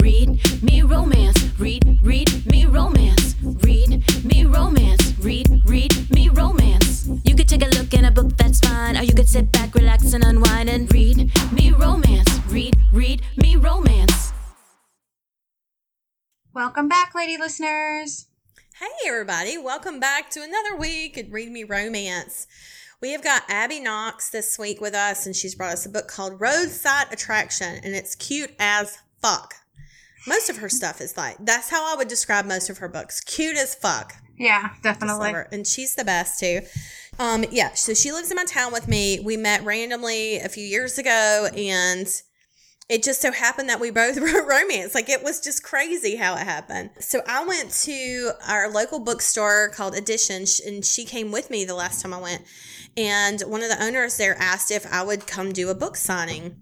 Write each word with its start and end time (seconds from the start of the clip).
read 0.00 0.62
me 0.62 0.82
romance. 0.82 1.36
Read, 1.58 1.98
read 2.02 2.46
me 2.46 2.66
romance. 2.66 3.34
Read 3.42 4.24
me 4.24 4.44
romance. 4.44 5.18
Read, 5.18 5.62
read 5.66 6.10
me 6.10 6.28
romance. 6.28 7.08
You 7.24 7.34
could 7.34 7.48
take 7.48 7.62
a 7.62 7.68
look 7.76 7.92
in 7.94 8.04
a 8.04 8.10
book, 8.10 8.36
that's 8.36 8.60
fine. 8.60 8.96
Or 8.96 9.02
you 9.02 9.14
could 9.14 9.28
sit 9.28 9.50
back, 9.52 9.74
relax, 9.74 10.12
and 10.12 10.24
unwind 10.24 10.68
and 10.68 10.92
read 10.92 11.30
me 11.52 11.70
romance. 11.72 12.28
Read, 12.46 12.76
read 12.92 13.22
me 13.36 13.56
romance. 13.56 14.32
Welcome 16.54 16.88
back, 16.88 17.14
lady 17.14 17.36
listeners. 17.36 18.26
Hey, 18.78 19.08
everybody. 19.08 19.58
Welcome 19.58 20.00
back 20.00 20.30
to 20.30 20.42
another 20.42 20.76
week 20.76 21.18
at 21.18 21.30
Read 21.30 21.50
Me 21.50 21.64
Romance. 21.64 22.46
We 23.00 23.12
have 23.12 23.22
got 23.22 23.42
Abby 23.48 23.80
Knox 23.80 24.30
this 24.30 24.58
week 24.58 24.80
with 24.80 24.94
us, 24.94 25.26
and 25.26 25.34
she's 25.36 25.54
brought 25.54 25.72
us 25.72 25.86
a 25.86 25.88
book 25.88 26.08
called 26.08 26.40
Roadside 26.40 27.12
Attraction, 27.12 27.80
and 27.84 27.94
it's 27.94 28.14
cute 28.14 28.52
as 28.58 28.98
fuck. 29.22 29.54
Most 30.26 30.50
of 30.50 30.58
her 30.58 30.68
stuff 30.68 31.00
is 31.00 31.16
like, 31.16 31.36
that's 31.40 31.70
how 31.70 31.92
I 31.92 31.96
would 31.96 32.08
describe 32.08 32.44
most 32.44 32.68
of 32.70 32.78
her 32.78 32.88
books. 32.88 33.20
Cute 33.20 33.56
as 33.56 33.74
fuck. 33.74 34.14
Yeah, 34.38 34.70
definitely. 34.82 35.34
And 35.52 35.66
she's 35.66 35.94
the 35.94 36.04
best 36.04 36.38
too. 36.40 36.60
Um, 37.18 37.44
yeah, 37.50 37.74
so 37.74 37.94
she 37.94 38.12
lives 38.12 38.30
in 38.30 38.36
my 38.36 38.44
town 38.44 38.72
with 38.72 38.86
me. 38.86 39.20
We 39.20 39.36
met 39.36 39.64
randomly 39.64 40.36
a 40.36 40.48
few 40.48 40.64
years 40.64 40.98
ago, 40.98 41.48
and 41.56 42.06
it 42.88 43.02
just 43.02 43.20
so 43.20 43.32
happened 43.32 43.68
that 43.68 43.80
we 43.80 43.90
both 43.90 44.16
wrote 44.18 44.46
romance. 44.46 44.94
Like 44.94 45.08
it 45.08 45.24
was 45.24 45.40
just 45.40 45.62
crazy 45.62 46.16
how 46.16 46.34
it 46.34 46.44
happened. 46.44 46.90
So 47.00 47.20
I 47.26 47.44
went 47.44 47.72
to 47.82 48.32
our 48.46 48.70
local 48.70 49.00
bookstore 49.00 49.70
called 49.70 49.96
Edition, 49.96 50.44
and 50.64 50.84
she 50.84 51.04
came 51.04 51.32
with 51.32 51.50
me 51.50 51.64
the 51.64 51.74
last 51.74 52.00
time 52.00 52.14
I 52.14 52.20
went. 52.20 52.42
And 52.96 53.40
one 53.42 53.62
of 53.62 53.68
the 53.68 53.82
owners 53.82 54.16
there 54.16 54.36
asked 54.38 54.70
if 54.70 54.86
I 54.92 55.02
would 55.02 55.26
come 55.26 55.52
do 55.52 55.68
a 55.70 55.74
book 55.74 55.96
signing. 55.96 56.60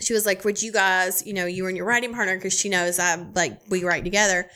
She 0.00 0.12
was 0.12 0.26
like, 0.26 0.44
"Would 0.44 0.62
you 0.62 0.72
guys, 0.72 1.26
you 1.26 1.32
know, 1.32 1.46
you 1.46 1.66
and 1.66 1.76
your 1.76 1.86
writing 1.86 2.12
partner, 2.14 2.36
because 2.36 2.58
she 2.58 2.68
knows 2.68 2.98
I 2.98 3.16
like 3.34 3.60
we 3.68 3.84
write 3.84 4.04
together." 4.04 4.50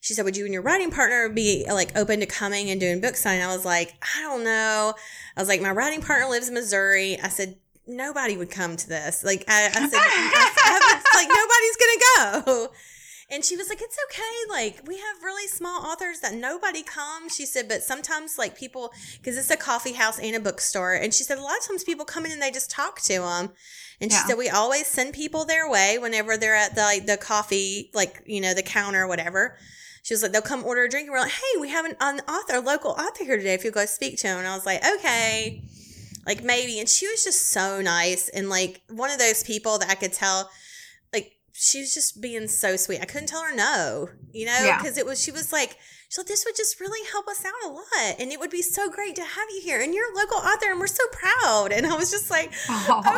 She 0.00 0.14
said, 0.14 0.24
"Would 0.24 0.36
you 0.36 0.44
and 0.44 0.52
your 0.54 0.62
writing 0.62 0.90
partner 0.90 1.28
be 1.28 1.64
like 1.68 1.96
open 1.96 2.20
to 2.20 2.26
coming 2.26 2.70
and 2.70 2.80
doing 2.80 3.00
book 3.00 3.16
signing?" 3.16 3.42
I 3.42 3.54
was 3.54 3.64
like, 3.64 3.94
"I 4.16 4.22
don't 4.22 4.44
know." 4.44 4.94
I 5.36 5.40
was 5.40 5.48
like, 5.48 5.60
"My 5.60 5.70
writing 5.70 6.00
partner 6.00 6.28
lives 6.28 6.48
in 6.48 6.54
Missouri." 6.54 7.18
I 7.20 7.28
said, 7.28 7.56
"Nobody 7.86 8.36
would 8.36 8.50
come 8.50 8.76
to 8.76 8.88
this." 8.88 9.22
Like 9.24 9.44
I, 9.48 9.66
I 9.66 9.72
said, 9.72 10.00
I, 10.00 10.52
I 10.64 10.68
haven't- 10.70 11.04
like 11.14 11.28
nobody's 11.28 11.76
gonna 11.76 12.44
go. 12.46 12.72
And 13.28 13.44
she 13.44 13.56
was 13.56 13.68
like, 13.68 13.80
"It's 13.82 13.98
okay. 14.08 14.22
Like 14.48 14.86
we 14.86 14.98
have 14.98 15.22
really 15.24 15.48
small 15.48 15.84
authors 15.84 16.20
that 16.20 16.34
nobody 16.34 16.84
comes." 16.84 17.34
She 17.34 17.44
said, 17.44 17.68
"But 17.68 17.82
sometimes 17.82 18.38
like 18.38 18.56
people, 18.56 18.92
because 19.18 19.36
it's 19.36 19.50
a 19.50 19.56
coffee 19.56 19.94
house 19.94 20.18
and 20.20 20.36
a 20.36 20.40
bookstore." 20.40 20.92
And 20.94 21.12
she 21.12 21.24
said, 21.24 21.38
"A 21.38 21.42
lot 21.42 21.58
of 21.58 21.66
times 21.66 21.82
people 21.82 22.04
come 22.04 22.24
in 22.24 22.30
and 22.32 22.40
they 22.40 22.52
just 22.52 22.70
talk 22.70 23.00
to 23.02 23.14
them." 23.20 23.52
And 24.00 24.10
she 24.12 24.16
Yeah. 24.16 24.26
said, 24.26 24.38
"We 24.38 24.48
always 24.48 24.86
send 24.86 25.14
people 25.14 25.44
their 25.44 25.68
way 25.68 25.98
whenever 25.98 26.36
they're 26.36 26.54
at 26.54 26.74
the 26.74 26.82
like 26.82 27.06
the 27.06 27.16
coffee, 27.16 27.90
like 27.94 28.22
you 28.26 28.40
know, 28.40 28.52
the 28.54 28.62
counter 28.62 29.02
or 29.04 29.06
whatever." 29.08 29.58
She 30.02 30.14
was 30.14 30.22
like, 30.22 30.32
"They'll 30.32 30.42
come 30.42 30.64
order 30.64 30.84
a 30.84 30.88
drink." 30.88 31.06
And 31.06 31.12
we're 31.12 31.20
like, 31.20 31.32
"Hey, 31.32 31.60
we 31.60 31.70
have 31.70 31.84
an, 31.84 31.96
an 32.00 32.20
author, 32.28 32.60
local 32.60 32.92
author 32.92 33.24
here 33.24 33.36
today. 33.36 33.54
If 33.54 33.64
you'll 33.64 33.72
go 33.72 33.86
speak 33.86 34.18
to 34.18 34.26
him." 34.28 34.38
And 34.38 34.46
I 34.46 34.54
was 34.54 34.66
like, 34.66 34.82
"Okay." 34.84 35.62
Like 36.26 36.42
maybe, 36.42 36.80
and 36.80 36.88
she 36.88 37.06
was 37.08 37.22
just 37.24 37.50
so 37.50 37.80
nice 37.80 38.28
and 38.30 38.48
like 38.50 38.82
one 38.88 39.10
of 39.10 39.18
those 39.18 39.44
people 39.44 39.78
that 39.78 39.88
I 39.88 39.94
could 39.94 40.12
tell, 40.12 40.50
like 41.12 41.36
she 41.52 41.80
was 41.80 41.94
just 41.94 42.20
being 42.20 42.48
so 42.48 42.76
sweet. 42.76 43.00
I 43.00 43.04
couldn't 43.04 43.28
tell 43.28 43.42
her 43.44 43.54
no, 43.54 44.08
you 44.32 44.44
know, 44.44 44.58
Yeah. 44.60 44.76
because 44.78 44.98
it 44.98 45.06
was 45.06 45.22
she 45.22 45.30
was 45.30 45.52
like, 45.52 45.78
so 46.08 46.22
this 46.22 46.44
would 46.44 46.56
just 46.56 46.80
really 46.80 47.06
help 47.10 47.26
us 47.28 47.44
out 47.44 47.52
a 47.64 47.68
lot, 47.72 48.16
and 48.18 48.30
it 48.32 48.38
would 48.40 48.50
be 48.50 48.62
so 48.62 48.88
great 48.90 49.16
to 49.16 49.22
have 49.22 49.48
you 49.54 49.60
here, 49.62 49.80
and 49.80 49.92
you're 49.94 50.12
a 50.12 50.16
local 50.16 50.38
author, 50.38 50.70
and 50.70 50.80
we're 50.80 50.86
so 50.86 51.04
proud. 51.12 51.72
And 51.72 51.86
I 51.86 51.96
was 51.96 52.10
just 52.10 52.30
like, 52.30 52.52
Oh, 52.68 53.02
okay, 53.06 53.10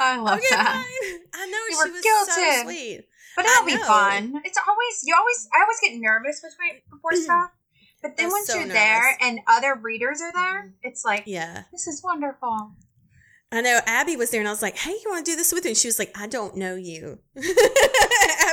I 0.00 0.18
love 0.18 0.38
okay, 0.38 0.46
that. 0.50 0.84
fine. 0.84 1.20
I 1.34 1.46
know 1.46 1.58
You 1.68 1.76
she 1.84 1.90
were 1.90 1.94
was 1.94 2.34
so 2.34 2.62
sweet. 2.64 3.06
But 3.36 3.46
it'll 3.46 3.64
be 3.66 3.76
fun. 3.76 4.42
It's 4.44 4.58
always 4.68 5.02
you 5.04 5.14
always 5.18 5.48
I 5.54 5.62
always 5.62 5.78
get 5.82 5.98
nervous 5.98 6.40
before 6.40 6.80
before 6.90 7.12
stuff. 7.14 7.50
But 8.02 8.16
then 8.16 8.26
I'm 8.26 8.32
once 8.32 8.48
so 8.48 8.58
you're 8.58 8.68
there 8.68 9.16
and 9.22 9.38
other 9.48 9.74
readers 9.80 10.20
are 10.20 10.32
there, 10.32 10.62
mm-hmm. 10.64 10.70
it's 10.82 11.04
like 11.04 11.22
Yeah. 11.26 11.62
this 11.72 11.86
is 11.86 12.02
wonderful. 12.04 12.72
I 13.52 13.60
know 13.60 13.80
Abby 13.86 14.16
was 14.16 14.30
there 14.30 14.40
and 14.40 14.48
I 14.48 14.50
was 14.50 14.62
like, 14.62 14.76
hey, 14.78 14.90
you 14.90 15.04
want 15.10 15.24
to 15.24 15.30
do 15.30 15.36
this 15.36 15.52
with 15.52 15.64
me? 15.64 15.70
And 15.70 15.76
she 15.78 15.86
was 15.86 15.98
like, 15.98 16.10
I 16.18 16.26
don't 16.26 16.56
know 16.56 16.74
you. 16.74 17.18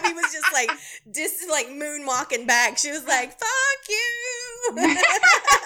Abby 0.09 0.15
was 0.15 0.31
just 0.31 0.51
like, 0.53 0.71
just 1.13 1.49
like 1.49 1.67
moonwalking 1.67 2.47
back. 2.47 2.77
She 2.77 2.91
was 2.91 3.05
like, 3.05 3.37
fuck 3.37 3.89
you. 3.89 5.55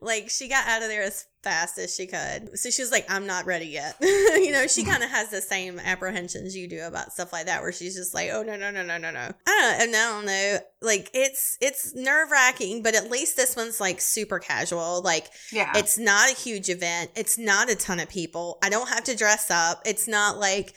like 0.00 0.28
she 0.30 0.48
got 0.48 0.66
out 0.66 0.82
of 0.82 0.88
there 0.88 1.02
as 1.02 1.26
fast 1.42 1.78
as 1.78 1.94
she 1.94 2.06
could. 2.06 2.58
So 2.58 2.70
she 2.70 2.82
was 2.82 2.90
like, 2.90 3.06
I'm 3.08 3.26
not 3.26 3.46
ready 3.46 3.66
yet. 3.66 3.96
you 4.00 4.50
know, 4.50 4.66
she 4.66 4.82
kind 4.84 5.02
of 5.02 5.10
has 5.10 5.30
the 5.30 5.40
same 5.40 5.78
apprehensions 5.78 6.56
you 6.56 6.68
do 6.68 6.82
about 6.84 7.12
stuff 7.12 7.32
like 7.32 7.46
that, 7.46 7.62
where 7.62 7.70
she's 7.72 7.94
just 7.94 8.14
like, 8.14 8.30
oh, 8.32 8.42
no, 8.42 8.56
no, 8.56 8.70
no, 8.72 8.82
no, 8.82 8.98
no, 8.98 9.10
no. 9.12 9.30
I 9.46 9.76
don't, 9.78 9.82
I 9.82 9.86
don't 9.92 10.26
know. 10.26 10.58
Like 10.82 11.08
it's, 11.14 11.56
it's 11.60 11.94
nerve 11.94 12.30
wracking, 12.32 12.82
but 12.82 12.94
at 12.96 13.10
least 13.10 13.36
this 13.36 13.54
one's 13.56 13.80
like 13.80 14.00
super 14.00 14.38
casual. 14.40 15.02
Like, 15.02 15.28
Yeah. 15.52 15.72
it's 15.76 15.98
not 15.98 16.30
a 16.30 16.34
huge 16.34 16.68
event. 16.68 17.12
It's 17.14 17.38
not 17.38 17.70
a 17.70 17.76
ton 17.76 18.00
of 18.00 18.08
people. 18.08 18.58
I 18.62 18.68
don't 18.68 18.88
have 18.88 19.04
to 19.04 19.16
dress 19.16 19.50
up. 19.50 19.82
It's 19.86 20.08
not 20.08 20.38
like 20.38 20.74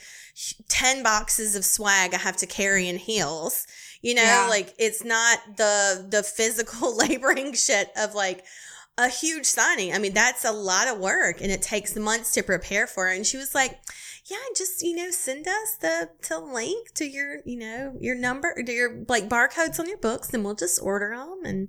10 0.68 1.02
boxes 1.02 1.56
of 1.56 1.64
swag 1.64 2.14
I 2.14 2.18
have 2.18 2.36
to 2.38 2.46
carry 2.46 2.88
in 2.88 2.96
heels. 2.96 3.66
You 4.02 4.14
know, 4.14 4.22
Yeah. 4.22 4.46
like 4.48 4.72
it's 4.78 5.04
not 5.04 5.38
the 5.58 6.06
the 6.08 6.22
physical 6.22 6.96
laboring 6.96 7.52
shit 7.52 7.90
of 7.98 8.14
like 8.14 8.44
a 9.00 9.08
huge 9.08 9.46
signing. 9.46 9.94
I 9.94 9.98
mean, 9.98 10.12
that's 10.12 10.44
a 10.44 10.52
lot 10.52 10.86
of 10.86 10.98
work 10.98 11.40
and 11.40 11.50
it 11.50 11.62
takes 11.62 11.96
months 11.96 12.32
to 12.32 12.42
prepare 12.42 12.86
for 12.86 13.08
it. 13.08 13.16
And 13.16 13.26
she 13.26 13.38
was 13.38 13.54
like, 13.54 13.80
yeah, 14.26 14.36
just, 14.54 14.82
you 14.82 14.94
know, 14.94 15.10
send 15.10 15.48
us 15.48 15.76
the, 15.80 16.10
the 16.28 16.38
link 16.38 16.92
to 16.94 17.06
your, 17.06 17.38
you 17.46 17.58
know, 17.58 17.94
your 17.98 18.14
number, 18.14 18.54
to 18.62 18.72
your 18.72 19.04
like 19.08 19.28
barcodes 19.28 19.80
on 19.80 19.88
your 19.88 19.98
books 19.98 20.34
and 20.34 20.44
we'll 20.44 20.54
just 20.54 20.82
order 20.82 21.14
them. 21.16 21.40
And 21.44 21.68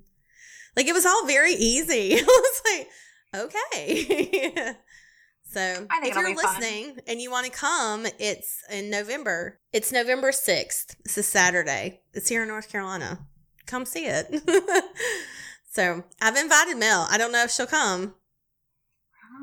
like, 0.75 0.87
it 0.87 0.93
was 0.93 1.05
all 1.05 1.25
very 1.25 1.53
easy. 1.53 2.15
I 2.19 2.23
was 2.23 2.61
like, 2.65 3.43
okay. 3.45 4.75
so 5.49 5.87
if 5.89 6.15
you're 6.15 6.25
be 6.25 6.35
fun. 6.35 6.59
listening 6.59 6.99
and 7.07 7.21
you 7.21 7.31
want 7.31 7.45
to 7.45 7.51
come, 7.51 8.05
it's 8.19 8.61
in 8.69 8.89
November. 8.89 9.59
It's 9.71 9.93
November 9.93 10.31
6th. 10.31 10.97
It's 11.05 11.17
a 11.17 11.23
Saturday. 11.23 12.01
It's 12.13 12.27
here 12.27 12.41
in 12.41 12.49
North 12.49 12.69
Carolina. 12.69 13.19
Come 13.67 13.85
see 13.85 14.05
it. 14.05 14.27
so 15.71 16.03
I've 16.21 16.35
invited 16.35 16.77
Mel. 16.77 17.07
I 17.09 17.17
don't 17.17 17.31
know 17.31 17.43
if 17.43 17.51
she'll 17.51 17.65
come. 17.65 18.15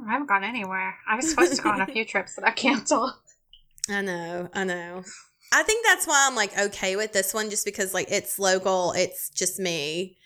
I 0.06 0.12
haven't 0.12 0.28
gone 0.28 0.44
anywhere. 0.44 0.97
I 1.09 1.16
was 1.16 1.31
supposed 1.31 1.56
to 1.56 1.62
go 1.62 1.71
on 1.71 1.81
a 1.81 1.87
few 1.87 2.05
trips 2.05 2.37
that 2.37 2.47
I 2.47 2.50
canceled. 2.50 3.12
I 3.91 4.03
know, 4.03 4.49
I 4.53 4.65
know. 4.65 5.03
I 5.53 5.62
think 5.62 5.87
that's 5.87 6.06
why 6.06 6.27
I'm 6.28 6.37
like 6.37 6.56
okay 6.59 6.97
with 6.97 7.12
this 7.12 7.33
one, 7.33 7.49
just 7.49 7.65
because 7.65 7.94
like 7.94 8.11
it's 8.11 8.38
local, 8.38 8.93
it's 8.93 9.31
just 9.31 9.59
me. 9.59 10.19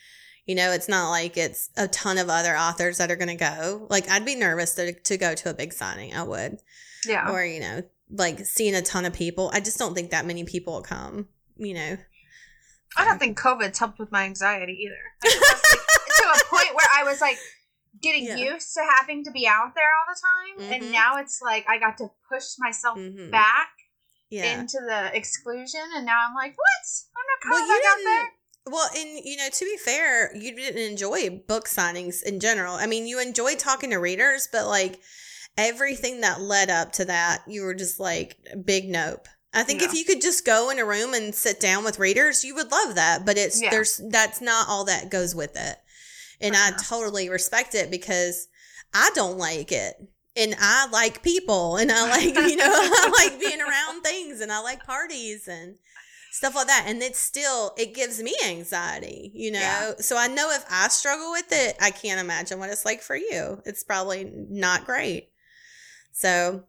You 0.47 0.57
know, 0.57 0.73
it's 0.73 0.89
not 0.89 1.11
like 1.11 1.37
it's 1.37 1.71
a 1.77 1.87
ton 1.87 2.19
of 2.19 2.29
other 2.29 2.57
authors 2.57 2.99
that 2.99 3.13
are 3.13 3.17
going 3.17 3.29
to 3.29 3.37
go. 3.37 3.87
Like, 3.89 4.11
I'd 4.11 4.25
be 4.25 4.35
nervous 4.35 4.75
to, 4.75 4.93
to 4.93 5.17
go 5.17 5.37
to 5.37 5.51
a 5.51 5.55
big 5.55 5.73
signing. 5.73 6.17
I 6.17 6.25
would. 6.25 6.59
Yeah. 7.07 7.31
Or, 7.31 7.45
you 7.45 7.61
know, 7.61 7.83
like 8.11 8.41
seeing 8.41 8.75
a 8.75 8.83
ton 8.83 9.05
of 9.05 9.13
people. 9.13 9.53
I 9.55 9.61
just 9.61 9.79
don't 9.79 9.95
think 9.95 10.11
that 10.11 10.27
many 10.27 10.43
people 10.43 10.73
will 10.73 10.83
come, 10.83 11.29
you 11.57 11.75
know. 11.75 11.97
I 12.97 13.05
don't 13.05 13.19
think 13.19 13.39
COVID's 13.39 13.79
helped 13.79 13.99
with 13.99 14.13
my 14.13 14.25
anxiety 14.25 14.79
either. 14.87 15.03
Like, 15.25 15.41
was, 15.41 15.63
like, 15.71 16.17
to 16.17 16.25
a 16.25 16.49
point 16.57 16.75
where 16.75 16.89
I 16.95 17.05
was 17.05 17.21
like 17.21 17.39
getting 18.01 18.25
Yeah. 18.25 18.37
used 18.37 18.75
to 18.75 18.81
having 18.99 19.25
to 19.25 19.31
be 19.31 19.47
out 19.47 19.75
there 19.75 19.85
all 19.85 20.15
the 20.15 20.21
time, 20.21 20.71
Mhm. 20.71 20.77
and 20.83 20.93
now 20.93 21.17
it's 21.19 21.41
like 21.43 21.65
I 21.69 21.79
got 21.79 21.97
to 21.99 22.11
push 22.29 22.45
myself 22.59 22.99
Mhm. 22.99 23.31
back 23.31 23.71
Yeah. 24.31 24.59
into 24.61 24.79
the 24.81 25.15
exclusion, 25.17 25.83
and 25.95 26.05
now 26.07 26.19
I'm 26.29 26.35
like, 26.35 26.55
what? 26.57 26.87
I'm 27.17 27.25
not 27.27 27.51
Well, 27.53 27.61
coming 27.69 27.83
back 27.83 27.91
out 27.93 27.99
there. 28.05 28.33
Well, 28.67 28.89
and 28.97 29.25
you 29.25 29.37
know, 29.37 29.49
to 29.49 29.65
be 29.65 29.77
fair, 29.77 30.35
you 30.37 30.55
didn't 30.55 30.81
enjoy 30.83 31.31
book 31.31 31.69
signings 31.69 32.23
in 32.23 32.41
general. 32.41 32.75
I 32.75 32.87
mean, 32.87 33.07
you 33.07 33.19
enjoyed 33.21 33.59
talking 33.59 33.91
to 33.91 33.97
readers, 33.97 34.49
but 34.51 34.67
like 34.67 35.01
everything 35.59 36.21
that 36.23 36.41
led 36.41 36.71
up 36.71 36.93
to 36.93 37.05
that, 37.07 37.43
you 37.47 37.63
were 37.63 37.75
just 37.75 37.99
like 38.01 38.37
big 38.65 38.89
nope. 38.89 39.27
I 39.55 39.63
think 39.65 39.83
if 39.83 39.93
you 39.93 40.05
could 40.05 40.23
just 40.23 40.47
go 40.47 40.71
in 40.71 40.79
a 40.79 40.85
room 40.85 41.13
and 41.13 41.35
sit 41.35 41.61
down 41.61 41.85
with 41.85 41.99
readers, 41.99 42.43
you 42.45 42.55
would 42.55 42.71
love 42.73 42.95
that. 42.95 43.27
But 43.27 43.37
it's 43.37 43.61
Yeah. 43.61 43.71
there's 43.71 44.01
that's 44.09 44.41
not 44.41 44.69
all 44.69 44.85
that 44.85 45.11
goes 45.11 45.35
with 45.35 45.57
it. 45.57 45.77
And 46.41 46.57
I 46.57 46.71
Uh-huh. 46.71 46.79
totally 46.83 47.29
respect 47.29 47.75
it 47.75 47.91
because 47.91 48.49
I 48.95 49.11
don't 49.15 49.37
like 49.39 49.71
it. 49.71 49.97
And 50.35 50.57
I 50.59 50.87
like 50.89 51.23
people 51.23 51.77
and 51.77 51.93
I 51.93 52.09
like, 52.09 52.35
you 52.35 52.57
know, 52.57 52.65
I 52.71 53.13
like 53.31 53.39
being 53.39 53.61
around 53.61 54.01
things 54.05 54.41
and 54.41 54.51
I 54.51 54.61
like 54.61 54.85
parties 54.85 55.47
and 55.47 55.77
stuff 56.33 56.55
like 56.55 56.69
that. 56.69 56.85
And 56.87 57.03
it's 57.03 57.19
still, 57.21 57.75
it 57.77 57.95
gives 57.95 58.23
me 58.23 58.35
anxiety, 58.47 59.31
you 59.35 59.51
know? 59.51 59.59
Yeah. 59.61 59.93
So 60.01 60.17
I 60.17 60.29
know 60.29 60.51
if 60.51 60.65
I 60.71 60.89
struggle 60.89 61.31
with 61.33 61.53
it, 61.53 61.77
I 61.79 61.91
can't 61.91 62.21
imagine 62.21 62.59
what 62.59 62.71
it's 62.71 62.87
like 62.87 63.03
for 63.03 63.15
you. 63.15 63.61
It's 63.67 63.85
probably 63.85 64.33
not 64.49 64.87
great. 64.87 65.29
So 66.13 66.65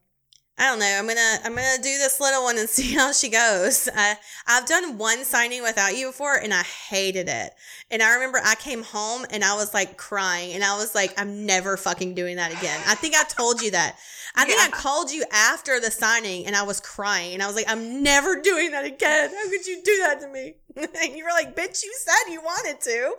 I 0.57 0.69
don't 0.69 0.79
know. 0.79 0.95
I'm 0.99 1.07
gonna 1.07 1.39
I'm 1.43 1.55
gonna 1.55 1.77
do 1.77 1.97
this 1.97 2.19
little 2.19 2.43
one 2.43 2.59
and 2.59 2.69
see 2.77 2.93
how 2.93 3.11
she 3.11 3.29
goes. 3.29 3.89
I 3.95 4.15
I've 4.47 4.67
done 4.67 4.97
one 4.97 5.23
signing 5.25 5.63
without 5.63 5.97
you 5.97 6.07
before, 6.07 6.35
and 6.35 6.53
I 6.53 6.61
hated 6.61 7.27
it. 7.27 7.51
And 7.89 8.03
I 8.03 8.13
remember 8.13 8.39
I 8.43 8.55
came 8.55 8.83
home 8.83 9.25
and 9.31 9.43
I 9.43 9.55
was 9.55 9.73
like 9.73 9.97
crying, 9.97 10.53
and 10.53 10.63
I 10.63 10.77
was 10.77 10.93
like, 10.93 11.13
I'm 11.19 11.45
never 11.45 11.75
fucking 11.75 12.13
doing 12.13 12.35
that 12.35 12.51
again. 12.51 12.79
I 12.87 12.95
think 12.95 13.15
I 13.15 13.23
told 13.23 13.61
you 13.61 13.71
that. 13.71 13.97
I 14.35 14.45
think 14.45 14.59
I 14.59 14.69
called 14.69 15.11
you 15.11 15.23
after 15.31 15.79
the 15.79 15.91
signing, 15.91 16.47
and 16.47 16.55
I 16.55 16.63
was 16.63 16.79
crying, 16.79 17.35
and 17.35 17.43
I 17.43 17.47
was 17.47 17.55
like, 17.55 17.69
I'm 17.69 18.01
never 18.01 18.41
doing 18.41 18.71
that 18.71 18.83
again. 18.83 19.29
How 19.29 19.49
could 19.49 19.67
you 19.67 19.81
do 19.83 19.97
that 19.99 20.21
to 20.21 20.27
me? 20.27 20.55
And 20.75 21.15
you 21.15 21.23
were 21.23 21.29
like, 21.29 21.55
bitch, 21.55 21.83
you 21.83 21.93
said 21.99 22.31
you 22.31 22.41
wanted 22.41 22.81
to. 22.81 23.15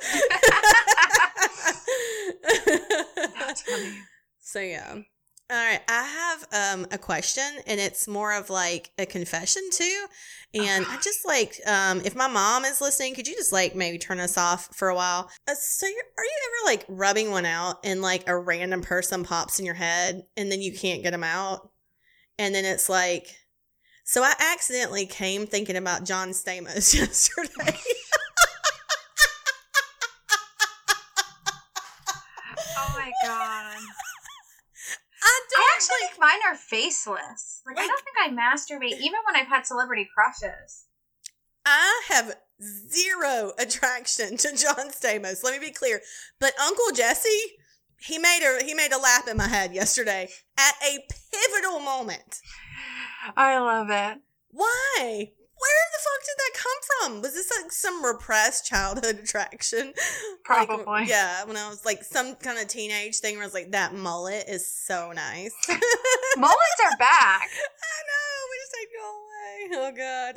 So 4.47 4.61
yeah. 4.61 4.99
All 5.51 5.59
right, 5.59 5.81
I 5.89 6.03
have 6.03 6.47
um 6.53 6.87
a 6.91 6.97
question 6.97 7.45
and 7.67 7.79
it's 7.79 8.09
more 8.09 8.33
of 8.33 8.49
like 8.49 8.93
a 8.99 9.05
confession 9.05 9.63
too. 9.71 10.07
And 10.55 10.87
I 10.89 10.97
just 11.03 11.27
like 11.27 11.61
um 11.67 12.01
if 12.05 12.17
my 12.17 12.29
mom 12.29 12.65
is 12.65 12.81
listening, 12.81 13.15
could 13.15 13.29
you 13.29 13.35
just 13.35 13.53
like 13.53 13.75
maybe 13.77 13.99
turn 13.99 14.21
us 14.21 14.39
off 14.39 14.75
for 14.75 14.89
a 14.89 14.95
while? 14.95 15.31
Uh, 15.47 15.55
so 15.55 15.87
you're, 15.87 15.97
are 16.17 16.25
you 16.25 16.33
ever 16.47 16.71
like 16.73 16.87
rubbing 16.89 17.31
one 17.31 17.45
out 17.45 17.77
and 17.85 18.01
like 18.01 18.27
a 18.27 18.39
random 18.39 18.81
person 18.81 19.23
pops 19.23 19.59
in 19.59 19.67
your 19.67 19.75
head 19.75 20.23
and 20.37 20.51
then 20.51 20.63
you 20.63 20.73
can't 20.73 21.03
get 21.03 21.11
them 21.11 21.25
out? 21.25 21.71
And 22.39 22.55
then 22.55 22.65
it's 22.65 22.89
like 22.89 23.37
so 24.05 24.23
I 24.23 24.33
accidentally 24.55 25.05
came 25.07 25.47
thinking 25.47 25.77
about 25.77 26.05
John 26.05 26.31
Stamos 26.31 26.95
yesterday. 26.99 27.79
Oh 32.77 32.93
my 32.97 33.11
god. 33.23 33.77
I 35.23 35.41
don't 35.51 35.55
I 35.55 35.63
actually 35.75 36.19
mine 36.21 36.41
are 36.49 36.55
faceless. 36.55 37.63
Like, 37.67 37.79
I 37.79 37.87
don't 37.87 38.03
think 38.05 38.17
I 38.23 38.29
masturbate 38.31 38.99
even 38.99 39.21
when 39.27 39.37
I've 39.37 39.49
had 39.49 39.67
celebrity 39.67 40.09
crushes. 40.15 40.87
I 41.67 42.03
have 42.09 42.37
zero 42.61 43.53
attraction 43.59 44.37
to 44.37 44.49
John 44.57 44.91
Stamos. 44.91 45.43
Let 45.43 45.59
me 45.59 45.67
be 45.67 45.73
clear. 45.73 46.01
But 46.41 46.53
Uncle 46.61 46.93
Jesse, 46.95 47.57
he 48.01 48.19
made 48.19 48.41
a 48.43 48.65
he 48.65 48.75
made 48.75 48.93
a 48.93 48.99
lap 48.99 49.27
in 49.29 49.37
my 49.37 49.49
head 49.49 49.75
yesterday 49.75 50.29
at 50.59 50.75
a 50.87 50.99
pivotal 51.33 51.81
moment. 51.81 52.41
I 53.37 53.59
love 53.59 53.89
it. 53.91 54.21
Why? 54.51 54.99
Where 55.01 55.87
the 55.93 56.03
fuck 56.03 56.21
did 56.27 56.37
that 56.39 56.54
from? 57.05 57.23
Was 57.23 57.35
this 57.35 57.51
like 57.63 57.71
some 57.73 58.05
repressed 58.05 58.67
childhood 58.67 59.19
attraction? 59.25 59.93
Like, 60.49 60.67
Probably. 60.69 61.07
yeah, 61.07 61.45
when 61.45 61.57
I 61.57 61.69
was 61.69 61.85
like 61.85 62.03
some 62.05 62.35
kind 62.37 62.59
of 62.59 62.69
teenage 62.69 63.17
thing 63.17 63.35
where 63.35 63.43
I 63.45 63.47
was 63.47 63.55
like, 63.55 63.73
that 63.73 63.95
mullet 63.95 64.45
is 64.49 64.67
so 64.71 65.13
nice. 65.13 65.55
Mullets 66.37 66.81
are 66.85 66.97
back. 66.99 67.49
I 67.89 67.99
know, 68.11 68.37
we 68.51 68.57
just 68.61 68.75
like 68.79 68.91
go 68.99 69.07
away. 69.21 69.69
Oh 69.77 69.93
god. 69.97 70.35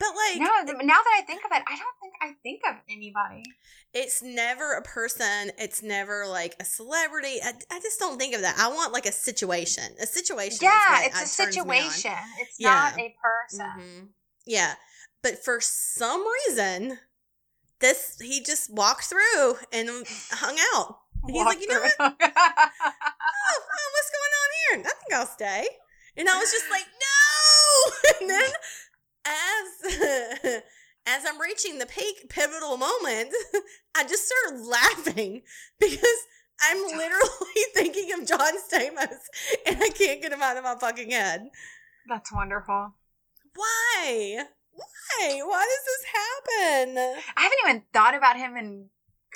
but 0.00 0.08
like 0.16 0.40
No, 0.40 0.50
th- 0.66 0.84
now 0.84 0.94
that 1.02 1.16
I 1.18 1.22
think 1.26 1.42
of 1.44 1.50
it, 1.52 1.62
I 1.66 1.76
don't 1.76 1.96
think 2.00 2.14
I 2.20 2.32
think 2.42 2.60
of 2.68 2.74
anybody. 2.90 3.42
it's 3.92 4.22
never 4.22 4.72
a 4.74 4.82
person 4.82 5.50
it's 5.58 5.82
never 5.82 6.26
like 6.26 6.54
a 6.60 6.64
celebrity 6.64 7.38
I, 7.42 7.52
I 7.70 7.80
just 7.80 7.98
don't 8.00 8.18
think 8.18 8.34
of 8.34 8.40
that 8.42 8.56
i 8.58 8.66
want 8.68 8.92
like 8.92 9.06
a 9.06 9.12
situation 9.12 9.84
a 10.02 10.06
situation 10.06 10.58
Yeah, 10.62 11.02
it's 11.02 11.38
a 11.38 11.44
turns 11.44 11.56
me 11.56 11.60
on. 11.60 11.90
situation. 11.90 12.12
It's 12.40 12.56
Yeah. 12.58 12.70
not 12.70 12.98
a 12.98 13.14
person. 13.22 13.70
Mhm. 13.78 14.08
Yeah 14.46 14.74
but 15.22 15.42
for 15.42 15.58
some 15.60 16.24
reason 16.46 16.98
this 17.80 18.16
he 18.20 18.40
just 18.40 18.72
walked 18.72 19.04
through 19.04 19.56
and 19.72 19.88
hung 20.30 20.56
out. 20.74 20.98
He's 21.26 21.36
Walk 21.36 21.46
like 21.46 21.60
you 21.60 21.68
know 21.68 21.80
what? 21.80 21.94
Oh, 23.46 23.60
oh, 23.60 23.90
what's 23.92 24.10
going 24.10 24.34
on 24.40 24.50
here? 24.60 24.90
I 24.90 24.94
think 25.00 25.14
i'll 25.14 25.26
stay. 25.26 25.66
And 26.16 26.28
i 26.28 26.38
was 26.38 26.50
just 26.50 26.70
like 26.70 26.86
no! 27.04 28.20
And 28.20 28.30
then 28.30 28.50
as 29.26 30.62
as 31.06 31.24
i'm 31.26 31.40
reaching 31.40 31.78
the 31.78 31.86
peak 31.86 32.28
pivotal 32.28 32.76
moment 32.76 33.30
i 33.94 34.04
just 34.04 34.26
started 34.26 34.66
laughing 34.66 35.42
because 35.80 36.18
i'm 36.62 36.78
literally 36.82 37.64
thinking 37.74 38.12
of 38.12 38.26
john 38.26 38.52
stamos 38.70 39.18
and 39.66 39.82
i 39.82 39.88
can't 39.90 40.20
get 40.22 40.32
him 40.32 40.42
out 40.42 40.56
of 40.56 40.64
my 40.64 40.76
fucking 40.78 41.10
head. 41.10 41.48
That's 42.08 42.32
wonderful. 42.32 42.94
Why 43.54 44.44
why 44.72 45.40
why 45.42 45.66
does 45.70 45.84
this 45.86 46.04
happen 46.12 46.98
I 47.36 47.42
haven't 47.42 47.58
even 47.64 47.82
thought 47.92 48.14
about 48.14 48.36
him 48.36 48.56
in 48.56 48.90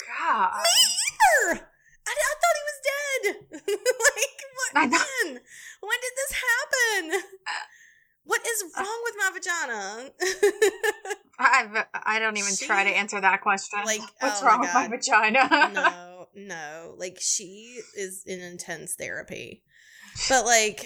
God. 0.07 0.53
Me 0.55 0.71
either. 1.09 1.61
I, 2.07 2.11
I 2.11 2.35
thought 2.41 2.57
he 2.57 2.65
was 2.69 2.81
dead. 2.89 3.23
like, 4.17 4.39
what? 4.55 4.91
Know. 4.91 4.99
When? 4.99 5.41
When 5.81 5.99
did 6.01 6.15
this 6.17 6.33
happen? 6.33 7.23
What 8.25 8.41
is 8.47 8.65
uh, 8.77 8.83
wrong 8.83 9.01
with 9.05 9.15
my 9.19 9.31
vagina? 9.33 10.11
I 11.39 11.85
I 11.95 12.19
don't 12.19 12.37
even 12.37 12.55
try 12.57 12.85
to 12.85 12.91
answer 12.91 13.21
that 13.21 13.41
question. 13.41 13.81
Like, 13.85 14.01
what's 14.21 14.43
oh 14.43 14.45
my 14.45 14.51
wrong 14.51 14.61
with 14.61 14.75
my 14.75 14.89
vagina? 14.89 15.49
no, 15.73 16.29
no. 16.35 16.95
Like, 16.97 17.19
she 17.21 17.81
is 17.97 18.25
in 18.27 18.41
intense 18.41 18.95
therapy. 18.95 19.63
But, 20.29 20.45
like, 20.45 20.85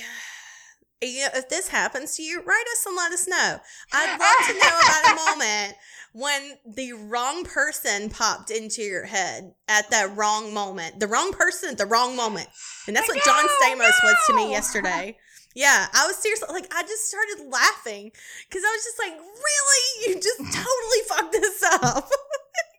if 1.03 1.49
this 1.49 1.69
happens 1.69 2.17
to 2.17 2.23
you, 2.23 2.43
write 2.43 2.65
us 2.73 2.87
and 2.87 2.97
let 2.97 3.13
us 3.13 3.27
know. 3.27 3.61
I'd 3.93 4.19
love 4.19 4.47
to 4.49 4.55
know 4.55 4.79
about 4.85 5.13
a 5.13 5.37
moment 5.37 5.77
when 6.13 6.59
the 6.67 6.93
wrong 6.93 7.45
person 7.45 8.11
popped 8.11 8.51
into 8.51 8.83
your 8.83 9.07
head 9.07 9.55
at 9.69 9.91
that 9.91 10.17
wrong 10.17 10.53
moment. 10.55 11.01
The 11.01 11.07
wrong 11.07 11.33
person 11.33 11.71
at 11.71 11.79
the 11.79 11.87
wrong 11.87 12.17
moment. 12.17 12.49
And 12.87 12.95
that's 12.95 13.09
what 13.09 13.23
John 13.25 13.45
no, 13.45 13.53
Stamos 13.63 13.93
was 14.03 14.17
to 14.29 14.35
me 14.35 14.51
yesterday. 14.51 15.17
Yeah, 15.55 15.87
I 15.93 16.07
was 16.07 16.17
seriously 16.17 16.49
like, 16.51 16.73
I 16.75 16.83
just 16.83 17.09
started 17.09 17.51
laughing 17.51 18.11
because 18.49 18.63
I 18.65 18.71
was 18.71 18.85
just 18.85 18.99
like, 18.99 19.19
really? 19.19 20.09
You 20.09 20.15
just 20.15 20.39
totally 20.39 21.03
fucked 21.09 21.33
this 21.33 21.63
up. 21.63 22.09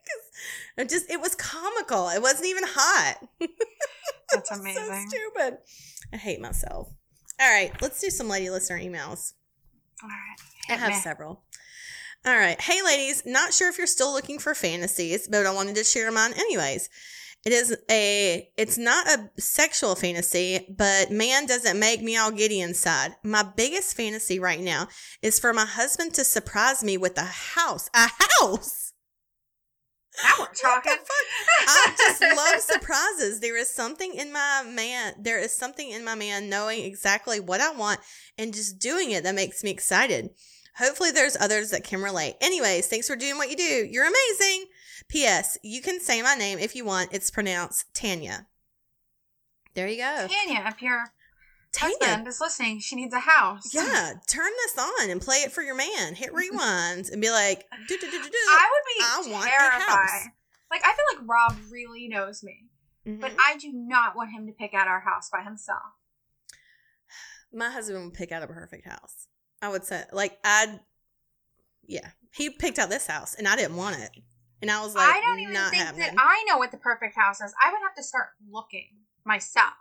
it 0.78 0.88
just, 0.88 1.10
it 1.10 1.20
was 1.20 1.34
comical. 1.34 2.08
It 2.08 2.22
wasn't 2.22 2.48
even 2.48 2.64
hot. 2.66 3.28
That's 4.32 4.50
amazing. 4.50 4.84
so 4.84 5.04
stupid. 5.08 5.58
I 6.12 6.16
hate 6.16 6.40
myself. 6.40 6.88
All 7.40 7.50
right, 7.50 7.72
let's 7.82 8.00
do 8.00 8.10
some 8.10 8.28
lady 8.28 8.50
listener 8.50 8.78
emails. 8.78 9.34
All 10.02 10.08
right. 10.08 10.36
I 10.68 10.74
have 10.74 10.90
me. 10.90 11.00
several. 11.00 11.42
All 12.26 12.36
right. 12.36 12.60
Hey, 12.60 12.82
ladies, 12.82 13.22
not 13.26 13.52
sure 13.52 13.68
if 13.68 13.76
you're 13.76 13.86
still 13.86 14.12
looking 14.12 14.38
for 14.38 14.54
fantasies, 14.54 15.28
but 15.28 15.44
I 15.44 15.52
wanted 15.52 15.74
to 15.76 15.84
share 15.84 16.10
mine 16.10 16.32
anyways. 16.32 16.88
It 17.44 17.52
is 17.52 17.76
a, 17.90 18.48
it's 18.56 18.78
not 18.78 19.06
a 19.06 19.30
sexual 19.38 19.94
fantasy, 19.94 20.66
but 20.74 21.10
man, 21.10 21.44
does 21.44 21.66
it 21.66 21.76
make 21.76 22.00
me 22.00 22.16
all 22.16 22.30
giddy 22.30 22.60
inside. 22.60 23.16
My 23.22 23.42
biggest 23.42 23.94
fantasy 23.94 24.38
right 24.38 24.60
now 24.60 24.88
is 25.20 25.38
for 25.38 25.52
my 25.52 25.66
husband 25.66 26.14
to 26.14 26.24
surprise 26.24 26.82
me 26.82 26.96
with 26.96 27.18
a 27.18 27.24
house. 27.24 27.90
A 27.94 28.08
house! 28.40 28.83
What 30.36 30.50
the 30.50 30.58
talking. 30.62 30.92
I 31.66 31.94
just 31.96 32.22
love 32.22 32.60
surprises. 32.60 33.40
There 33.40 33.56
is 33.56 33.68
something 33.68 34.14
in 34.14 34.32
my 34.32 34.62
man, 34.66 35.14
there 35.18 35.38
is 35.38 35.56
something 35.56 35.90
in 35.90 36.04
my 36.04 36.14
man 36.14 36.48
knowing 36.48 36.84
exactly 36.84 37.40
what 37.40 37.60
I 37.60 37.72
want 37.72 38.00
and 38.38 38.54
just 38.54 38.78
doing 38.78 39.10
it 39.10 39.24
that 39.24 39.34
makes 39.34 39.64
me 39.64 39.70
excited. 39.70 40.30
Hopefully, 40.76 41.10
there's 41.12 41.36
others 41.36 41.70
that 41.70 41.84
can 41.84 42.02
relate. 42.02 42.34
Anyways, 42.40 42.88
thanks 42.88 43.06
for 43.06 43.16
doing 43.16 43.36
what 43.36 43.50
you 43.50 43.56
do. 43.56 43.88
You're 43.90 44.06
amazing. 44.06 44.66
P.S. 45.08 45.56
You 45.62 45.80
can 45.80 46.00
say 46.00 46.20
my 46.22 46.34
name 46.34 46.58
if 46.58 46.74
you 46.74 46.84
want. 46.84 47.12
It's 47.12 47.30
pronounced 47.30 47.86
Tanya. 47.94 48.46
There 49.74 49.86
you 49.86 49.98
go. 49.98 50.28
Tanya, 50.28 50.64
if 50.66 50.82
your 50.82 50.98
Tanya. 50.98 51.13
Husband 51.76 52.26
is 52.28 52.40
listening, 52.40 52.80
she 52.80 52.96
needs 52.96 53.14
a 53.14 53.20
house. 53.20 53.74
Yeah, 53.74 54.12
turn 54.26 54.50
this 54.64 54.78
on 54.78 55.10
and 55.10 55.20
play 55.20 55.36
it 55.38 55.52
for 55.52 55.62
your 55.62 55.74
man. 55.74 56.14
Hit 56.14 56.32
rewind 56.34 57.08
and 57.10 57.20
be 57.20 57.30
like, 57.30 57.64
do 57.88 57.96
do 57.98 58.10
do 58.10 58.22
do 58.22 58.28
do. 58.28 58.38
I 58.48 58.70
would 58.70 59.04
I 59.04 59.22
be 59.24 59.30
want 59.32 59.46
a 59.46 59.48
terrified. 59.50 60.30
Like 60.70 60.82
I 60.84 60.92
feel 60.92 61.18
like 61.20 61.28
Rob 61.28 61.56
really 61.70 62.08
knows 62.08 62.42
me, 62.42 62.68
Mhm. 63.06 63.20
but 63.20 63.32
I 63.38 63.56
do 63.58 63.70
not 63.72 64.16
want 64.16 64.30
him 64.32 64.46
to 64.46 64.52
pick 64.52 64.74
out 64.74 64.88
our 64.88 65.00
house 65.00 65.28
by 65.30 65.42
himself. 65.42 65.82
my 67.52 67.70
husband 67.70 68.04
would 68.04 68.14
pick 68.14 68.32
out 68.32 68.42
a 68.42 68.46
perfect 68.48 68.84
house. 68.86 69.28
I 69.62 69.68
would 69.68 69.84
say, 69.84 70.02
like, 70.12 70.38
I'd, 70.42 70.80
yeah, 71.86 72.10
he 72.32 72.50
picked 72.50 72.78
out 72.80 72.90
this 72.90 73.06
house 73.06 73.34
and 73.36 73.46
I 73.46 73.54
didn't 73.56 73.76
want 73.76 73.96
it. 74.00 74.10
And 74.60 74.70
I 74.70 74.82
was 74.82 74.94
like, 74.94 75.08
I 75.08 75.20
don't 75.20 75.38
even 75.38 75.54
think 75.54 75.74
happening. 75.74 76.00
that 76.00 76.14
I 76.18 76.44
know 76.48 76.58
what 76.58 76.70
the 76.72 76.78
perfect 76.78 77.14
house 77.16 77.40
is. 77.40 77.54
I 77.64 77.70
would 77.70 77.80
have 77.82 77.94
to 77.94 78.02
start 78.02 78.28
looking 78.50 78.88
myself. 79.24 79.74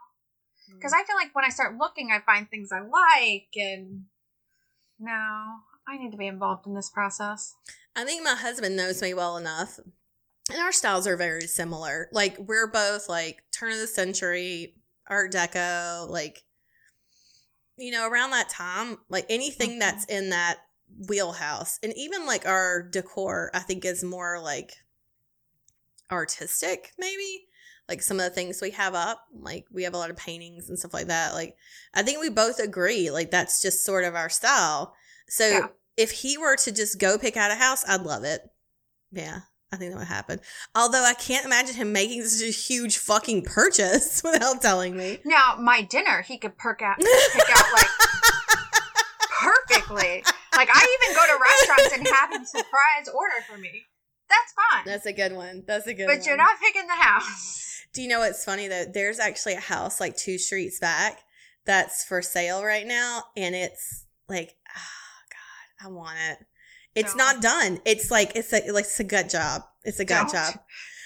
Because 0.78 0.94
I 0.94 1.04
feel 1.04 1.16
like 1.16 1.34
when 1.34 1.46
I 1.46 1.50
start 1.50 1.78
looking, 1.78 2.12
I 2.12 2.20
find 2.20 2.50
things 2.50 2.72
I 2.72 2.80
like, 2.82 3.50
and 3.56 4.06
no, 5.00 5.12
I 5.88 5.98
need 5.98 6.12
to 6.12 6.18
be 6.18 6.28
involved 6.28 6.68
in 6.68 6.74
this 6.76 6.90
process. 6.90 7.56
I 7.96 8.06
think 8.06 8.24
my 8.24 8.36
husband 8.36 8.76
knows 8.76 9.02
me 9.02 9.14
well 9.14 9.38
enough. 9.38 9.80
And 10.52 10.60
our 10.62 10.72
styles 10.72 11.08
are 11.08 11.16
very 11.16 11.48
similar. 11.48 12.10
Like, 12.12 12.38
we're 12.38 12.68
both 12.68 13.08
like 13.08 13.44
turn 13.52 13.72
of 13.72 13.80
the 13.80 13.88
century, 13.88 14.76
Art 15.08 15.32
Deco, 15.32 16.10
like, 16.10 16.44
you 17.78 17.92
know, 17.92 18.08
around 18.08 18.32
that 18.32 18.50
time, 18.50 18.98
like 19.10 19.26
anything 19.30 19.72
Mhm. 19.72 19.80
that's 19.80 20.06
in 20.06 20.30
that 20.30 20.60
wheelhouse. 21.08 21.80
And 21.82 21.94
even 21.96 22.26
like 22.26 22.46
our 22.46 22.82
decor, 22.84 23.52
I 23.54 23.60
think 23.60 23.86
is 23.86 24.04
more 24.04 24.40
like 24.40 24.74
artistic, 26.12 26.92
maybe. 26.98 27.48
Like 27.94 28.02
some 28.02 28.18
of 28.20 28.24
the 28.24 28.32
things 28.32 28.60
we 28.60 28.72
have 28.72 28.96
up. 28.96 29.24
Like 29.40 29.66
we 29.72 29.84
have 29.84 29.94
a 29.94 29.98
lot 29.98 30.10
of 30.10 30.18
paintings 30.18 30.68
and 30.68 30.80
stuff 30.80 30.94
like 30.96 31.08
that. 31.08 31.34
Like 31.36 31.56
I 31.94 32.02
think 32.02 32.20
we 32.20 32.30
both 32.30 32.58
agree 32.60 33.12
like 33.12 33.30
that's 33.30 33.62
just 33.62 33.86
sort 33.86 34.04
of 34.04 34.16
our 34.16 34.30
style. 34.30 34.96
So 35.30 35.48
Yeah. 35.48 35.68
if 35.96 36.10
he 36.10 36.38
were 36.40 36.56
to 36.58 36.72
just 36.72 37.00
go 37.00 37.20
pick 37.20 37.38
out 37.38 37.52
a 37.52 37.56
house, 37.56 37.86
I'd 37.88 38.02
love 38.02 38.24
it. 38.24 38.42
Yeah. 39.12 39.42
I 39.72 39.76
think 39.76 39.92
that 39.92 39.98
would 40.00 40.08
happen. 40.08 40.40
Although 40.76 41.04
I 41.04 41.14
can't 41.14 41.46
imagine 41.46 41.76
him 41.76 41.92
making 41.92 42.24
such 42.26 42.48
a 42.48 42.52
huge 42.52 42.98
fucking 42.98 43.44
purchase 43.44 44.22
without 44.24 44.62
telling 44.62 44.98
me. 44.98 45.20
Now, 45.24 45.56
my 45.60 45.82
dinner, 45.84 46.22
he 46.24 46.38
could 46.40 46.58
perk 46.58 46.82
out, 46.82 46.98
pick 47.00 47.50
out 47.56 47.66
like 47.74 47.88
perfectly. 49.30 50.24
Like 50.56 50.70
I 50.72 50.98
even 51.02 51.16
go 51.16 51.26
to 51.26 51.40
restaurants 51.42 51.94
and 51.98 52.08
have 52.08 52.32
him 52.34 52.46
surprise 52.46 53.10
order 53.14 53.36
for 53.50 53.58
me. 53.58 53.86
That's 54.34 54.54
fine. 54.72 54.84
That's 54.86 55.06
a 55.06 55.14
good 55.14 55.34
one. 55.34 55.64
That's 55.68 55.88
a 55.88 55.94
good 55.94 56.06
but 56.06 56.14
one. 56.14 56.18
But 56.20 56.26
you're 56.26 56.38
not 56.38 56.60
picking 56.60 56.88
the 56.88 56.94
house. 56.94 57.86
Do 57.94 58.02
you 58.02 58.08
know 58.08 58.20
what's 58.20 58.44
funny 58.44 58.68
though? 58.68 58.86
There's 58.92 59.20
actually 59.20 59.54
a 59.54 59.60
house 59.60 60.00
like 60.00 60.18
two 60.18 60.38
streets 60.40 60.80
back 60.80 61.20
that's 61.66 62.04
for 62.04 62.22
sale 62.22 62.64
right 62.64 62.88
now, 62.88 63.24
and 63.38 63.54
it's 63.56 64.06
like, 64.28 64.56
oh 64.68 65.30
god, 65.30 65.86
I 65.88 65.92
want 65.92 66.18
it. 66.32 66.40
It's 66.96 67.14
Don't. 67.14 67.18
not 67.18 67.42
done. 67.42 67.80
It's 67.86 68.10
like 68.12 68.36
it's 68.36 68.52
a 68.54 68.72
like 68.72 68.86
it's 68.86 69.00
a 69.00 69.04
gut 69.04 69.30
job. 69.30 69.62
It's 69.84 70.00
a 70.00 70.06
gut 70.06 70.32
Don't. 70.32 70.34
job. 70.34 70.60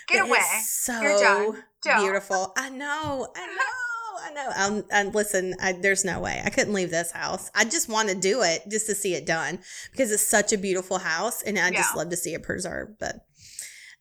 Get 0.07 0.21
But 0.21 0.29
away. 0.29 0.37
It's 0.39 0.69
so 0.85 1.01
You're 1.01 1.19
done. 1.19 1.63
Don't. 1.83 2.01
beautiful. 2.01 2.53
I 2.57 2.69
know. 2.69 3.27
I 3.35 3.45
know. 3.45 3.96
I 4.19 4.31
know. 4.31 4.49
Um, 4.57 4.83
and 4.91 5.13
listen, 5.13 5.55
I, 5.61 5.73
there's 5.73 6.05
no 6.05 6.19
way 6.19 6.41
I 6.43 6.49
couldn't 6.49 6.73
leave 6.73 6.91
this 6.91 7.11
house. 7.11 7.49
I 7.55 7.65
just 7.65 7.89
want 7.89 8.09
to 8.09 8.15
do 8.15 8.41
it 8.41 8.63
just 8.69 8.87
to 8.87 8.95
see 8.95 9.13
it 9.13 9.25
done 9.25 9.59
because 9.91 10.11
it's 10.11 10.23
such 10.23 10.53
a 10.53 10.57
beautiful 10.57 10.99
house, 10.99 11.41
and 11.41 11.57
I 11.57 11.71
just 11.71 11.95
love 11.95 12.09
to 12.09 12.17
see 12.17 12.33
it 12.33 12.43
preserved. 12.43 12.97
But 12.99 13.15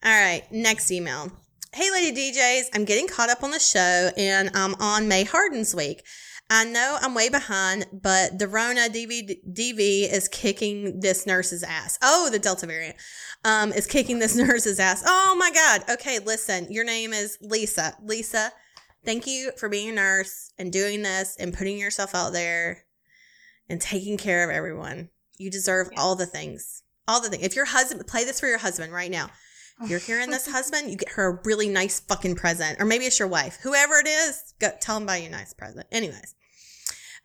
all 0.04 0.12
right, 0.12 0.42
next 0.50 0.90
email. 0.90 1.32
Hey, 1.72 1.90
Lady 1.90 2.32
DJs, 2.32 2.68
I'm 2.74 2.84
getting 2.84 3.08
caught 3.08 3.28
up 3.28 3.42
on 3.42 3.50
the 3.50 3.58
show, 3.58 4.10
and 4.16 4.50
I'm 4.54 4.74
on 4.76 5.08
May 5.08 5.24
Harden's 5.24 5.74
week. 5.74 6.02
I 6.48 6.64
know 6.64 6.96
I'm 7.00 7.14
way 7.14 7.28
behind, 7.28 7.86
but 7.92 8.38
the 8.38 8.46
Rona 8.46 8.88
DV, 8.88 9.52
DV 9.52 10.12
is 10.12 10.28
kicking 10.28 11.00
this 11.00 11.26
nurse's 11.26 11.64
ass. 11.64 11.98
Oh, 12.02 12.30
the 12.30 12.38
Delta 12.38 12.66
variant 12.66 12.96
um, 13.44 13.72
is 13.72 13.86
kicking 13.86 14.20
this 14.20 14.36
nurse's 14.36 14.78
ass. 14.78 15.02
Oh 15.04 15.34
my 15.36 15.50
God. 15.50 15.82
Okay, 15.90 16.20
listen, 16.20 16.70
your 16.70 16.84
name 16.84 17.12
is 17.12 17.36
Lisa. 17.40 17.96
Lisa, 18.02 18.52
thank 19.06 19.26
you 19.26 19.52
for 19.56 19.68
being 19.70 19.88
a 19.88 19.92
nurse 19.92 20.52
and 20.58 20.70
doing 20.72 21.02
this 21.02 21.36
and 21.38 21.54
putting 21.54 21.78
yourself 21.78 22.14
out 22.14 22.32
there 22.34 22.84
and 23.68 23.80
taking 23.80 24.18
care 24.18 24.44
of 24.44 24.54
everyone. 24.54 25.08
You 25.38 25.50
deserve 25.50 25.88
Yeah. 25.92 26.00
all 26.00 26.14
the 26.16 26.26
things. 26.26 26.82
All 27.08 27.20
the 27.20 27.30
things. 27.30 27.44
If 27.44 27.56
your 27.56 27.64
husband, 27.66 28.06
play 28.06 28.24
this 28.24 28.40
for 28.40 28.48
your 28.48 28.58
husband 28.58 28.92
right 28.92 29.10
now. 29.10 29.30
If 29.82 29.90
you're 29.90 29.98
hearing 29.98 30.30
this 30.30 30.46
husband, 30.50 30.90
you 30.90 30.96
get 30.96 31.10
her 31.10 31.26
a 31.26 31.40
really 31.44 31.68
nice 31.68 32.00
fucking 32.00 32.34
present. 32.36 32.80
Or 32.80 32.84
maybe 32.84 33.04
it's 33.06 33.18
your 33.18 33.28
wife. 33.28 33.58
Whoever 33.62 33.94
it 33.94 34.06
is, 34.08 34.54
go 34.58 34.70
tell 34.80 34.96
him 34.98 35.06
buy 35.06 35.18
you 35.18 35.28
a 35.28 35.30
nice 35.30 35.52
present. 35.54 35.86
Anyways. 35.92 36.34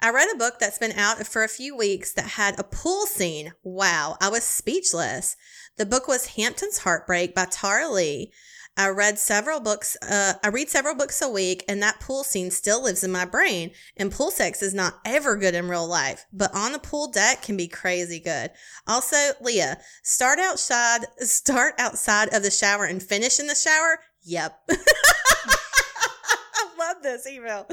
I 0.04 0.10
read 0.10 0.34
a 0.34 0.38
book 0.38 0.56
that's 0.60 0.80
been 0.80 0.94
out 0.94 1.26
for 1.28 1.44
a 1.44 1.48
few 1.48 1.78
weeks 1.78 2.12
that 2.14 2.26
had 2.26 2.60
a 2.60 2.64
pool 2.64 3.06
scene. 3.06 3.54
Wow, 3.64 4.18
I 4.20 4.30
was 4.30 4.44
speechless. 4.44 5.38
The 5.78 5.86
book 5.86 6.08
was 6.08 6.26
Hampton's 6.36 6.80
Heartbreak 6.80 7.36
by 7.36 7.46
Tara 7.46 7.88
Lee. 7.88 8.32
I 8.82 8.90
read 8.90 9.20
several 9.20 9.60
books. 9.60 9.96
Uh, 10.02 10.34
I 10.44 10.48
read 10.48 10.68
several 10.68 10.96
books 10.96 11.22
a 11.22 11.30
week, 11.30 11.64
and 11.68 11.84
that 11.84 12.00
pool 12.00 12.24
scene 12.24 12.50
still 12.50 12.84
lives 12.84 13.04
in 13.04 13.12
my 13.12 13.26
brain. 13.26 13.70
And 13.96 14.12
pool 14.12 14.32
sex 14.32 14.64
is 14.64 14.74
not 14.74 14.96
ever 15.06 15.36
good 15.36 15.54
in 15.54 15.70
real 15.70 15.86
life, 15.86 16.26
but 16.34 16.50
on 16.56 16.72
the 16.72 16.80
pool 16.80 17.08
deck 17.08 17.44
can 17.44 17.56
be 17.56 17.68
crazy 17.68 18.20
good. 18.20 18.50
Also, 18.88 19.34
Leah, 19.40 19.78
start 20.02 20.40
outside. 20.40 21.02
Start 21.20 21.76
outside 21.78 22.34
of 22.34 22.42
the 22.42 22.50
shower 22.50 22.86
and 22.86 23.04
finish 23.04 23.40
in 23.40 23.46
the 23.46 23.54
shower. 23.54 24.00
Yep. 24.24 24.60
I 24.72 24.78
love 26.80 27.04
this 27.04 27.28
email. 27.28 27.68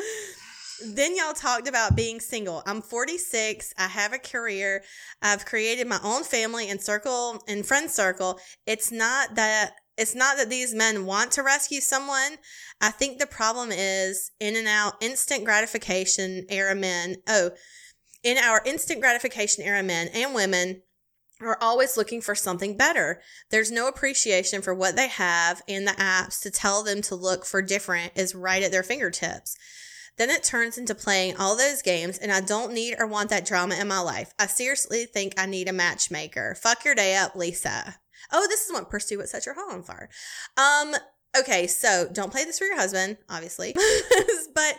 Then 0.84 1.16
y'all 1.16 1.32
talked 1.32 1.68
about 1.68 1.96
being 1.96 2.20
single. 2.20 2.62
I'm 2.66 2.82
46. 2.82 3.72
I 3.78 3.86
have 3.86 4.12
a 4.12 4.18
career. 4.18 4.82
I've 5.22 5.46
created 5.46 5.86
my 5.86 6.00
own 6.04 6.22
family 6.22 6.68
and 6.68 6.82
circle 6.82 7.42
and 7.48 7.64
friend 7.64 7.90
circle. 7.90 8.38
It's 8.66 8.92
not 8.92 9.36
that 9.36 9.72
it's 9.98 10.14
not 10.14 10.36
that 10.36 10.48
these 10.48 10.74
men 10.74 11.04
want 11.04 11.32
to 11.32 11.42
rescue 11.42 11.80
someone. 11.80 12.38
I 12.80 12.90
think 12.90 13.18
the 13.18 13.26
problem 13.26 13.70
is 13.72 14.30
in 14.40 14.56
and 14.56 14.68
out 14.68 14.94
instant 15.02 15.44
gratification 15.44 16.46
era 16.48 16.74
men. 16.74 17.16
Oh, 17.26 17.50
in 18.22 18.38
our 18.38 18.62
instant 18.64 19.00
gratification 19.00 19.64
era 19.64 19.82
men 19.82 20.08
and 20.14 20.34
women 20.34 20.82
are 21.40 21.58
always 21.60 21.96
looking 21.96 22.20
for 22.20 22.34
something 22.34 22.76
better. 22.76 23.20
There's 23.50 23.70
no 23.70 23.88
appreciation 23.88 24.62
for 24.62 24.74
what 24.74 24.96
they 24.96 25.08
have, 25.08 25.62
and 25.68 25.86
the 25.86 25.92
apps 25.92 26.40
to 26.42 26.50
tell 26.50 26.82
them 26.82 27.00
to 27.02 27.14
look 27.14 27.44
for 27.44 27.62
different 27.62 28.12
is 28.16 28.34
right 28.34 28.62
at 28.62 28.72
their 28.72 28.82
fingertips. 28.82 29.56
Then 30.16 30.30
it 30.30 30.42
turns 30.42 30.76
into 30.76 30.96
playing 30.96 31.36
all 31.36 31.56
those 31.56 31.80
games, 31.80 32.18
and 32.18 32.32
I 32.32 32.40
don't 32.40 32.72
need 32.72 32.96
or 32.98 33.06
want 33.06 33.30
that 33.30 33.46
drama 33.46 33.76
in 33.76 33.86
my 33.86 34.00
life. 34.00 34.32
I 34.36 34.46
seriously 34.46 35.06
think 35.06 35.34
I 35.38 35.46
need 35.46 35.68
a 35.68 35.72
matchmaker. 35.72 36.56
Fuck 36.60 36.84
your 36.84 36.96
day 36.96 37.16
up, 37.16 37.36
Lisa. 37.36 37.96
Oh, 38.32 38.46
this 38.48 38.66
is 38.66 38.72
what 38.72 38.90
pursue 38.90 39.18
what 39.18 39.28
set 39.28 39.46
your 39.46 39.54
heart 39.54 39.72
on 39.72 39.82
fire. 39.82 40.08
Um, 40.56 40.94
okay, 41.38 41.66
so 41.66 42.08
don't 42.12 42.30
play 42.32 42.44
this 42.44 42.58
for 42.58 42.64
your 42.66 42.76
husband, 42.76 43.18
obviously. 43.28 43.72
but 44.54 44.74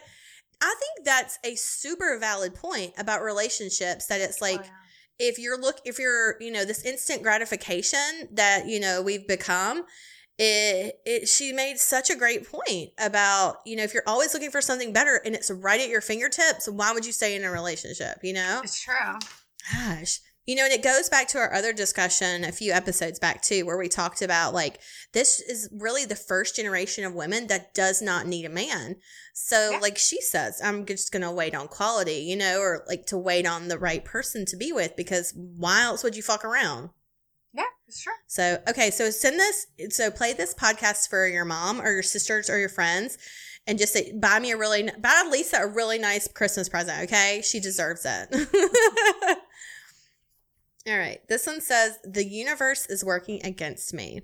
I 0.62 0.76
think 0.80 1.06
that's 1.06 1.40
a 1.44 1.56
super 1.56 2.18
valid 2.20 2.54
point 2.56 2.94
about 2.98 3.22
relationships 3.24 4.06
that 4.08 4.22
it's 4.22 4.42
like 4.42 4.60
Oh, 4.60 4.64
yeah. 4.66 5.28
if 5.30 5.40
you're 5.40 5.58
look 5.60 5.78
if 5.86 6.00
you're 6.00 6.36
you 6.42 6.52
know 6.52 6.66
this 6.66 6.84
instant 6.86 7.24
gratification 7.24 8.28
that 8.34 8.68
you 8.68 8.80
know 8.80 9.02
we've 9.02 9.28
become 9.28 9.84
it, 10.42 10.96
it 11.06 11.28
she 11.28 11.52
made 11.52 11.78
such 11.78 12.10
a 12.10 12.16
great 12.16 12.50
point 12.50 12.90
about 12.98 13.58
you 13.66 13.76
know 13.76 13.84
if 13.84 13.94
you're 13.94 14.04
always 14.08 14.34
looking 14.34 14.52
for 14.52 14.62
something 14.62 14.94
better 14.94 15.22
and 15.26 15.36
it's 15.36 15.52
right 15.52 15.82
at 15.82 15.90
your 15.90 16.00
fingertips 16.02 16.68
why 16.70 16.94
would 16.94 17.06
you 17.06 17.12
stay 17.12 17.36
in 17.36 17.44
a 17.44 17.52
relationship 17.52 18.18
you 18.24 18.34
know 18.34 18.62
It's 18.64 18.82
true. 18.82 18.94
gosh 19.74 20.20
you 20.50 20.56
know 20.56 20.64
and 20.64 20.74
it 20.74 20.82
goes 20.84 21.10
back 21.10 21.28
to 21.28 21.38
our 21.38 21.54
other 21.54 21.72
discussion 21.72 22.44
a 22.44 22.52
few 22.52 22.72
episodes 22.72 23.20
back 23.20 23.40
too 23.44 23.66
where 23.68 23.78
we 23.78 23.88
talked 23.88 24.24
about 24.24 24.52
like 24.52 24.80
this 25.14 25.40
is 25.40 25.70
really 25.72 26.06
the 26.06 26.16
first 26.16 26.56
generation 26.56 27.04
of 27.04 27.14
women 27.14 27.46
that 27.48 27.74
does 27.76 28.02
not 28.02 28.26
need 28.26 28.46
a 28.46 28.50
man 28.50 28.96
so 29.34 29.72
Yeah. 29.74 29.80
like 29.80 29.98
she 30.00 30.20
says 30.22 30.60
i'm 30.64 30.86
just 30.88 31.12
gonna 31.12 31.32
wait 31.32 31.54
on 31.54 31.68
quality 31.68 32.22
you 32.32 32.36
know 32.36 32.60
or 32.60 32.84
like 32.88 33.06
to 33.06 33.18
wait 33.18 33.46
on 33.46 33.68
the 33.68 33.78
right 33.78 34.04
person 34.04 34.44
to 34.48 34.58
be 34.58 34.72
with 34.74 34.96
because 34.96 35.34
why 35.36 35.82
else 35.84 36.04
would 36.04 36.16
you 36.16 36.24
fuck 36.24 36.44
around 36.44 36.90
Yeah, 37.54 37.64
it's 37.88 38.02
true. 38.02 38.14
so, 38.28 38.58
okay, 38.68 38.90
so 38.92 39.10
send 39.12 39.40
this, 39.40 39.68
so 39.90 40.10
play 40.12 40.34
this 40.34 40.54
podcast 40.56 41.10
for 41.10 41.28
your 41.28 41.46
mom 41.46 41.80
or 41.82 41.92
your 41.92 42.04
sisters 42.04 42.50
or 42.50 42.58
your 42.60 42.70
friends 42.70 43.18
and 43.68 43.78
just 43.78 43.94
say, 43.94 44.14
buy 44.14 44.40
me 44.40 44.52
a 44.52 44.58
really, 44.58 44.90
buy 45.00 45.28
Lisa 45.30 45.58
a 45.64 45.68
really 45.68 46.00
nice 46.00 46.28
Christmas 46.28 46.70
present, 46.70 47.04
okay? 47.04 47.42
She 47.44 47.60
deserves 47.60 48.06
it. 48.06 48.28
All 50.88 50.98
right, 50.98 51.20
this 51.28 51.46
one 51.46 51.60
says, 51.60 52.00
the 52.06 52.26
universe 52.26 52.86
is 52.88 53.04
working 53.04 53.42
against 53.46 53.94
me. 53.94 54.22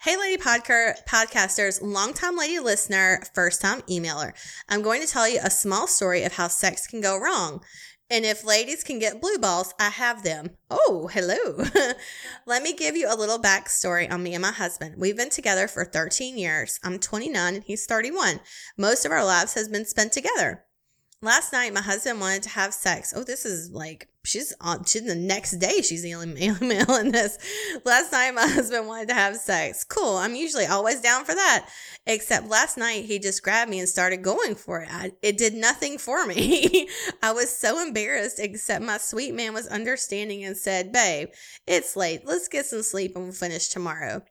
Hey, 0.00 0.16
lady 0.18 0.42
podca- 0.42 1.04
podcasters, 1.08 1.80
longtime 1.80 2.36
lady 2.36 2.58
listener, 2.58 3.22
first 3.34 3.60
time 3.60 3.82
emailer. 3.82 4.32
I'm 4.68 4.82
going 4.82 5.00
to 5.00 5.06
tell 5.06 5.28
you 5.28 5.38
a 5.42 5.48
small 5.48 5.86
story 5.86 6.24
of 6.24 6.32
how 6.32 6.48
sex 6.48 6.88
can 6.88 7.00
go 7.00 7.16
wrong. 7.16 7.62
And 8.10 8.26
if 8.26 8.44
ladies 8.44 8.82
can 8.82 8.98
get 8.98 9.20
blue 9.20 9.38
balls, 9.38 9.72
I 9.78 9.90
have 9.90 10.24
them. 10.24 10.50
Oh, 10.68 11.08
hello. 11.10 11.64
Let 12.46 12.62
me 12.62 12.74
give 12.74 12.96
you 12.96 13.06
a 13.08 13.16
little 13.16 13.38
backstory 13.38 14.10
on 14.12 14.24
me 14.24 14.34
and 14.34 14.42
my 14.42 14.50
husband. 14.50 14.96
We've 14.98 15.16
been 15.16 15.30
together 15.30 15.68
for 15.68 15.84
13 15.84 16.36
years. 16.36 16.80
I'm 16.82 16.98
29 16.98 17.54
and 17.54 17.64
he's 17.64 17.86
31. 17.86 18.40
Most 18.76 19.06
of 19.06 19.12
our 19.12 19.24
lives 19.24 19.54
has 19.54 19.68
been 19.68 19.86
spent 19.86 20.12
together. 20.12 20.64
Last 21.24 21.52
night, 21.52 21.72
my 21.72 21.80
husband 21.80 22.18
wanted 22.18 22.42
to 22.42 22.48
have 22.48 22.74
sex. 22.74 23.14
Oh, 23.14 23.22
this 23.22 23.46
is 23.46 23.70
like 23.70 24.08
she's 24.24 24.52
on. 24.60 24.84
She's 24.84 25.04
the 25.04 25.14
next 25.14 25.52
day. 25.52 25.80
She's 25.80 26.02
the 26.02 26.14
only 26.16 26.34
male 26.34 26.56
male 26.60 26.96
in 26.96 27.12
this. 27.12 27.38
Last 27.84 28.10
night, 28.10 28.32
my 28.32 28.46
husband 28.48 28.88
wanted 28.88 29.06
to 29.08 29.14
have 29.14 29.36
sex. 29.36 29.84
Cool. 29.84 30.16
I'm 30.16 30.34
usually 30.34 30.66
always 30.66 31.00
down 31.00 31.24
for 31.24 31.32
that. 31.32 31.68
Except 32.06 32.48
last 32.48 32.76
night, 32.76 33.04
he 33.04 33.20
just 33.20 33.44
grabbed 33.44 33.70
me 33.70 33.78
and 33.78 33.88
started 33.88 34.22
going 34.22 34.56
for 34.56 34.80
it. 34.80 34.88
I, 34.90 35.12
it 35.22 35.38
did 35.38 35.54
nothing 35.54 35.96
for 35.96 36.26
me. 36.26 36.88
I 37.22 37.30
was 37.30 37.56
so 37.56 37.80
embarrassed. 37.80 38.40
Except 38.40 38.84
my 38.84 38.98
sweet 38.98 39.32
man 39.32 39.54
was 39.54 39.68
understanding 39.68 40.42
and 40.42 40.56
said, 40.56 40.90
"Babe, 40.90 41.28
it's 41.68 41.94
late. 41.94 42.22
Let's 42.24 42.48
get 42.48 42.66
some 42.66 42.82
sleep 42.82 43.14
and 43.14 43.26
we'll 43.26 43.32
finish 43.32 43.68
tomorrow." 43.68 44.22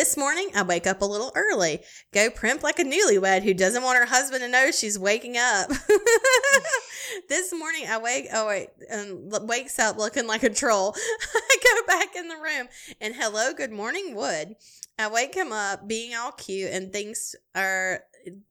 This 0.00 0.16
morning, 0.16 0.48
I 0.54 0.62
wake 0.62 0.86
up 0.86 1.02
a 1.02 1.04
little 1.04 1.30
early, 1.34 1.80
go 2.10 2.30
primp 2.30 2.62
like 2.62 2.78
a 2.78 2.84
newlywed 2.84 3.42
who 3.42 3.52
doesn't 3.52 3.82
want 3.82 3.98
her 3.98 4.06
husband 4.06 4.40
to 4.40 4.48
know 4.48 4.70
she's 4.70 4.98
waking 4.98 5.36
up. 5.36 5.68
this 7.28 7.52
morning, 7.52 7.84
I 7.86 7.98
wake, 7.98 8.28
oh 8.32 8.46
wait, 8.46 8.68
um, 8.90 9.28
l- 9.30 9.46
wakes 9.46 9.78
up 9.78 9.98
looking 9.98 10.26
like 10.26 10.42
a 10.42 10.48
troll. 10.48 10.94
I 11.34 11.56
go 11.62 11.86
back 11.86 12.16
in 12.16 12.28
the 12.28 12.36
room 12.36 12.68
and 12.98 13.14
hello, 13.14 13.52
good 13.52 13.72
morning, 13.72 14.14
Wood. 14.14 14.56
I 14.98 15.08
wake 15.08 15.34
him 15.34 15.52
up 15.52 15.86
being 15.86 16.14
all 16.14 16.32
cute 16.32 16.70
and 16.70 16.90
things 16.94 17.36
are 17.54 18.00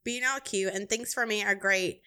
being 0.04 0.22
all 0.24 0.40
cute 0.42 0.72
and 0.72 0.88
things 0.88 1.16
for 1.16 1.26
me 1.26 1.44
are 1.44 1.56
great. 1.56 2.04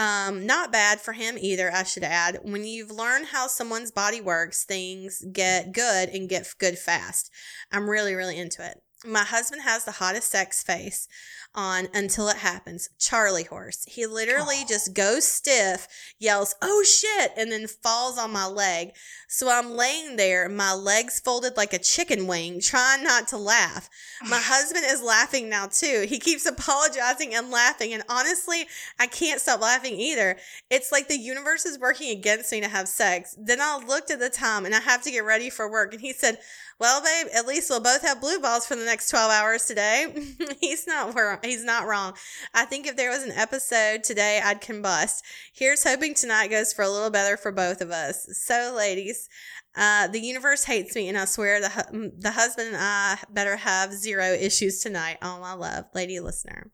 Um, 0.00 0.46
not 0.46 0.72
bad 0.72 0.98
for 0.98 1.12
him 1.12 1.36
either, 1.38 1.70
I 1.70 1.82
should 1.82 2.04
add. 2.04 2.38
When 2.42 2.64
you've 2.64 2.90
learned 2.90 3.26
how 3.26 3.48
someone's 3.48 3.90
body 3.90 4.22
works, 4.22 4.64
things 4.64 5.22
get 5.30 5.72
good 5.72 6.08
and 6.08 6.26
get 6.26 6.54
good 6.58 6.78
fast. 6.78 7.30
I'm 7.70 7.88
really, 7.88 8.14
really 8.14 8.38
into 8.38 8.66
it. 8.66 8.78
My 9.04 9.24
husband 9.24 9.62
has 9.62 9.84
the 9.84 9.92
hottest 9.92 10.30
sex 10.30 10.62
face 10.62 11.08
on 11.54 11.88
until 11.94 12.28
it 12.28 12.36
happens. 12.36 12.90
Charlie 12.98 13.44
horse. 13.44 13.84
He 13.88 14.06
literally 14.06 14.58
Oh. 14.60 14.66
just 14.68 14.92
goes 14.92 15.26
stiff, 15.26 15.88
yells, 16.18 16.54
oh 16.62 16.82
shit, 16.84 17.32
and 17.36 17.50
then 17.50 17.66
falls 17.66 18.18
on 18.18 18.30
my 18.30 18.46
leg. 18.46 18.92
So 19.26 19.48
I'm 19.50 19.70
laying 19.72 20.16
there, 20.16 20.48
my 20.48 20.72
legs 20.72 21.18
folded 21.18 21.56
like 21.56 21.72
a 21.72 21.78
chicken 21.78 22.26
wing, 22.26 22.60
trying 22.60 23.02
not 23.02 23.26
to 23.28 23.36
laugh. 23.36 23.88
My 24.28 24.38
husband 24.38 24.84
is 24.86 25.02
laughing 25.02 25.48
now 25.48 25.66
too. 25.66 26.04
He 26.08 26.18
keeps 26.18 26.44
apologizing 26.46 27.34
and 27.34 27.50
laughing. 27.50 27.92
And 27.94 28.02
honestly, 28.08 28.66
I 28.98 29.06
can't 29.06 29.40
stop 29.40 29.60
laughing 29.60 29.94
either. 29.98 30.36
It's 30.68 30.92
like 30.92 31.08
the 31.08 31.16
universe 31.18 31.64
is 31.64 31.78
working 31.78 32.10
against 32.10 32.52
me 32.52 32.60
to 32.60 32.68
have 32.68 32.86
sex. 32.86 33.34
Then 33.38 33.60
I 33.60 33.78
looked 33.78 34.10
at 34.10 34.20
the 34.20 34.30
time 34.30 34.66
and 34.66 34.74
I 34.74 34.80
have 34.80 35.02
to 35.02 35.10
get 35.10 35.24
ready 35.24 35.48
for 35.48 35.70
work. 35.70 35.92
And 35.94 36.00
he 36.02 36.12
said, 36.12 36.38
well, 36.80 37.02
babe, 37.02 37.26
at 37.34 37.46
least 37.46 37.68
we'll 37.68 37.80
both 37.80 38.00
have 38.02 38.20
blue 38.22 38.40
balls 38.40 38.66
for 38.66 38.74
the 38.74 38.84
next 38.86 39.10
12 39.10 39.30
hours 39.30 39.66
today. 39.66 40.06
he's 40.60 40.86
not 40.86 41.14
wrong. 41.14 41.38
He's 41.42 41.62
not 41.62 41.86
wrong. 41.86 42.14
I 42.54 42.64
think 42.64 42.86
if 42.86 42.96
there 42.96 43.10
was 43.10 43.22
an 43.22 43.32
episode 43.32 44.02
today, 44.02 44.40
I'd 44.42 44.62
combust. 44.62 45.20
Here's 45.52 45.84
hoping 45.84 46.14
tonight 46.14 46.48
goes 46.50 46.72
for 46.72 46.82
a 46.82 46.88
little 46.90 47.10
better 47.10 47.36
for 47.36 47.52
both 47.52 47.82
of 47.82 47.90
us. 47.90 48.26
So, 48.44 48.72
ladies, 48.74 49.28
uh, 49.76 50.08
the 50.08 50.20
universe 50.20 50.64
hates 50.64 50.96
me, 50.96 51.08
and 51.08 51.18
I 51.18 51.26
swear 51.26 51.60
the 51.60 51.68
hu- 51.68 52.12
the 52.18 52.30
husband 52.32 52.68
and 52.68 52.76
I 52.78 53.18
better 53.30 53.56
have 53.56 53.92
zero 53.92 54.24
issues 54.32 54.80
tonight. 54.80 55.18
All 55.22 55.38
my 55.38 55.52
love, 55.52 55.84
lady 55.94 56.18
listener. 56.18 56.70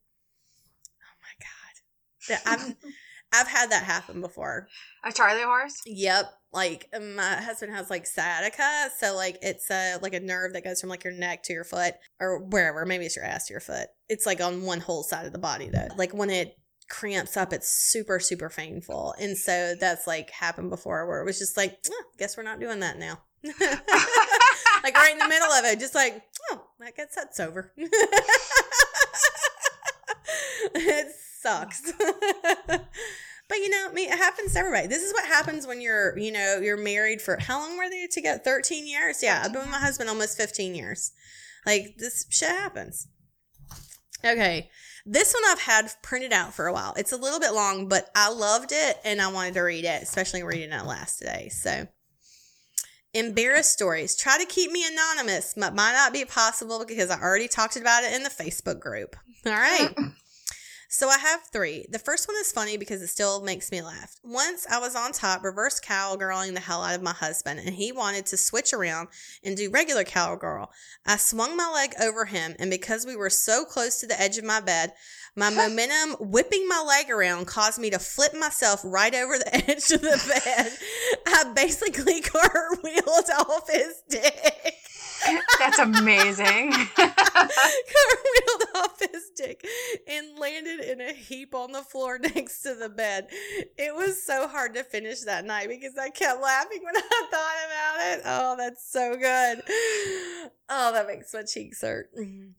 Oh 1.02 1.16
my 1.20 2.36
god, 2.36 2.44
That- 2.44 2.76
I've 3.32 3.48
had 3.48 3.70
that 3.70 3.84
happen 3.84 4.20
before. 4.20 4.68
A 5.04 5.12
Charlie 5.12 5.42
horse? 5.42 5.80
Yep. 5.86 6.32
Like 6.52 6.88
my 6.92 7.36
husband 7.36 7.74
has 7.74 7.90
like 7.90 8.06
sciatica, 8.06 8.88
so 8.98 9.14
like 9.14 9.36
it's 9.42 9.70
a 9.70 9.98
like 10.00 10.14
a 10.14 10.20
nerve 10.20 10.54
that 10.54 10.64
goes 10.64 10.80
from 10.80 10.88
like 10.88 11.04
your 11.04 11.12
neck 11.12 11.42
to 11.44 11.52
your 11.52 11.64
foot 11.64 11.94
or 12.18 12.38
wherever. 12.38 12.86
Maybe 12.86 13.04
it's 13.04 13.16
your 13.16 13.26
ass 13.26 13.48
to 13.48 13.52
your 13.52 13.60
foot. 13.60 13.88
It's 14.08 14.24
like 14.24 14.40
on 14.40 14.62
one 14.62 14.80
whole 14.80 15.02
side 15.02 15.26
of 15.26 15.32
the 15.32 15.38
body 15.38 15.68
though. 15.68 15.88
Like 15.96 16.14
when 16.14 16.30
it 16.30 16.56
cramps 16.88 17.36
up, 17.36 17.52
it's 17.52 17.68
super 17.68 18.18
super 18.20 18.48
painful, 18.48 19.14
and 19.20 19.36
so 19.36 19.74
that's 19.78 20.06
like 20.06 20.30
happened 20.30 20.70
before 20.70 21.06
where 21.06 21.20
it 21.20 21.26
was 21.26 21.38
just 21.38 21.58
like, 21.58 21.78
"Oh, 21.90 22.04
guess 22.16 22.38
we're 22.38 22.42
not 22.42 22.60
doing 22.60 22.80
that 22.80 22.98
now. 22.98 23.20
like 23.44 24.96
right 24.96 25.12
in 25.12 25.18
the 25.18 25.28
middle 25.28 25.52
of 25.52 25.64
it, 25.66 25.78
just 25.78 25.94
like, 25.94 26.22
oh, 26.50 26.64
I 26.80 26.90
guess 26.90 27.14
that's 27.14 27.38
over. 27.38 27.72
it 30.74 31.12
sucks. 31.46 31.92
but 32.68 33.58
you 33.58 33.70
know, 33.70 33.86
I 33.90 33.92
mean, 33.92 34.10
it 34.10 34.18
happens 34.18 34.52
to 34.52 34.58
everybody. 34.58 34.86
This 34.88 35.02
is 35.02 35.12
what 35.12 35.26
happens 35.26 35.66
when 35.66 35.80
you're, 35.80 36.18
you 36.18 36.32
know, 36.32 36.58
you're 36.62 36.76
married 36.76 37.22
for 37.22 37.38
how 37.38 37.60
long 37.60 37.76
were 37.76 37.88
they 37.88 38.06
together? 38.10 38.40
13 38.42 38.86
years? 38.86 39.22
Yeah, 39.22 39.42
I've 39.44 39.52
been 39.52 39.62
with 39.62 39.70
my 39.70 39.78
husband 39.78 40.10
almost 40.10 40.36
15 40.36 40.74
years. 40.74 41.12
Like, 41.64 41.96
this 41.98 42.26
shit 42.30 42.48
happens. 42.48 43.08
Okay. 44.24 44.70
This 45.04 45.34
one 45.34 45.44
I've 45.46 45.60
had 45.60 45.92
printed 46.02 46.32
out 46.32 46.52
for 46.52 46.66
a 46.66 46.72
while. 46.72 46.94
It's 46.96 47.12
a 47.12 47.16
little 47.16 47.38
bit 47.38 47.52
long, 47.52 47.88
but 47.88 48.10
I 48.16 48.30
loved 48.32 48.72
it 48.72 48.98
and 49.04 49.20
I 49.20 49.30
wanted 49.30 49.54
to 49.54 49.60
read 49.60 49.84
it, 49.84 50.02
especially 50.02 50.42
reading 50.42 50.72
it 50.72 50.84
last 50.84 51.18
today. 51.18 51.48
So, 51.48 51.86
embarrassed 53.14 53.72
stories. 53.72 54.16
Try 54.16 54.38
to 54.38 54.46
keep 54.46 54.72
me 54.72 54.84
anonymous, 54.84 55.54
but 55.56 55.76
might 55.76 55.92
not 55.92 56.12
be 56.12 56.24
possible 56.24 56.84
because 56.86 57.10
I 57.10 57.20
already 57.20 57.46
talked 57.46 57.76
about 57.76 58.02
it 58.02 58.14
in 58.14 58.24
the 58.24 58.30
Facebook 58.30 58.80
group. 58.80 59.14
All 59.44 59.52
right. 59.52 59.94
So 60.96 61.10
I 61.10 61.18
have 61.18 61.42
three. 61.52 61.84
The 61.90 61.98
first 61.98 62.26
one 62.26 62.38
is 62.40 62.50
funny 62.50 62.78
because 62.78 63.02
it 63.02 63.08
still 63.08 63.42
makes 63.42 63.70
me 63.70 63.82
laugh. 63.82 64.16
Once 64.24 64.66
I 64.66 64.78
was 64.78 64.96
on 64.96 65.12
top, 65.12 65.44
reverse 65.44 65.78
cowgirling 65.78 66.54
the 66.54 66.60
hell 66.60 66.82
out 66.82 66.94
of 66.94 67.02
my 67.02 67.12
husband, 67.12 67.60
and 67.60 67.74
he 67.74 67.92
wanted 67.92 68.24
to 68.24 68.38
switch 68.38 68.72
around 68.72 69.08
and 69.44 69.58
do 69.58 69.68
regular 69.68 70.04
cowgirl. 70.04 70.70
I 71.04 71.18
swung 71.18 71.54
my 71.54 71.70
leg 71.70 71.92
over 72.00 72.24
him, 72.24 72.56
and 72.58 72.70
because 72.70 73.04
we 73.04 73.14
were 73.14 73.28
so 73.28 73.66
close 73.66 74.00
to 74.00 74.06
the 74.06 74.18
edge 74.18 74.38
of 74.38 74.44
my 74.44 74.58
bed, 74.60 74.94
my 75.36 75.50
momentum 75.50 76.16
whipping 76.18 76.66
my 76.66 76.80
leg 76.80 77.10
around 77.10 77.46
caused 77.46 77.78
me 77.78 77.90
to 77.90 77.98
flip 77.98 78.32
myself 78.32 78.80
right 78.82 79.14
over 79.14 79.36
the 79.36 79.54
edge 79.70 79.90
of 79.90 80.00
the 80.00 80.40
bed. 80.46 80.72
I 81.26 81.52
basically 81.54 82.20
cartwheeled 82.22 83.28
off 83.38 83.68
his 83.70 84.02
dick. 84.08 84.76
That's 85.58 85.78
amazing. 85.78 86.72
cartwheeled 86.96 88.76
off 88.76 89.00
his 89.00 89.30
dick 89.36 89.66
and 90.06 90.38
landed 90.38 90.80
in 90.80 91.00
a 91.00 91.12
heap 91.12 91.54
on 91.54 91.72
the 91.72 91.82
floor 91.82 92.18
next 92.34 92.62
to 92.62 92.74
the 92.74 92.88
bed. 92.88 93.28
It 93.76 93.94
was 93.94 94.22
so 94.22 94.48
hard 94.48 94.74
to 94.74 94.84
finish 94.84 95.20
that 95.20 95.44
night 95.44 95.68
because 95.68 95.96
I 95.98 96.10
kept 96.10 96.40
laughing 96.40 96.80
when 96.82 96.96
I 96.96 97.00
thought 97.30 97.56
about 97.66 98.18
it. 98.18 98.22
Oh, 98.24 98.56
that's 98.56 98.90
so 98.90 99.14
good. 99.16 99.62
Oh, 100.68 100.92
that 100.92 101.06
makes 101.06 101.32
my 101.32 101.42
cheeks 101.42 101.82
hurt. 101.82 102.10
Mm-hmm. 102.18 102.50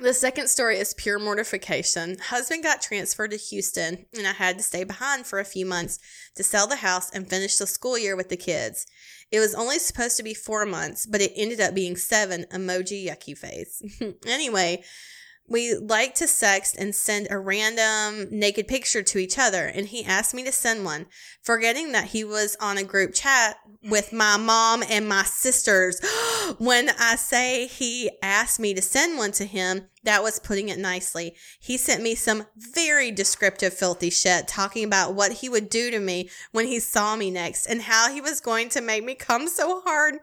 The 0.00 0.14
second 0.14 0.46
story 0.46 0.78
is 0.78 0.94
pure 0.94 1.18
mortification. 1.18 2.18
Husband 2.18 2.62
got 2.62 2.80
transferred 2.80 3.32
to 3.32 3.36
Houston, 3.36 4.06
and 4.16 4.28
I 4.28 4.32
had 4.32 4.56
to 4.58 4.62
stay 4.62 4.84
behind 4.84 5.26
for 5.26 5.40
a 5.40 5.44
few 5.44 5.66
months 5.66 5.98
to 6.36 6.44
sell 6.44 6.68
the 6.68 6.76
house 6.76 7.10
and 7.10 7.28
finish 7.28 7.56
the 7.56 7.66
school 7.66 7.98
year 7.98 8.14
with 8.14 8.28
the 8.28 8.36
kids. 8.36 8.86
It 9.30 9.40
was 9.40 9.54
only 9.54 9.78
supposed 9.78 10.16
to 10.16 10.22
be 10.22 10.34
four 10.34 10.64
months, 10.64 11.06
but 11.06 11.20
it 11.20 11.32
ended 11.36 11.60
up 11.60 11.74
being 11.74 11.96
seven 11.96 12.46
emoji 12.50 13.06
yucky 13.06 13.36
face. 13.36 13.82
anyway, 14.26 14.82
we 15.48 15.74
like 15.74 16.14
to 16.16 16.24
sext 16.24 16.76
and 16.78 16.94
send 16.94 17.28
a 17.30 17.38
random 17.38 18.28
naked 18.30 18.68
picture 18.68 19.02
to 19.02 19.18
each 19.18 19.38
other, 19.38 19.64
and 19.64 19.86
he 19.86 20.04
asked 20.04 20.34
me 20.34 20.44
to 20.44 20.52
send 20.52 20.84
one, 20.84 21.06
forgetting 21.42 21.92
that 21.92 22.06
he 22.06 22.22
was 22.22 22.56
on 22.60 22.76
a 22.76 22.84
group 22.84 23.14
chat 23.14 23.56
with 23.82 24.12
my 24.12 24.36
mom 24.36 24.82
and 24.88 25.08
my 25.08 25.22
sisters. 25.22 26.00
when 26.58 26.90
I 26.98 27.16
say 27.16 27.66
he 27.66 28.10
asked 28.22 28.60
me 28.60 28.74
to 28.74 28.82
send 28.82 29.16
one 29.16 29.32
to 29.32 29.46
him, 29.46 29.88
that 30.08 30.22
was 30.22 30.38
putting 30.38 30.70
it 30.70 30.78
nicely. 30.78 31.36
He 31.60 31.76
sent 31.76 32.02
me 32.02 32.14
some 32.14 32.46
very 32.56 33.10
descriptive 33.10 33.74
filthy 33.74 34.08
shit 34.08 34.48
talking 34.48 34.84
about 34.84 35.12
what 35.12 35.32
he 35.32 35.50
would 35.50 35.68
do 35.68 35.90
to 35.90 36.00
me 36.00 36.30
when 36.50 36.64
he 36.66 36.80
saw 36.80 37.14
me 37.14 37.30
next 37.30 37.66
and 37.66 37.82
how 37.82 38.10
he 38.10 38.22
was 38.22 38.40
going 38.40 38.70
to 38.70 38.80
make 38.80 39.04
me 39.04 39.14
come 39.14 39.48
so 39.48 39.82
hard. 39.82 40.20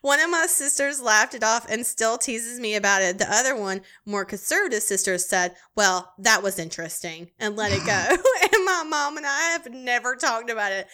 One 0.00 0.18
of 0.18 0.30
my 0.30 0.46
sisters 0.46 1.00
laughed 1.00 1.34
it 1.34 1.44
off 1.44 1.64
and 1.70 1.86
still 1.86 2.18
teases 2.18 2.58
me 2.58 2.74
about 2.74 3.02
it. 3.02 3.18
The 3.18 3.32
other 3.32 3.54
one, 3.54 3.82
more 4.04 4.24
conservative 4.24 4.82
sister, 4.82 5.16
said, 5.16 5.54
Well, 5.76 6.12
that 6.18 6.42
was 6.42 6.58
interesting 6.58 7.30
and 7.38 7.54
let 7.54 7.70
it 7.70 7.86
go. 7.86 7.92
and 8.52 8.64
my 8.64 8.82
mom 8.84 9.16
and 9.16 9.26
I 9.26 9.50
have 9.52 9.72
never 9.72 10.16
talked 10.16 10.50
about 10.50 10.72
it 10.72 10.88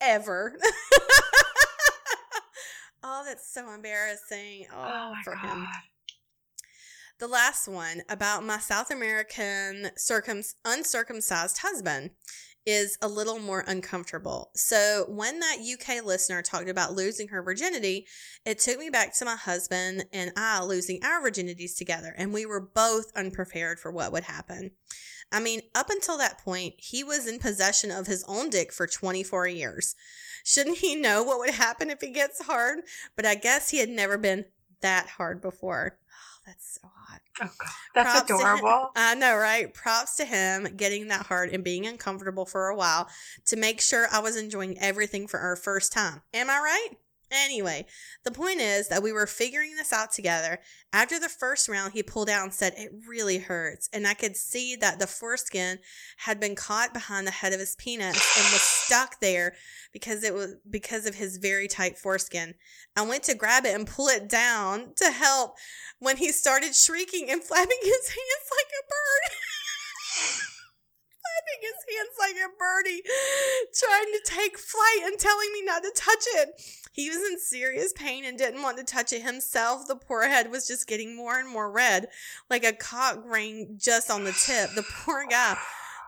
ever. 0.00 0.56
oh, 3.02 3.22
that's 3.26 3.52
so 3.52 3.70
embarrassing. 3.70 4.66
Oh, 4.72 4.76
oh 4.76 5.12
my 5.12 5.22
for 5.24 5.34
god. 5.34 5.44
him. 5.44 5.66
The 7.22 7.28
last 7.28 7.68
one 7.68 8.02
about 8.08 8.44
my 8.44 8.58
South 8.58 8.90
American 8.90 9.92
circum- 9.96 10.42
uncircumcised 10.64 11.58
husband 11.58 12.10
is 12.66 12.98
a 13.00 13.06
little 13.06 13.38
more 13.38 13.62
uncomfortable. 13.64 14.50
So, 14.56 15.04
when 15.08 15.38
that 15.38 15.58
UK 15.60 16.04
listener 16.04 16.42
talked 16.42 16.68
about 16.68 16.94
losing 16.94 17.28
her 17.28 17.40
virginity, 17.40 18.08
it 18.44 18.58
took 18.58 18.76
me 18.76 18.90
back 18.90 19.16
to 19.18 19.24
my 19.24 19.36
husband 19.36 20.06
and 20.12 20.32
I 20.36 20.64
losing 20.64 20.98
our 21.04 21.22
virginities 21.22 21.76
together, 21.76 22.12
and 22.18 22.32
we 22.32 22.44
were 22.44 22.60
both 22.60 23.12
unprepared 23.14 23.78
for 23.78 23.92
what 23.92 24.10
would 24.10 24.24
happen. 24.24 24.72
I 25.30 25.38
mean, 25.38 25.60
up 25.76 25.90
until 25.90 26.18
that 26.18 26.38
point, 26.38 26.74
he 26.78 27.04
was 27.04 27.28
in 27.28 27.38
possession 27.38 27.92
of 27.92 28.08
his 28.08 28.24
own 28.26 28.50
dick 28.50 28.72
for 28.72 28.88
24 28.88 29.46
years. 29.46 29.94
Shouldn't 30.44 30.78
he 30.78 30.96
know 30.96 31.22
what 31.22 31.38
would 31.38 31.54
happen 31.54 31.88
if 31.88 32.00
he 32.00 32.10
gets 32.10 32.46
hard? 32.46 32.80
But 33.14 33.26
I 33.26 33.36
guess 33.36 33.70
he 33.70 33.78
had 33.78 33.90
never 33.90 34.18
been 34.18 34.46
that 34.80 35.06
hard 35.06 35.40
before. 35.40 36.00
That's 36.46 36.78
so 36.80 36.88
hot. 36.92 37.20
Oh 37.40 37.50
god. 37.58 37.70
That's 37.94 38.10
Props 38.10 38.30
adorable. 38.30 38.90
I 38.96 39.14
know, 39.14 39.36
right? 39.36 39.72
Props 39.72 40.16
to 40.16 40.24
him 40.24 40.76
getting 40.76 41.08
that 41.08 41.26
hard 41.26 41.50
and 41.50 41.62
being 41.62 41.86
uncomfortable 41.86 42.46
for 42.46 42.68
a 42.68 42.76
while 42.76 43.08
to 43.46 43.56
make 43.56 43.80
sure 43.80 44.06
I 44.12 44.18
was 44.18 44.36
enjoying 44.36 44.78
everything 44.80 45.28
for 45.28 45.38
our 45.38 45.56
first 45.56 45.92
time. 45.92 46.22
Am 46.34 46.50
I 46.50 46.58
right? 46.58 46.88
Anyway, 47.32 47.86
the 48.24 48.30
point 48.30 48.60
is 48.60 48.88
that 48.88 49.02
we 49.02 49.10
were 49.10 49.26
figuring 49.26 49.74
this 49.76 49.92
out 49.92 50.12
together. 50.12 50.58
After 50.92 51.18
the 51.18 51.30
first 51.30 51.68
round, 51.68 51.94
he 51.94 52.02
pulled 52.02 52.28
out 52.28 52.42
and 52.42 52.52
said, 52.52 52.74
It 52.76 52.92
really 53.08 53.38
hurts. 53.38 53.88
And 53.92 54.06
I 54.06 54.12
could 54.12 54.36
see 54.36 54.76
that 54.76 54.98
the 54.98 55.06
foreskin 55.06 55.78
had 56.18 56.38
been 56.38 56.54
caught 56.54 56.92
behind 56.92 57.26
the 57.26 57.30
head 57.30 57.54
of 57.54 57.60
his 57.60 57.74
penis 57.76 58.36
and 58.36 58.52
was 58.52 58.60
stuck 58.60 59.20
there 59.20 59.54
because 59.92 60.22
it 60.22 60.34
was 60.34 60.56
because 60.68 61.06
of 61.06 61.14
his 61.14 61.38
very 61.38 61.68
tight 61.68 61.96
foreskin. 61.96 62.54
I 62.96 63.02
went 63.02 63.22
to 63.24 63.34
grab 63.34 63.64
it 63.64 63.74
and 63.74 63.86
pull 63.86 64.08
it 64.08 64.28
down 64.28 64.92
to 64.96 65.10
help 65.10 65.56
when 65.98 66.18
he 66.18 66.32
started 66.32 66.74
shrieking 66.74 67.30
and 67.30 67.42
flapping 67.42 67.78
his 67.80 68.08
hands 68.08 68.50
like 68.50 68.72
a 68.78 68.84
bird. 68.88 70.48
flapping 71.32 71.62
his 71.62 71.96
hands 71.96 72.16
like 72.18 72.36
a 72.36 72.50
birdie, 72.58 73.02
trying 73.74 74.12
to 74.12 74.20
take 74.24 74.58
flight 74.58 75.02
and 75.04 75.18
telling 75.18 75.52
me 75.52 75.62
not 75.64 75.82
to 75.82 75.92
touch 75.94 76.24
it. 76.34 76.60
He 76.92 77.08
was 77.08 77.18
in 77.18 77.38
serious 77.38 77.92
pain 77.92 78.24
and 78.24 78.36
didn't 78.36 78.62
want 78.62 78.78
to 78.78 78.84
touch 78.84 79.12
it 79.12 79.22
himself. 79.22 79.86
The 79.86 79.96
poor 79.96 80.28
head 80.28 80.50
was 80.50 80.66
just 80.66 80.86
getting 80.86 81.16
more 81.16 81.38
and 81.38 81.48
more 81.48 81.70
red, 81.70 82.08
like 82.50 82.64
a 82.64 82.72
cock 82.72 83.22
ring 83.24 83.78
just 83.80 84.10
on 84.10 84.24
the 84.24 84.32
tip. 84.32 84.70
The 84.74 84.84
poor 85.04 85.26
guy. 85.28 85.56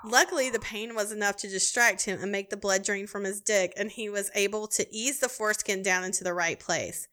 Luckily, 0.07 0.51
the 0.51 0.59
pain 0.59 0.95
was 0.95 1.13
enough 1.13 1.37
to 1.37 1.49
distract 1.49 2.05
him 2.05 2.21
and 2.21 2.31
make 2.31 2.51
the 2.51 2.59
blood 2.59 2.85
drain 2.85 3.07
from 3.07 3.25
his 3.25 3.41
dick, 3.41 3.73
and 3.75 3.91
he 3.91 4.11
was 4.11 4.31
able 4.35 4.67
to 4.69 4.87
ease 4.95 5.21
the 5.21 5.31
foreskin 5.31 5.83
down 5.83 6.05
into 6.05 6.23
the 6.23 6.35
right 6.35 6.61
place. 6.61 7.09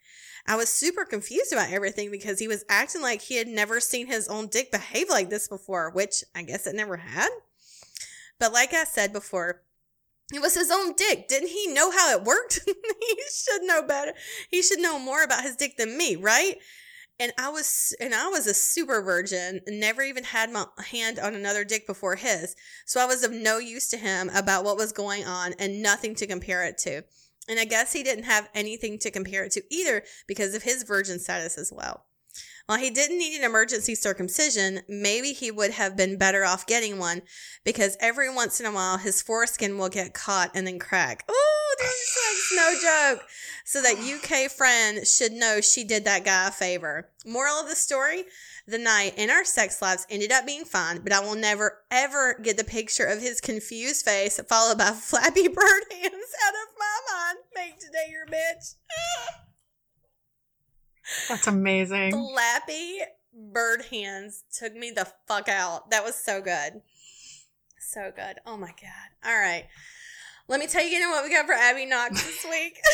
I 0.46 0.58
was 0.58 0.68
super 0.68 1.06
confused 1.06 1.54
about 1.54 1.72
everything 1.72 2.12
because 2.12 2.40
he 2.40 2.50
was 2.50 2.66
acting 2.68 3.02
like 3.02 3.22
he 3.22 3.38
had 3.38 3.48
never 3.48 3.80
seen 3.80 4.08
his 4.08 4.28
own 4.28 4.48
dick 4.48 4.72
behave 4.72 5.08
like 5.10 5.30
this 5.30 5.48
before, 5.48 5.92
which 5.92 6.24
I 6.36 6.44
guess 6.44 6.68
it 6.68 6.76
never 6.76 6.98
had. 6.98 7.30
But 8.42 8.52
like 8.52 8.74
I 8.74 8.84
said 8.84 9.14
before, 9.14 9.62
it 10.34 10.42
was 10.42 10.56
his 10.56 10.72
own 10.72 10.94
dick. 10.94 11.30
Didn't 11.30 11.50
he 11.50 11.68
know 11.68 11.92
how 11.92 12.12
it 12.12 12.24
worked? 12.24 12.60
he 12.66 13.18
should 13.34 13.62
know 13.62 13.84
better. 13.84 14.14
He 14.50 14.62
should 14.62 14.80
know 14.80 15.00
more 15.00 15.24
about 15.24 15.44
his 15.44 15.56
dick 15.56 15.78
than 15.78 15.98
me, 15.98 16.18
right? 16.18 16.58
and 17.22 17.32
I 17.38 17.50
was 17.50 17.96
and 18.00 18.16
I 18.16 18.30
was 18.30 18.48
a 18.48 18.54
super 18.56 19.00
virgin, 19.04 19.62
never 19.68 20.02
even 20.02 20.24
had 20.24 20.52
my 20.52 20.66
hand 20.90 21.20
on 21.20 21.36
another 21.36 21.64
dick 21.64 21.86
before 21.86 22.16
his. 22.16 22.56
So 22.86 23.00
I 23.00 23.06
was 23.06 23.24
of 23.24 23.32
no 23.32 23.60
use 23.60 23.90
to 23.90 23.98
him 23.98 24.32
about 24.34 24.64
what 24.64 24.76
was 24.76 24.92
going 24.92 25.26
on 25.26 25.54
and 25.60 25.84
nothing 25.84 26.16
to 26.16 26.26
compare 26.26 26.64
it 26.64 26.80
to. 26.80 27.04
And 27.48 27.60
I 27.60 27.66
guess 27.66 27.94
he 27.94 28.02
didn't 28.02 28.24
have 28.24 28.50
anything 28.56 28.98
to 29.00 29.12
compare 29.12 29.44
it 29.44 29.52
to 29.52 29.62
either 29.70 30.02
because 30.28 30.56
of 30.56 30.64
his 30.64 30.82
virgin 30.82 31.20
status 31.20 31.60
as 31.60 31.72
well. 31.72 32.06
While 32.72 32.80
he 32.80 32.90
didn't 32.90 33.18
need 33.18 33.38
an 33.38 33.44
emergency 33.44 33.96
circumcision, 33.96 34.80
maybe 34.88 35.34
he 35.34 35.52
would 35.52 35.72
have 35.72 35.98
been 35.98 36.18
better 36.18 36.46
off 36.46 36.66
getting 36.66 37.00
one 37.00 37.22
because 37.66 37.98
every 38.00 38.34
once 38.34 38.62
in 38.62 38.66
a 38.66 38.72
while 38.72 38.98
his 38.98 39.22
foreskin 39.22 39.78
will 39.78 39.90
get 39.90 40.14
caught 40.14 40.52
and 40.56 40.66
then 40.66 40.80
crack. 40.80 41.26
Oh, 41.28 41.76
this 41.80 41.92
is 41.92 42.54
like 42.56 42.66
no 42.66 42.80
joke. 42.80 43.28
So 43.66 43.82
that 43.82 43.98
UK 43.98 44.50
friend 44.50 45.06
should 45.06 45.34
know 45.34 45.60
she 45.60 45.84
did 45.84 46.06
that 46.06 46.24
guy 46.24 46.48
a 46.48 46.52
favor. 46.52 47.10
Moral 47.26 47.56
of 47.56 47.68
the 47.68 47.76
story 47.76 48.24
the 48.66 48.78
night 48.78 49.16
in 49.18 49.30
our 49.30 49.44
sex 49.44 49.82
lives 49.82 50.08
ended 50.10 50.32
up 50.32 50.46
being 50.46 50.64
fine, 50.64 51.00
but 51.00 51.12
I 51.12 51.20
will 51.20 51.36
never 51.36 51.80
ever 51.92 52.40
get 52.42 52.56
the 52.56 52.64
picture 52.64 53.04
of 53.04 53.20
his 53.20 53.42
confused 53.42 54.06
face 54.06 54.40
followed 54.48 54.78
by 54.78 54.92
flappy 54.92 55.50
bird 55.50 55.84
hands 55.92 56.34
out 56.48 56.54
of 56.54 56.70
my 56.80 57.00
mind. 57.12 57.38
Make 57.54 57.80
today 57.82 58.08
your 58.10 58.28
bitch. 58.28 58.76
That's 61.30 61.48
amazing. 61.48 62.12
Flappy 62.12 63.00
bird 63.34 63.86
hands 63.92 64.44
took 64.58 64.76
me 64.76 64.92
the 64.92 65.08
fuck 65.28 65.48
out. 65.48 65.90
That 65.92 66.04
was 66.04 66.16
so 66.16 66.42
good. 66.42 66.82
So 67.80 68.12
good. 68.16 68.40
Oh 68.46 68.58
my 68.58 68.68
God. 68.82 69.10
All 69.26 69.38
right. 69.38 69.66
Let 70.48 70.60
me 70.60 70.68
tell 70.68 70.82
you 70.84 70.90
again 70.90 71.10
what 71.10 71.24
we 71.24 71.30
got 71.30 71.46
for 71.46 71.54
Abby 71.54 71.86
Knox 71.86 72.24
this 72.24 72.46
week. 72.50 72.78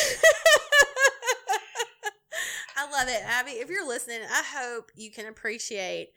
I 2.78 2.92
love 2.92 3.08
it. 3.08 3.22
Abby, 3.26 3.52
if 3.52 3.70
you're 3.70 3.88
listening, 3.88 4.20
I 4.30 4.44
hope 4.56 4.92
you 4.96 5.12
can 5.12 5.26
appreciate 5.26 6.10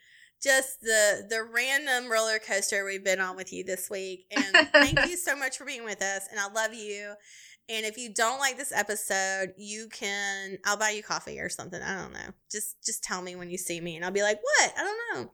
just 0.43 0.81
the 0.81 1.27
the 1.29 1.43
random 1.43 2.11
roller 2.11 2.39
coaster 2.39 2.85
we've 2.85 3.05
been 3.05 3.21
on 3.21 3.37
with 3.37 3.53
you 3.53 3.65
this 3.65 3.89
week. 3.91 4.27
And 4.31 4.69
thank 4.69 5.07
you 5.07 5.17
so 5.17 5.37
much 5.37 5.57
for 5.57 5.65
being 5.65 5.85
with 5.85 6.03
us. 6.03 6.29
And 6.31 6.39
I 6.39 6.49
love 6.51 6.75
you. 6.75 7.15
And 7.71 7.87
if 7.87 7.97
you 7.97 8.13
don't 8.13 8.41
like 8.41 8.57
this 8.57 8.73
episode, 8.75 9.55
you 9.57 9.89
can 9.89 10.59
I'll 10.65 10.77
buy 10.77 10.91
you 10.91 11.03
coffee 11.03 11.39
or 11.39 11.49
something. 11.49 11.81
I 11.81 12.03
don't 12.03 12.13
know. 12.13 12.35
Just 12.51 12.85
just 12.85 13.05
tell 13.05 13.23
me 13.23 13.37
when 13.37 13.49
you 13.49 13.59
see 13.59 13.81
me 13.81 13.97
and 13.97 14.05
I'll 14.05 14.11
be 14.11 14.23
like, 14.23 14.41
"What? 14.43 14.73
I 14.77 14.83
don't 14.83 14.99
know." 15.23 15.31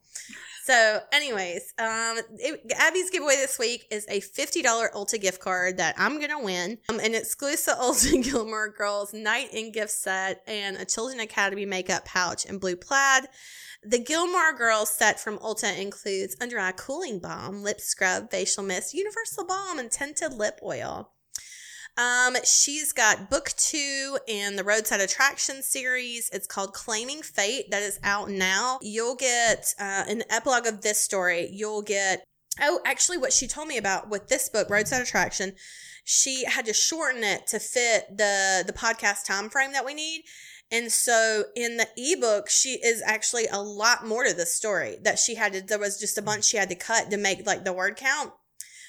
So, 0.65 1.01
anyways, 1.13 1.73
um 1.79 2.19
it, 2.39 2.73
Abby's 2.77 3.11
giveaway 3.11 3.37
this 3.37 3.59
week 3.59 3.87
is 3.91 4.05
a 4.09 4.21
$50 4.21 4.65
Ulta 4.93 5.21
gift 5.21 5.41
card 5.41 5.79
that 5.79 5.95
I'm 5.97 6.19
going 6.19 6.31
to 6.31 6.41
win. 6.41 6.79
Um, 6.89 6.99
an 6.99 7.15
exclusive 7.15 7.75
Ulta 7.81 8.23
Gilmore 8.23 8.71
Girls 8.71 9.15
night 9.15 9.55
in 9.55 9.73
gift 9.73 9.93
set 9.93 10.43
and 10.47 10.77
a 10.77 10.85
Chilton 10.85 11.21
Academy 11.21 11.67
makeup 11.67 12.05
pouch 12.05 12.45
in 12.45 12.59
blue 12.59 12.77
plaid. 12.77 13.29
The 13.83 14.01
Gilmore 14.01 14.53
Girls 14.53 14.91
set 14.91 15.21
from 15.21 15.39
Ulta 15.39 15.79
includes 15.79 16.37
under 16.41 16.59
eye 16.59 16.73
cooling 16.73 17.21
balm, 17.21 17.63
lip 17.63 17.81
scrub, 17.81 18.31
facial 18.33 18.65
mist, 18.65 18.93
universal 18.93 19.47
balm, 19.47 19.79
and 19.79 19.91
tinted 19.91 20.33
lip 20.33 20.59
oil. 20.65 21.13
Um, 21.97 22.37
she's 22.45 22.93
got 22.93 23.31
book 23.31 23.53
two 23.57 24.19
in 24.29 24.57
the 24.57 24.65
Roadside 24.65 25.01
Attraction 25.01 25.63
series. 25.63 26.29
It's 26.33 26.47
called 26.47 26.75
Claiming 26.75 27.23
Fate. 27.23 27.71
That 27.71 27.83
is 27.83 27.99
out 28.03 28.31
now. 28.31 28.79
You'll 28.83 29.17
get 29.17 29.75
uh, 29.81 30.05
the 30.05 30.25
epilogue 30.31 30.67
of 30.67 30.83
this 30.83 31.01
story. 31.01 31.49
You'll 31.51 31.83
get 31.83 32.25
oh, 32.61 32.81
actually, 32.85 33.19
what 33.19 33.33
she 33.33 33.47
told 33.47 33.69
me 33.69 33.79
about 33.79 34.09
with 34.09 34.29
this 34.29 34.49
book, 34.49 34.71
Roadside 34.71 35.03
Attraction, 35.03 35.53
she 36.05 36.45
had 36.45 36.67
to 36.67 36.73
shorten 36.73 37.25
it 37.25 37.47
to 37.49 37.59
fit 37.59 38.17
the 38.17 38.65
the 38.67 38.73
podcast 38.73 39.27
time 39.27 39.49
frame 39.49 39.73
that 39.73 39.85
we 39.85 39.95
need. 39.95 40.23
And 40.71 40.91
so 40.91 41.45
in 41.55 41.77
the 41.77 41.87
ebook, 41.97 42.49
she 42.51 42.81
is 42.85 43.03
actually 43.07 43.47
a 43.47 43.63
lot 43.63 44.07
more 44.07 44.25
to 44.25 44.35
the 44.35 44.47
story 44.47 44.99
that 45.03 45.19
she 45.19 45.37
had 45.37 45.53
to, 45.53 45.63
there 45.63 45.79
was 45.79 46.01
just 46.01 46.19
a 46.19 46.23
bunch 46.23 46.45
she 46.45 46.57
had 46.57 46.71
to 46.71 46.75
cut 46.75 47.11
to 47.11 47.17
make 47.17 47.47
like 47.47 47.65
the 47.65 47.73
word 47.73 47.97
count. 47.97 48.33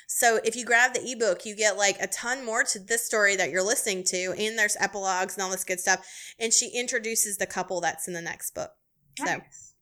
So 0.08 0.40
if 0.44 0.56
you 0.56 0.66
grab 0.66 0.94
the 0.94 1.06
ebook, 1.06 1.46
you 1.46 1.56
get 1.56 1.78
like 1.78 1.98
a 2.00 2.08
ton 2.08 2.46
more 2.46 2.64
to 2.64 2.80
this 2.80 3.06
story 3.06 3.36
that 3.36 3.52
you're 3.52 3.62
listening 3.62 4.04
to, 4.06 4.34
and 4.38 4.58
there's 4.58 4.78
epilogues 4.80 5.36
and 5.36 5.44
all 5.44 5.52
this 5.52 5.66
good 5.66 5.82
stuff. 5.82 6.06
And 6.40 6.54
she 6.54 6.70
introduces 6.70 7.38
the 7.38 7.46
couple 7.46 7.82
that's 7.82 8.08
in 8.08 8.14
the 8.14 8.22
next 8.22 8.56
book. 8.56 8.72
Nice. 9.20 9.74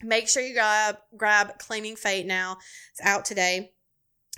So 0.00 0.06
make 0.06 0.28
sure 0.28 0.42
you 0.42 0.54
grab 0.54 0.96
grab 1.16 1.58
Claiming 1.58 1.96
Fate 1.96 2.26
now. 2.26 2.56
It's 2.92 3.00
out 3.02 3.24
today. 3.24 3.72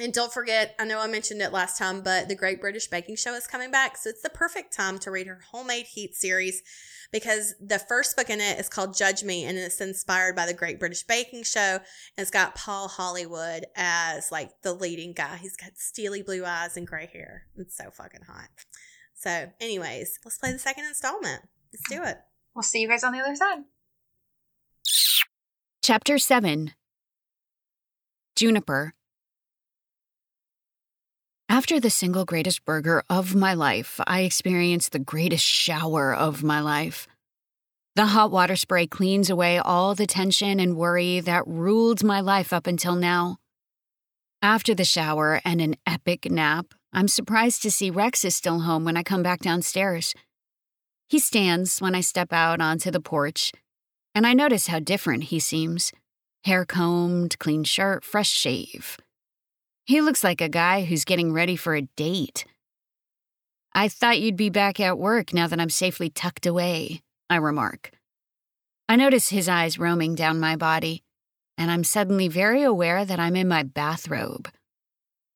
And 0.01 0.15
don't 0.15 0.33
forget, 0.33 0.75
I 0.79 0.87
know 0.87 0.99
I 0.99 1.07
mentioned 1.07 1.43
it 1.43 1.53
last 1.53 1.77
time, 1.77 2.01
but 2.01 2.27
the 2.27 2.35
Great 2.35 2.59
British 2.59 2.87
Baking 2.87 3.17
Show 3.17 3.35
is 3.35 3.47
coming 3.47 3.71
back. 3.71 3.99
So 3.99 4.09
it's 4.09 4.23
the 4.23 4.31
perfect 4.31 4.75
time 4.75 4.99
to 5.01 5.11
read 5.11 5.27
her 5.27 5.41
Homemade 5.53 5.85
Heat 5.85 6.15
series 6.15 6.63
because 7.13 7.55
the 7.61 7.79
first 7.79 8.17
book 8.17 8.31
in 8.31 8.41
it 8.41 8.59
is 8.59 8.71
called 8.71 8.97
Judge 8.97 9.23
Me 9.23 9.45
and 9.45 9.59
it's 9.59 9.79
inspired 9.79 10.35
by 10.35 10.47
the 10.47 10.55
Great 10.55 10.81
British 10.81 11.03
Baking 11.03 11.43
Show. 11.43 11.61
And 11.61 11.83
it's 12.17 12.31
got 12.31 12.55
Paul 12.55 12.89
Hollywood 12.89 13.67
as 13.77 14.33
like 14.33 14.63
the 14.63 14.73
leading 14.73 15.13
guy. 15.13 15.37
He's 15.37 15.57
got 15.57 15.77
steely 15.77 16.23
blue 16.23 16.47
eyes 16.47 16.79
and 16.79 16.87
gray 16.87 17.11
hair. 17.13 17.45
It's 17.57 17.77
so 17.77 17.91
fucking 17.91 18.23
hot. 18.27 18.49
So, 19.13 19.51
anyways, 19.61 20.19
let's 20.25 20.39
play 20.39 20.53
the 20.53 20.59
second 20.59 20.87
installment. 20.87 21.43
Let's 21.75 21.89
do 21.91 22.03
it. 22.03 22.17
We'll 22.55 22.63
see 22.63 22.81
you 22.81 22.89
guys 22.89 23.05
on 23.05 23.13
the 23.13 23.21
other 23.21 23.37
side. 23.37 23.59
Chapter 25.83 26.17
7 26.17 26.73
Juniper. 28.35 28.95
After 31.51 31.81
the 31.81 31.91
single 31.91 32.25
greatest 32.25 32.65
burger 32.65 33.03
of 33.11 33.35
my 33.35 33.55
life, 33.55 34.01
I 34.07 34.21
experienced 34.21 34.93
the 34.93 35.01
greatest 35.01 35.45
shower 35.45 36.15
of 36.15 36.45
my 36.45 36.61
life. 36.61 37.09
The 37.97 38.07
hot 38.07 38.31
water 38.31 38.55
spray 38.55 38.87
cleans 38.87 39.29
away 39.29 39.59
all 39.59 39.97
the 39.97 40.07
tension 40.07 40.61
and 40.61 40.77
worry 40.77 41.19
that 41.19 41.43
ruled 41.49 42.05
my 42.05 42.21
life 42.21 42.53
up 42.53 42.69
until 42.69 42.95
now. 42.95 43.39
After 44.41 44.77
the 44.77 44.85
shower 44.85 45.41
and 45.45 45.61
an 45.61 45.75
epic 45.89 46.31
nap, 46.31 46.67
I'm 46.93 47.09
surprised 47.09 47.63
to 47.63 47.71
see 47.73 47.91
Rex 47.91 48.25
is 48.25 48.37
still 48.37 48.61
home 48.61 48.85
when 48.85 48.97
I 48.97 49.03
come 49.03 49.25
back 49.25 49.41
downstairs. 49.41 50.15
He 51.09 51.19
stands 51.19 51.81
when 51.81 51.97
I 51.97 52.01
step 52.01 52.33
out 52.33 52.61
onto 52.61 52.93
the 52.93 53.01
porch, 53.01 53.51
and 54.15 54.25
I 54.25 54.35
notice 54.35 54.69
how 54.69 54.79
different 54.79 55.25
he 55.25 55.41
seems 55.41 55.91
hair 56.45 56.65
combed, 56.65 57.41
clean 57.41 57.65
shirt, 57.65 58.05
fresh 58.05 58.31
shave. 58.31 58.99
He 59.91 60.01
looks 60.01 60.23
like 60.23 60.41
a 60.41 60.49
guy 60.49 60.85
who's 60.85 61.05
getting 61.05 61.33
ready 61.33 61.57
for 61.57 61.75
a 61.75 61.83
date. 61.83 62.45
I 63.75 63.89
thought 63.89 64.21
you'd 64.21 64.37
be 64.37 64.49
back 64.49 64.79
at 64.79 65.01
work 65.01 65.35
now 65.35 65.49
that 65.49 65.59
I'm 65.59 65.69
safely 65.69 66.09
tucked 66.09 66.47
away, 66.47 67.03
I 67.29 67.35
remark. 67.35 67.91
I 68.89 68.95
notice 68.95 69.31
his 69.31 69.49
eyes 69.49 69.81
roaming 69.81 70.15
down 70.15 70.39
my 70.39 70.55
body, 70.55 71.03
and 71.59 71.73
I'm 71.73 71.83
suddenly 71.83 72.29
very 72.29 72.63
aware 72.63 73.05
that 73.05 73.19
I'm 73.19 73.35
in 73.35 73.49
my 73.49 73.65
bathrobe. 73.65 74.49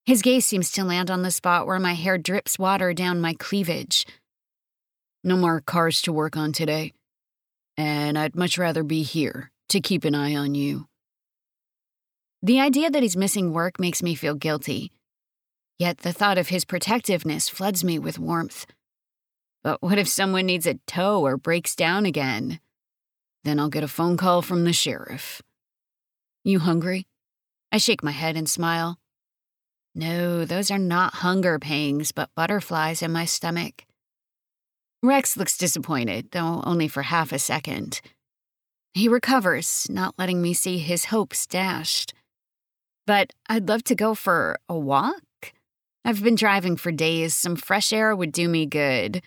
His 0.06 0.22
gaze 0.22 0.46
seems 0.46 0.70
to 0.70 0.84
land 0.84 1.10
on 1.10 1.22
the 1.22 1.32
spot 1.32 1.66
where 1.66 1.80
my 1.80 1.94
hair 1.94 2.16
drips 2.16 2.56
water 2.56 2.94
down 2.94 3.20
my 3.20 3.34
cleavage. 3.34 4.06
No 5.24 5.36
more 5.36 5.62
cars 5.62 6.00
to 6.02 6.12
work 6.12 6.36
on 6.36 6.52
today, 6.52 6.92
and 7.76 8.16
I'd 8.16 8.36
much 8.36 8.56
rather 8.56 8.84
be 8.84 9.02
here 9.02 9.50
to 9.70 9.80
keep 9.80 10.04
an 10.04 10.14
eye 10.14 10.36
on 10.36 10.54
you. 10.54 10.86
The 12.44 12.60
idea 12.60 12.90
that 12.90 13.02
he's 13.02 13.16
missing 13.16 13.54
work 13.54 13.80
makes 13.80 14.02
me 14.02 14.14
feel 14.14 14.34
guilty. 14.34 14.92
Yet 15.78 16.00
the 16.00 16.12
thought 16.12 16.36
of 16.36 16.48
his 16.48 16.66
protectiveness 16.66 17.48
floods 17.48 17.82
me 17.82 17.98
with 17.98 18.18
warmth. 18.18 18.66
But 19.62 19.80
what 19.80 19.98
if 19.98 20.06
someone 20.06 20.44
needs 20.44 20.66
a 20.66 20.74
tow 20.86 21.22
or 21.24 21.38
breaks 21.38 21.74
down 21.74 22.04
again? 22.04 22.60
Then 23.44 23.58
I'll 23.58 23.70
get 23.70 23.82
a 23.82 23.88
phone 23.88 24.18
call 24.18 24.42
from 24.42 24.64
the 24.64 24.74
sheriff. 24.74 25.40
You 26.44 26.58
hungry? 26.58 27.06
I 27.72 27.78
shake 27.78 28.04
my 28.04 28.10
head 28.10 28.36
and 28.36 28.46
smile. 28.46 28.98
No, 29.94 30.44
those 30.44 30.70
are 30.70 30.78
not 30.78 31.14
hunger 31.14 31.58
pangs, 31.58 32.12
but 32.12 32.28
butterflies 32.36 33.00
in 33.00 33.10
my 33.10 33.24
stomach. 33.24 33.86
Rex 35.02 35.38
looks 35.38 35.56
disappointed, 35.56 36.32
though 36.32 36.60
only 36.66 36.88
for 36.88 37.04
half 37.04 37.32
a 37.32 37.38
second. 37.38 38.02
He 38.92 39.08
recovers, 39.08 39.86
not 39.88 40.18
letting 40.18 40.42
me 40.42 40.52
see 40.52 40.76
his 40.76 41.06
hopes 41.06 41.46
dashed. 41.46 42.12
But 43.06 43.32
I'd 43.48 43.68
love 43.68 43.84
to 43.84 43.94
go 43.94 44.14
for 44.14 44.58
a 44.68 44.78
walk. 44.78 45.52
I've 46.04 46.22
been 46.22 46.34
driving 46.34 46.76
for 46.76 46.92
days. 46.92 47.34
Some 47.34 47.56
fresh 47.56 47.92
air 47.92 48.14
would 48.14 48.32
do 48.32 48.48
me 48.48 48.66
good. 48.66 49.22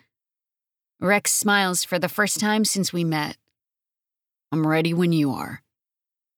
Rex 0.99 1.31
smiles 1.31 1.83
for 1.83 1.99
the 1.99 2.09
first 2.09 2.39
time 2.39 2.65
since 2.65 2.91
we 2.91 3.03
met. 3.03 3.37
I'm 4.51 4.65
ready 4.65 4.93
when 4.93 5.11
you 5.11 5.31
are. 5.31 5.61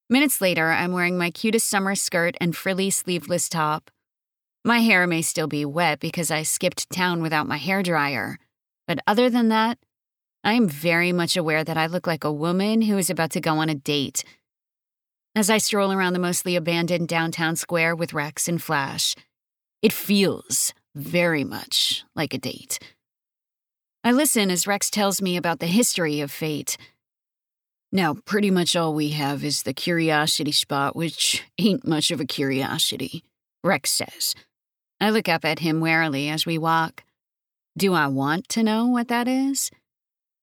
Minutes 0.10 0.42
later, 0.42 0.72
I'm 0.72 0.92
wearing 0.92 1.18
my 1.18 1.30
cutest 1.30 1.70
summer 1.70 1.96
skirt 1.96 2.36
and 2.42 2.56
frilly 2.56 2.90
sleeveless 2.90 3.48
top. 3.48 3.92
My 4.66 4.80
hair 4.80 5.08
may 5.08 5.22
still 5.22 5.48
be 5.48 5.64
wet 5.64 6.00
because 6.00 6.32
I 6.32 6.44
skipped 6.44 6.90
town 6.90 7.22
without 7.22 7.48
my 7.48 7.58
hair 7.58 7.84
dryer, 7.84 8.40
but 8.88 9.00
other 9.08 9.30
than 9.30 9.50
that, 9.50 9.78
I 10.44 10.54
am 10.54 10.68
very 10.68 11.14
much 11.14 11.38
aware 11.38 11.64
that 11.64 11.78
I 11.78 11.86
look 11.86 12.08
like 12.08 12.24
a 12.24 12.32
woman 12.32 12.82
who 12.82 12.98
is 12.98 13.10
about 13.10 13.32
to 13.32 13.42
go 13.42 13.58
on 13.60 13.70
a 13.70 13.76
date. 13.76 14.24
As 15.40 15.50
I 15.50 15.58
stroll 15.58 15.94
around 15.94 16.12
the 16.12 16.20
mostly 16.20 16.58
abandoned 16.58 17.08
downtown 17.08 17.56
square 17.56 17.96
with 17.96 18.12
Rex 18.12 18.50
and 18.50 18.62
Flash, 18.62 19.16
it 19.82 19.94
feels 19.94 20.74
very 20.94 21.46
much 21.46 22.04
like 22.14 22.34
a 22.34 22.38
date. 22.38 22.78
I 24.04 24.12
listen 24.12 24.52
as 24.52 24.68
Rex 24.68 24.90
tells 24.90 25.22
me 25.22 25.38
about 25.38 25.60
the 25.60 25.68
history 25.68 26.20
of 26.20 26.30
fate. 26.30 26.76
Now, 27.90 28.16
pretty 28.26 28.52
much 28.52 28.76
all 28.76 28.94
we 28.94 29.12
have 29.12 29.46
is 29.46 29.64
the 29.64 29.72
curiosity 29.72 30.52
spot, 30.52 30.94
which 30.94 31.42
ain't 31.58 31.88
much 31.88 32.12
of 32.12 32.20
a 32.20 32.26
curiosity, 32.26 33.24
Rex 33.64 33.92
says. 33.92 34.36
I 35.00 35.10
look 35.10 35.30
up 35.30 35.46
at 35.46 35.60
him 35.60 35.80
warily 35.80 36.28
as 36.28 36.46
we 36.46 36.58
walk. 36.58 37.06
Do 37.78 37.94
I 37.94 38.08
want 38.08 38.50
to 38.50 38.62
know 38.62 38.88
what 38.88 39.08
that 39.08 39.30
is? 39.30 39.72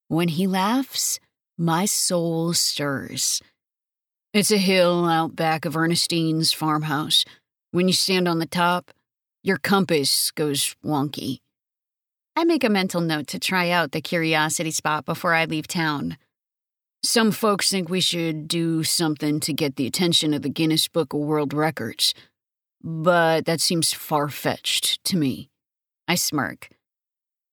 When 0.09 0.29
he 0.29 0.47
laughs, 0.47 1.21
my 1.59 1.85
soul 1.85 2.55
stirs. 2.55 3.43
It's 4.37 4.51
a 4.51 4.59
hill 4.59 5.07
out 5.07 5.35
back 5.35 5.65
of 5.65 5.79
Ernestine's 5.79 6.53
farmhouse. 6.53 7.25
When 7.71 7.89
you 7.89 7.95
stand 7.95 8.29
on 8.29 8.39
the 8.39 8.45
top, 8.45 8.91
your 9.43 9.57
compass 9.57 10.31
goes 10.31 10.77
wonky. 10.85 11.39
I 12.37 12.45
make 12.45 12.63
a 12.63 12.69
mental 12.69 13.01
note 13.01 13.29
to 13.29 13.39
try 13.39 13.71
out 13.71 13.93
the 13.93 14.03
curiosity 14.03 14.73
spot 14.73 15.07
before 15.07 15.33
I 15.33 15.47
leave 15.47 15.67
town. 15.67 16.19
Some 17.03 17.33
folks 17.33 17.71
think 17.71 17.89
we 17.89 18.03
should 18.03 18.47
do 18.47 18.85
something 18.85 19.41
to 19.41 19.55
get 19.55 19.77
the 19.77 19.87
attention 19.87 20.35
of 20.35 20.43
the 20.43 20.51
Guinness 20.51 20.87
Book 20.87 21.15
of 21.15 21.21
World 21.21 21.55
Records, 21.55 22.13
but 22.85 23.47
that 23.47 23.63
seems 23.63 23.95
far 23.95 24.29
fetched 24.29 25.03
to 25.05 25.17
me. 25.17 25.49
I 26.07 26.15
smirk. 26.15 26.69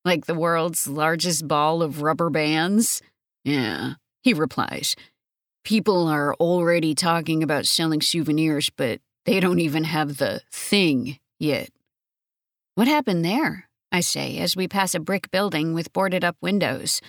Like 0.03 0.25
the 0.25 0.35
world's 0.35 0.85
largest 0.85 1.47
ball 1.47 1.81
of 1.81 2.01
rubber 2.01 2.29
bands? 2.29 3.01
Yeah, 3.45 3.93
he 4.21 4.33
replies. 4.33 4.97
People 5.63 6.07
are 6.07 6.33
already 6.35 6.93
talking 6.93 7.41
about 7.41 7.65
selling 7.65 8.01
souvenirs, 8.01 8.69
but 8.69 8.99
they 9.25 9.39
don't 9.39 9.59
even 9.59 9.85
have 9.85 10.17
the 10.17 10.41
thing 10.51 11.19
yet. 11.39 11.69
What 12.75 12.87
happened 12.87 13.23
there? 13.23 13.69
I 13.91 14.01
say 14.01 14.39
as 14.39 14.55
we 14.55 14.67
pass 14.67 14.93
a 14.93 14.99
brick 14.99 15.31
building 15.31 15.73
with 15.73 15.93
boarded 15.93 16.23
up 16.23 16.35
windows. 16.41 16.99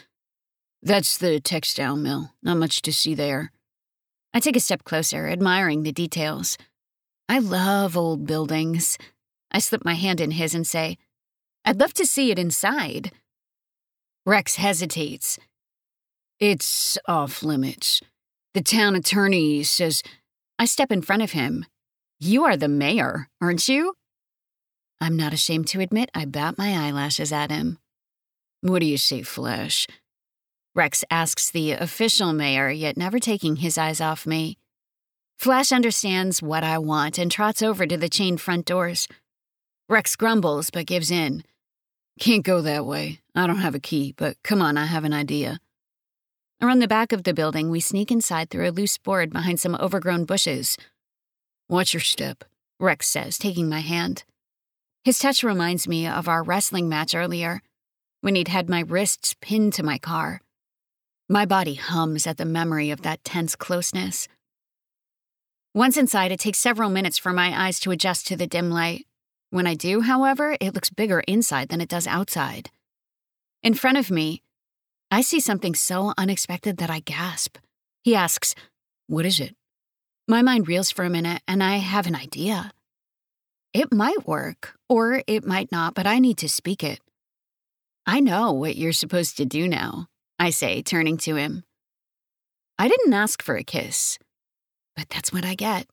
That's 0.82 1.16
the 1.16 1.40
textile 1.40 1.96
mill. 1.96 2.32
Not 2.42 2.58
much 2.58 2.82
to 2.82 2.92
see 2.92 3.14
there. 3.14 3.50
I 4.32 4.40
take 4.40 4.56
a 4.56 4.60
step 4.60 4.84
closer, 4.84 5.26
admiring 5.26 5.82
the 5.82 5.92
details. 5.92 6.58
I 7.28 7.38
love 7.38 7.96
old 7.96 8.26
buildings. 8.26 8.98
I 9.50 9.58
slip 9.58 9.84
my 9.84 9.94
hand 9.94 10.20
in 10.20 10.32
his 10.32 10.54
and 10.54 10.66
say, 10.66 10.98
I'd 11.64 11.80
love 11.80 11.94
to 11.94 12.06
see 12.06 12.30
it 12.30 12.38
inside. 12.38 13.12
Rex 14.26 14.56
hesitates. 14.56 15.38
It's 16.38 16.98
off 17.08 17.42
limits. 17.42 18.02
The 18.54 18.62
town 18.62 18.94
attorney 18.94 19.64
says, 19.64 20.02
I 20.60 20.64
step 20.64 20.92
in 20.92 21.02
front 21.02 21.22
of 21.22 21.32
him. 21.32 21.66
You 22.20 22.44
are 22.44 22.56
the 22.56 22.68
mayor, 22.68 23.28
aren't 23.40 23.66
you? 23.66 23.94
I'm 25.00 25.16
not 25.16 25.32
ashamed 25.32 25.66
to 25.68 25.80
admit 25.80 26.08
I 26.14 26.24
bat 26.24 26.56
my 26.56 26.70
eyelashes 26.72 27.32
at 27.32 27.50
him. 27.50 27.78
What 28.60 28.78
do 28.78 28.86
you 28.86 28.96
say, 28.96 29.22
Flash? 29.22 29.88
Rex 30.72 31.02
asks 31.10 31.50
the 31.50 31.72
official 31.72 32.32
mayor, 32.32 32.70
yet 32.70 32.96
never 32.96 33.18
taking 33.18 33.56
his 33.56 33.76
eyes 33.76 34.00
off 34.00 34.24
me. 34.24 34.56
Flash 35.36 35.72
understands 35.72 36.40
what 36.40 36.62
I 36.62 36.78
want 36.78 37.18
and 37.18 37.32
trots 37.32 37.60
over 37.60 37.86
to 37.86 37.96
the 37.96 38.08
chained 38.08 38.40
front 38.40 38.66
doors. 38.66 39.08
Rex 39.88 40.14
grumbles 40.14 40.70
but 40.70 40.86
gives 40.86 41.10
in. 41.10 41.42
Can't 42.20 42.44
go 42.44 42.62
that 42.62 42.86
way. 42.86 43.20
I 43.34 43.48
don't 43.48 43.58
have 43.58 43.74
a 43.74 43.80
key, 43.80 44.14
but 44.16 44.36
come 44.44 44.62
on, 44.62 44.76
I 44.76 44.86
have 44.86 45.02
an 45.02 45.12
idea. 45.12 45.58
Around 46.60 46.78
the 46.78 46.88
back 46.88 47.12
of 47.12 47.24
the 47.24 47.34
building, 47.34 47.70
we 47.70 47.80
sneak 47.80 48.10
inside 48.10 48.50
through 48.50 48.68
a 48.68 48.72
loose 48.72 48.96
board 48.98 49.30
behind 49.30 49.60
some 49.60 49.74
overgrown 49.74 50.24
bushes. 50.24 50.76
Watch 51.68 51.92
your 51.92 52.00
step, 52.00 52.44
Rex 52.78 53.08
says, 53.08 53.38
taking 53.38 53.68
my 53.68 53.80
hand. 53.80 54.24
His 55.04 55.18
touch 55.18 55.42
reminds 55.42 55.86
me 55.86 56.06
of 56.06 56.28
our 56.28 56.42
wrestling 56.42 56.88
match 56.88 57.14
earlier, 57.14 57.60
when 58.20 58.34
he'd 58.36 58.48
had 58.48 58.70
my 58.70 58.80
wrists 58.80 59.34
pinned 59.40 59.74
to 59.74 59.82
my 59.82 59.98
car. 59.98 60.40
My 61.28 61.44
body 61.44 61.74
hums 61.74 62.26
at 62.26 62.36
the 62.36 62.44
memory 62.44 62.90
of 62.90 63.02
that 63.02 63.24
tense 63.24 63.56
closeness. 63.56 64.28
Once 65.74 65.96
inside, 65.96 66.30
it 66.30 66.38
takes 66.38 66.58
several 66.58 66.88
minutes 66.88 67.18
for 67.18 67.32
my 67.32 67.66
eyes 67.66 67.80
to 67.80 67.90
adjust 67.90 68.26
to 68.28 68.36
the 68.36 68.46
dim 68.46 68.70
light. 68.70 69.06
When 69.50 69.66
I 69.66 69.74
do, 69.74 70.02
however, 70.02 70.56
it 70.60 70.72
looks 70.72 70.90
bigger 70.90 71.20
inside 71.28 71.68
than 71.68 71.80
it 71.80 71.88
does 71.88 72.06
outside. 72.06 72.70
In 73.62 73.74
front 73.74 73.98
of 73.98 74.10
me, 74.10 74.42
I 75.14 75.20
see 75.20 75.38
something 75.38 75.76
so 75.76 76.12
unexpected 76.18 76.78
that 76.78 76.90
I 76.90 76.98
gasp. 76.98 77.58
He 78.02 78.16
asks, 78.16 78.56
What 79.06 79.24
is 79.24 79.38
it? 79.38 79.54
My 80.26 80.42
mind 80.42 80.66
reels 80.66 80.90
for 80.90 81.04
a 81.04 81.08
minute, 81.08 81.40
and 81.46 81.62
I 81.62 81.76
have 81.76 82.08
an 82.08 82.16
idea. 82.16 82.72
It 83.72 83.92
might 83.92 84.26
work, 84.26 84.74
or 84.88 85.22
it 85.28 85.46
might 85.46 85.70
not, 85.70 85.94
but 85.94 86.08
I 86.08 86.18
need 86.18 86.38
to 86.38 86.48
speak 86.48 86.82
it. 86.82 86.98
I 88.04 88.18
know 88.18 88.50
what 88.50 88.74
you're 88.74 88.90
supposed 88.90 89.36
to 89.36 89.44
do 89.44 89.68
now, 89.68 90.08
I 90.40 90.50
say, 90.50 90.82
turning 90.82 91.16
to 91.18 91.36
him. 91.36 91.62
I 92.76 92.88
didn't 92.88 93.14
ask 93.14 93.40
for 93.40 93.54
a 93.54 93.62
kiss, 93.62 94.18
but 94.96 95.10
that's 95.10 95.32
what 95.32 95.44
I 95.44 95.54
get. 95.54 95.86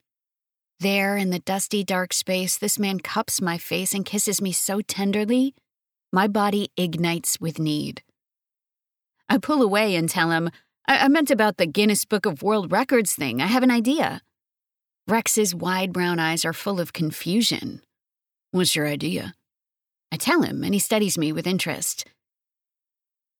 There 0.80 1.16
in 1.16 1.30
the 1.30 1.38
dusty, 1.38 1.84
dark 1.84 2.14
space, 2.14 2.58
this 2.58 2.80
man 2.80 3.00
cups 3.00 3.40
my 3.40 3.60
face 3.60 3.94
and 3.94 4.04
kisses 4.04 4.42
me 4.42 4.52
so 4.52 4.82
tenderly, 4.82 5.54
my 6.12 6.28
body 6.28 6.72
ignites 6.76 7.40
with 7.40 7.60
need. 7.60 8.02
I 9.32 9.38
pull 9.38 9.62
away 9.62 9.96
and 9.96 10.10
tell 10.10 10.32
him, 10.32 10.50
I, 10.90 11.06
I 11.06 11.08
meant 11.08 11.32
about 11.32 11.56
the 11.56 11.66
Guinness 11.66 12.04
Book 12.04 12.26
of 12.26 12.44
World 12.44 12.70
Records 12.70 13.14
thing. 13.14 13.42
I 13.42 13.46
have 13.46 13.64
an 13.64 13.72
idea. 13.72 14.22
Rex's 15.08 15.56
wide 15.56 15.94
brown 15.94 16.20
eyes 16.20 16.44
are 16.44 16.52
full 16.52 16.82
of 16.82 16.92
confusion. 16.92 17.82
What's 18.52 18.76
your 18.76 18.88
idea? 18.88 19.34
I 20.12 20.18
tell 20.18 20.42
him, 20.42 20.66
and 20.66 20.74
he 20.74 20.82
studies 20.82 21.18
me 21.18 21.32
with 21.32 21.48
interest. 21.48 22.04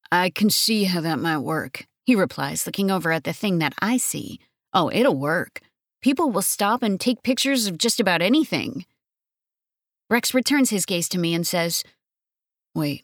I 0.10 0.30
can 0.30 0.50
see 0.50 0.86
how 0.86 1.02
that 1.02 1.20
might 1.20 1.40
work, 1.40 1.86
he 2.06 2.16
replies, 2.16 2.66
looking 2.66 2.90
over 2.90 3.12
at 3.12 3.26
the 3.26 3.34
thing 3.34 3.58
that 3.58 3.74
I 3.82 3.98
see. 3.98 4.40
Oh, 4.74 4.90
it'll 4.94 5.18
work. 5.18 5.60
People 6.02 6.32
will 6.32 6.42
stop 6.42 6.84
and 6.84 7.02
take 7.02 7.22
pictures 7.22 7.68
of 7.68 7.78
just 7.78 8.00
about 8.00 8.22
anything. 8.22 8.86
Rex 10.10 10.34
returns 10.34 10.70
his 10.70 10.86
gaze 10.86 11.10
to 11.10 11.20
me 11.20 11.34
and 11.34 11.46
says, 11.46 11.84
Wait, 12.74 13.04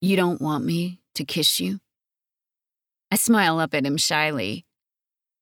you 0.00 0.16
don't 0.16 0.40
want 0.40 0.64
me 0.64 1.00
to 1.16 1.24
kiss 1.24 1.60
you? 1.60 1.80
I 3.10 3.16
smile 3.16 3.58
up 3.58 3.74
at 3.74 3.84
him 3.84 3.96
shyly. 3.96 4.64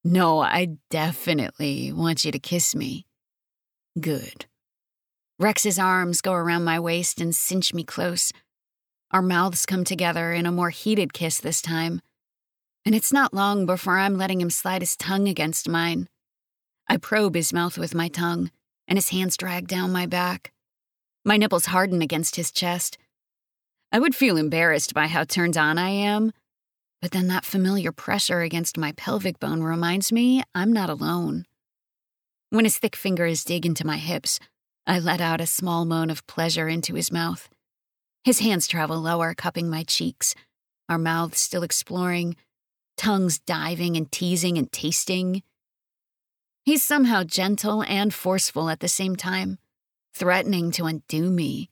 No, 0.02 0.40
I 0.40 0.76
definitely 0.90 1.92
want 1.92 2.24
you 2.24 2.32
to 2.32 2.38
kiss 2.38 2.74
me. 2.74 3.06
Good. 3.98 4.46
Rex's 5.38 5.78
arms 5.78 6.20
go 6.20 6.32
around 6.32 6.64
my 6.64 6.78
waist 6.78 7.20
and 7.20 7.34
cinch 7.34 7.72
me 7.72 7.84
close. 7.84 8.32
Our 9.10 9.22
mouths 9.22 9.66
come 9.66 9.84
together 9.84 10.32
in 10.32 10.46
a 10.46 10.52
more 10.52 10.70
heated 10.70 11.12
kiss 11.12 11.38
this 11.38 11.62
time. 11.62 12.00
And 12.84 12.94
it's 12.94 13.12
not 13.12 13.32
long 13.32 13.64
before 13.64 13.98
I'm 13.98 14.18
letting 14.18 14.40
him 14.40 14.50
slide 14.50 14.82
his 14.82 14.96
tongue 14.96 15.28
against 15.28 15.68
mine. 15.68 16.08
I 16.88 16.98
probe 16.98 17.34
his 17.34 17.52
mouth 17.52 17.78
with 17.78 17.94
my 17.94 18.08
tongue, 18.08 18.50
and 18.86 18.98
his 18.98 19.08
hands 19.08 19.36
drag 19.36 19.68
down 19.68 19.90
my 19.90 20.06
back. 20.06 20.52
My 21.24 21.36
nipples 21.38 21.66
harden 21.66 22.02
against 22.02 22.36
his 22.36 22.50
chest. 22.50 22.98
I 23.94 24.00
would 24.00 24.16
feel 24.16 24.36
embarrassed 24.36 24.92
by 24.92 25.06
how 25.06 25.22
turned 25.22 25.56
on 25.56 25.78
I 25.78 25.90
am, 25.90 26.32
but 27.00 27.12
then 27.12 27.28
that 27.28 27.44
familiar 27.44 27.92
pressure 27.92 28.40
against 28.40 28.76
my 28.76 28.90
pelvic 28.90 29.38
bone 29.38 29.62
reminds 29.62 30.10
me 30.10 30.42
I'm 30.52 30.72
not 30.72 30.90
alone. 30.90 31.44
When 32.50 32.64
his 32.64 32.76
thick 32.76 32.96
fingers 32.96 33.44
dig 33.44 33.64
into 33.64 33.86
my 33.86 33.98
hips, 33.98 34.40
I 34.84 34.98
let 34.98 35.20
out 35.20 35.40
a 35.40 35.46
small 35.46 35.84
moan 35.84 36.10
of 36.10 36.26
pleasure 36.26 36.68
into 36.68 36.96
his 36.96 37.12
mouth. 37.12 37.48
His 38.24 38.40
hands 38.40 38.66
travel 38.66 38.98
lower, 38.98 39.32
cupping 39.32 39.70
my 39.70 39.84
cheeks, 39.84 40.34
our 40.88 40.98
mouths 40.98 41.38
still 41.38 41.62
exploring, 41.62 42.34
tongues 42.96 43.38
diving 43.38 43.96
and 43.96 44.10
teasing 44.10 44.58
and 44.58 44.72
tasting. 44.72 45.44
He's 46.64 46.82
somehow 46.82 47.22
gentle 47.22 47.84
and 47.84 48.12
forceful 48.12 48.68
at 48.70 48.80
the 48.80 48.88
same 48.88 49.14
time, 49.14 49.58
threatening 50.12 50.72
to 50.72 50.86
undo 50.86 51.30
me. 51.30 51.70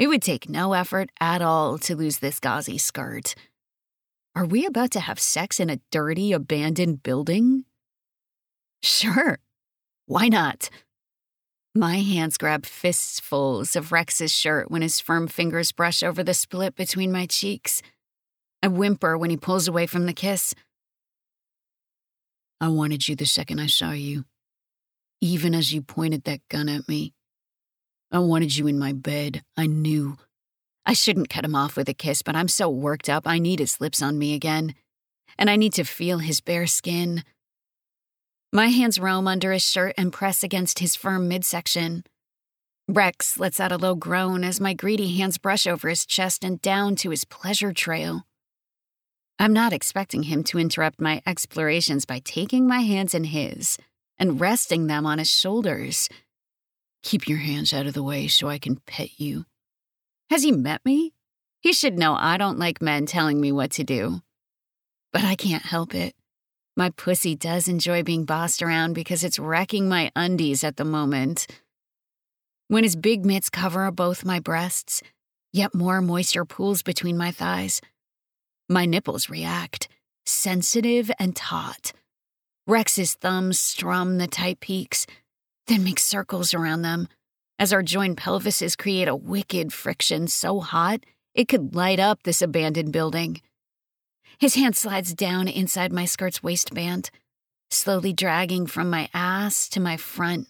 It 0.00 0.08
would 0.08 0.22
take 0.22 0.48
no 0.48 0.72
effort 0.72 1.10
at 1.20 1.42
all 1.42 1.76
to 1.80 1.94
lose 1.94 2.20
this 2.20 2.40
gauzy 2.40 2.78
skirt. 2.78 3.34
Are 4.34 4.46
we 4.46 4.64
about 4.64 4.92
to 4.92 5.00
have 5.00 5.20
sex 5.20 5.60
in 5.60 5.68
a 5.68 5.78
dirty, 5.92 6.32
abandoned 6.32 7.02
building? 7.02 7.66
Sure. 8.82 9.40
Why 10.06 10.28
not? 10.28 10.70
My 11.74 11.96
hands 11.96 12.38
grab 12.38 12.64
fistfuls 12.64 13.76
of 13.76 13.92
Rex's 13.92 14.32
shirt 14.32 14.70
when 14.70 14.80
his 14.80 15.00
firm 15.00 15.28
fingers 15.28 15.70
brush 15.70 16.02
over 16.02 16.24
the 16.24 16.32
split 16.32 16.76
between 16.76 17.12
my 17.12 17.26
cheeks. 17.26 17.82
I 18.62 18.68
whimper 18.68 19.18
when 19.18 19.28
he 19.28 19.36
pulls 19.36 19.68
away 19.68 19.86
from 19.86 20.06
the 20.06 20.14
kiss. 20.14 20.54
I 22.58 22.68
wanted 22.68 23.06
you 23.06 23.16
the 23.16 23.26
second 23.26 23.60
I 23.60 23.66
saw 23.66 23.90
you. 23.90 24.24
Even 25.20 25.54
as 25.54 25.74
you 25.74 25.82
pointed 25.82 26.24
that 26.24 26.40
gun 26.48 26.70
at 26.70 26.88
me. 26.88 27.12
I 28.12 28.18
wanted 28.18 28.56
you 28.56 28.66
in 28.66 28.78
my 28.78 28.92
bed. 28.92 29.42
I 29.56 29.66
knew. 29.66 30.16
I 30.84 30.94
shouldn't 30.94 31.28
cut 31.28 31.44
him 31.44 31.54
off 31.54 31.76
with 31.76 31.88
a 31.88 31.94
kiss, 31.94 32.22
but 32.22 32.34
I'm 32.34 32.48
so 32.48 32.68
worked 32.68 33.08
up, 33.08 33.26
I 33.26 33.38
need 33.38 33.60
his 33.60 33.80
lips 33.80 34.02
on 34.02 34.18
me 34.18 34.34
again. 34.34 34.74
And 35.38 35.48
I 35.48 35.56
need 35.56 35.72
to 35.74 35.84
feel 35.84 36.18
his 36.18 36.40
bare 36.40 36.66
skin. 36.66 37.22
My 38.52 38.66
hands 38.66 38.98
roam 38.98 39.28
under 39.28 39.52
his 39.52 39.62
shirt 39.62 39.94
and 39.96 40.12
press 40.12 40.42
against 40.42 40.80
his 40.80 40.96
firm 40.96 41.28
midsection. 41.28 42.02
Rex 42.88 43.38
lets 43.38 43.60
out 43.60 43.70
a 43.70 43.76
low 43.76 43.94
groan 43.94 44.42
as 44.42 44.60
my 44.60 44.74
greedy 44.74 45.16
hands 45.16 45.38
brush 45.38 45.68
over 45.68 45.88
his 45.88 46.04
chest 46.04 46.42
and 46.42 46.60
down 46.60 46.96
to 46.96 47.10
his 47.10 47.24
pleasure 47.24 47.72
trail. 47.72 48.26
I'm 49.38 49.52
not 49.52 49.72
expecting 49.72 50.24
him 50.24 50.42
to 50.44 50.58
interrupt 50.58 51.00
my 51.00 51.22
explorations 51.24 52.04
by 52.04 52.18
taking 52.18 52.66
my 52.66 52.80
hands 52.80 53.14
in 53.14 53.24
his 53.24 53.78
and 54.18 54.40
resting 54.40 54.88
them 54.88 55.06
on 55.06 55.18
his 55.18 55.30
shoulders. 55.30 56.08
Keep 57.02 57.28
your 57.28 57.38
hands 57.38 57.72
out 57.72 57.86
of 57.86 57.94
the 57.94 58.02
way 58.02 58.28
so 58.28 58.48
I 58.48 58.58
can 58.58 58.76
pet 58.86 59.18
you. 59.18 59.46
Has 60.28 60.42
he 60.42 60.52
met 60.52 60.84
me? 60.84 61.12
He 61.60 61.72
should 61.72 61.98
know 61.98 62.14
I 62.14 62.36
don't 62.36 62.58
like 62.58 62.80
men 62.80 63.06
telling 63.06 63.40
me 63.40 63.52
what 63.52 63.70
to 63.72 63.84
do. 63.84 64.20
But 65.12 65.24
I 65.24 65.34
can't 65.34 65.64
help 65.64 65.94
it. 65.94 66.14
My 66.76 66.90
pussy 66.90 67.34
does 67.34 67.68
enjoy 67.68 68.02
being 68.02 68.24
bossed 68.24 68.62
around 68.62 68.94
because 68.94 69.24
it's 69.24 69.38
wrecking 69.38 69.88
my 69.88 70.10
undies 70.14 70.62
at 70.62 70.76
the 70.76 70.84
moment. 70.84 71.46
When 72.68 72.84
his 72.84 72.96
big 72.96 73.26
mitts 73.26 73.50
cover 73.50 73.90
both 73.90 74.24
my 74.24 74.38
breasts, 74.38 75.02
yet 75.52 75.74
more 75.74 76.00
moisture 76.00 76.44
pools 76.44 76.82
between 76.82 77.18
my 77.18 77.32
thighs. 77.32 77.80
My 78.68 78.86
nipples 78.86 79.28
react, 79.28 79.88
sensitive 80.24 81.10
and 81.18 81.34
taut. 81.34 81.92
Rex's 82.66 83.14
thumbs 83.14 83.58
strum 83.58 84.18
the 84.18 84.28
tight 84.28 84.60
peaks, 84.60 85.06
then 85.66 85.84
make 85.84 85.98
circles 85.98 86.54
around 86.54 86.82
them, 86.82 87.08
as 87.58 87.72
our 87.72 87.82
joined 87.82 88.16
pelvises 88.16 88.76
create 88.76 89.08
a 89.08 89.16
wicked 89.16 89.72
friction 89.72 90.26
so 90.26 90.60
hot 90.60 91.04
it 91.34 91.48
could 91.48 91.74
light 91.74 92.00
up 92.00 92.22
this 92.22 92.42
abandoned 92.42 92.92
building. 92.92 93.40
His 94.38 94.54
hand 94.54 94.76
slides 94.76 95.14
down 95.14 95.48
inside 95.48 95.92
my 95.92 96.04
skirt's 96.04 96.42
waistband, 96.42 97.10
slowly 97.70 98.12
dragging 98.12 98.66
from 98.66 98.90
my 98.90 99.08
ass 99.12 99.68
to 99.68 99.80
my 99.80 99.96
front 99.96 100.48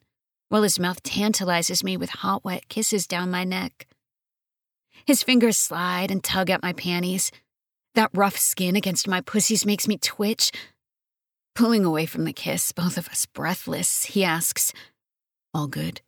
while 0.51 0.63
his 0.63 0.81
mouth 0.81 1.03
tantalizes 1.03 1.83
me 1.83 1.97
with 1.97 2.11
hot, 2.11 2.45
wet 2.45 2.69
kisses 2.69 3.07
down 3.07 3.31
my 3.31 3.45
neck. 3.45 3.87
His 5.07 5.23
fingers 5.23 5.57
slide 5.57 6.11
and 6.11 6.23
tug 6.23 6.51
at 6.51 6.63
my 6.63 6.73
panties. 6.73 7.33
That 7.95 8.11
rough 8.13 8.37
skin 8.37 8.77
against 8.77 9.09
my 9.09 9.21
pussies 9.21 9.65
makes 9.65 9.89
me 9.89 9.97
twitch. 9.97 10.51
Pulling 11.55 11.85
away 11.85 12.05
from 12.05 12.25
the 12.25 12.33
kiss, 12.33 12.73
both 12.73 12.99
of 12.99 13.09
us 13.09 13.27
breathless, 13.27 14.05
he 14.05 14.25
asks, 14.25 14.73
All 15.53 15.67
good? 15.67 16.01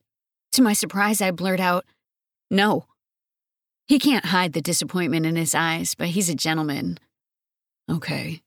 To 0.52 0.62
my 0.62 0.72
surprise, 0.72 1.20
I 1.20 1.30
blurt 1.30 1.60
out, 1.60 1.84
No. 2.50 2.86
He 3.88 3.98
can't 3.98 4.26
hide 4.26 4.52
the 4.52 4.62
disappointment 4.62 5.26
in 5.26 5.36
his 5.36 5.54
eyes, 5.54 5.94
but 5.94 6.08
he's 6.08 6.28
a 6.28 6.34
gentleman. 6.34 6.98
Okay. 7.90 8.40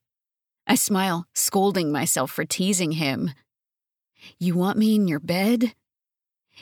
I 0.66 0.76
smile, 0.76 1.28
scolding 1.36 1.92
myself 1.92 2.32
for 2.32 2.46
teasing 2.46 2.94
him. 2.94 3.32
You 4.40 4.56
want 4.56 4.78
me 4.78 4.96
in 4.96 5.08
your 5.08 5.20
bed? 5.20 5.74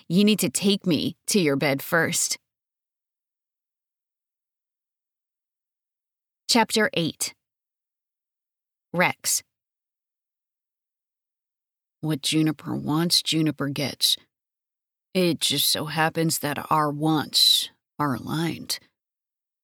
You 0.09 0.23
need 0.23 0.39
to 0.39 0.49
take 0.49 0.85
me 0.85 1.15
to 1.27 1.39
your 1.39 1.55
bed 1.55 1.81
first. 1.81 2.37
Chapter 6.49 6.89
8 6.93 7.33
Rex 8.93 9.43
What 12.03 12.21
Juniper 12.21 12.75
wants, 12.75 13.21
Juniper 13.21 13.69
gets. 13.69 14.17
It 15.13 15.39
just 15.39 15.69
so 15.69 15.85
happens 15.85 16.39
that 16.39 16.69
our 16.69 16.91
wants 16.91 17.69
are 17.97 18.15
aligned. 18.15 18.77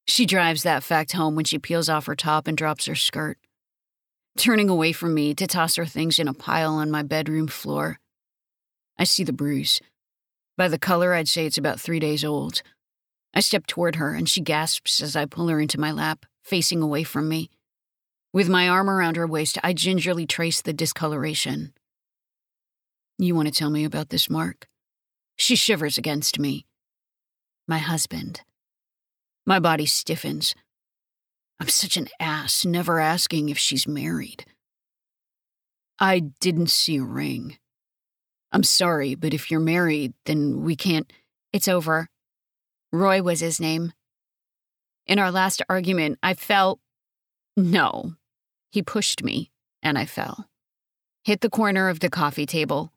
She 0.07 0.25
drives 0.25 0.63
that 0.63 0.81
fact 0.81 1.11
home 1.11 1.35
when 1.35 1.43
she 1.43 1.59
peels 1.59 1.89
off 1.89 2.05
her 2.05 2.15
top 2.15 2.47
and 2.47 2.57
drops 2.57 2.85
her 2.85 2.95
skirt, 2.95 3.37
turning 4.37 4.69
away 4.69 4.93
from 4.93 5.13
me 5.13 5.33
to 5.33 5.47
toss 5.47 5.75
her 5.75 5.85
things 5.85 6.17
in 6.17 6.29
a 6.29 6.33
pile 6.33 6.75
on 6.75 6.89
my 6.89 7.03
bedroom 7.03 7.47
floor. 7.47 7.99
I 8.97 9.03
see 9.03 9.25
the 9.25 9.33
bruise, 9.33 9.81
by 10.55 10.69
the 10.69 10.79
color, 10.79 11.13
I'd 11.13 11.27
say 11.27 11.45
it's 11.45 11.57
about 11.57 11.81
three 11.81 11.99
days 11.99 12.23
old. 12.23 12.61
I 13.33 13.41
step 13.41 13.67
toward 13.67 13.97
her, 13.97 14.13
and 14.13 14.29
she 14.29 14.39
gasps 14.39 15.01
as 15.01 15.13
I 15.13 15.25
pull 15.25 15.49
her 15.49 15.59
into 15.59 15.77
my 15.77 15.91
lap, 15.91 16.25
facing 16.41 16.81
away 16.81 17.03
from 17.03 17.27
me. 17.27 17.49
With 18.31 18.47
my 18.47 18.69
arm 18.69 18.89
around 18.89 19.17
her 19.17 19.27
waist, 19.27 19.57
I 19.61 19.73
gingerly 19.73 20.25
trace 20.25 20.61
the 20.61 20.71
discoloration. 20.71 21.73
You 23.21 23.35
want 23.35 23.49
to 23.49 23.53
tell 23.53 23.69
me 23.69 23.83
about 23.83 24.09
this, 24.09 24.29
Mark? 24.29 24.69
She 25.35 25.57
shivers 25.57 25.97
against 25.97 26.39
me. 26.39 26.65
My 27.67 27.77
husband. 27.77 28.43
My 29.45 29.59
body 29.59 29.85
stiffens. 29.85 30.55
I'm 31.59 31.67
such 31.67 31.97
an 31.97 32.07
ass, 32.21 32.63
never 32.63 32.97
asking 32.97 33.49
if 33.49 33.57
she's 33.57 33.85
married. 33.85 34.45
I 35.99 36.19
didn't 36.39 36.69
see 36.69 36.95
a 36.95 37.03
ring. 37.03 37.57
I'm 38.53 38.63
sorry, 38.63 39.15
but 39.15 39.33
if 39.33 39.51
you're 39.51 39.59
married, 39.59 40.13
then 40.25 40.63
we 40.63 40.77
can't. 40.77 41.11
It's 41.51 41.67
over. 41.67 42.07
Roy 42.93 43.21
was 43.21 43.41
his 43.41 43.59
name. 43.59 43.91
In 45.07 45.19
our 45.19 45.29
last 45.29 45.61
argument, 45.67 46.19
I 46.23 46.35
fell. 46.35 46.79
No. 47.57 48.13
He 48.71 48.81
pushed 48.81 49.25
me, 49.25 49.51
and 49.83 49.97
I 49.97 50.05
fell. 50.05 50.47
Hit 51.25 51.41
the 51.41 51.49
corner 51.49 51.89
of 51.89 51.99
the 51.99 52.09
coffee 52.09 52.45
table. 52.45 52.93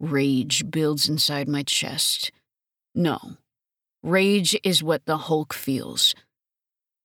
Rage 0.00 0.70
builds 0.70 1.08
inside 1.08 1.48
my 1.48 1.62
chest. 1.62 2.30
No. 2.94 3.36
Rage 4.02 4.58
is 4.62 4.82
what 4.82 5.04
the 5.06 5.18
Hulk 5.18 5.52
feels. 5.52 6.14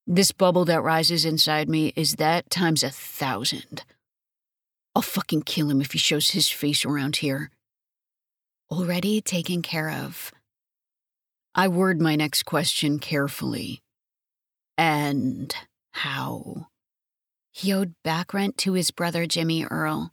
This 0.05 0.31
bubble 0.31 0.65
that 0.65 0.83
rises 0.83 1.25
inside 1.25 1.69
me 1.69 1.93
is 1.95 2.15
that 2.15 2.49
times 2.49 2.83
a 2.83 2.89
thousand. 2.89 3.83
I'll 4.95 5.01
fucking 5.01 5.43
kill 5.43 5.69
him 5.69 5.81
if 5.81 5.93
he 5.93 5.97
shows 5.97 6.31
his 6.31 6.49
face 6.49 6.85
around 6.85 7.17
here. 7.17 7.49
Already 8.69 9.21
taken 9.21 9.61
care 9.61 9.89
of. 9.89 10.31
I 11.55 11.67
word 11.67 12.01
my 12.01 12.15
next 12.15 12.43
question 12.43 12.99
carefully. 12.99 13.81
And 14.77 15.55
how? 15.93 16.67
He 17.51 17.71
owed 17.71 17.93
back 18.03 18.33
rent 18.33 18.57
to 18.59 18.73
his 18.73 18.91
brother 18.91 19.25
Jimmy 19.25 19.63
Earl. 19.63 20.11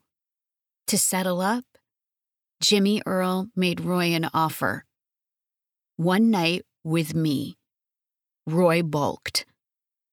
To 0.88 0.98
settle 0.98 1.40
up, 1.40 1.64
Jimmy 2.62 3.00
Earl 3.06 3.48
made 3.56 3.80
Roy 3.80 4.12
an 4.12 4.28
offer. 4.34 4.84
One 5.96 6.30
night 6.30 6.62
with 6.84 7.14
me. 7.14 7.56
Roy 8.46 8.82
balked. 8.82 9.46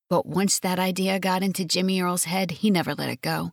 But 0.09 0.25
once 0.25 0.57
that 0.59 0.79
idea 0.79 1.19
got 1.19 1.43
into 1.43 1.65
Jimmy 1.65 2.01
Earl's 2.01 2.23
head, 2.23 2.51
he 2.51 2.71
never 2.71 2.95
let 2.95 3.09
it 3.09 3.21
go. 3.21 3.51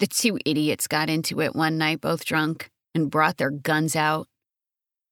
The 0.00 0.06
two 0.06 0.38
idiots 0.44 0.86
got 0.86 1.08
into 1.08 1.40
it 1.40 1.56
one 1.56 1.78
night, 1.78 2.02
both 2.02 2.26
drunk, 2.26 2.68
and 2.94 3.10
brought 3.10 3.38
their 3.38 3.50
guns 3.50 3.96
out. 3.96 4.28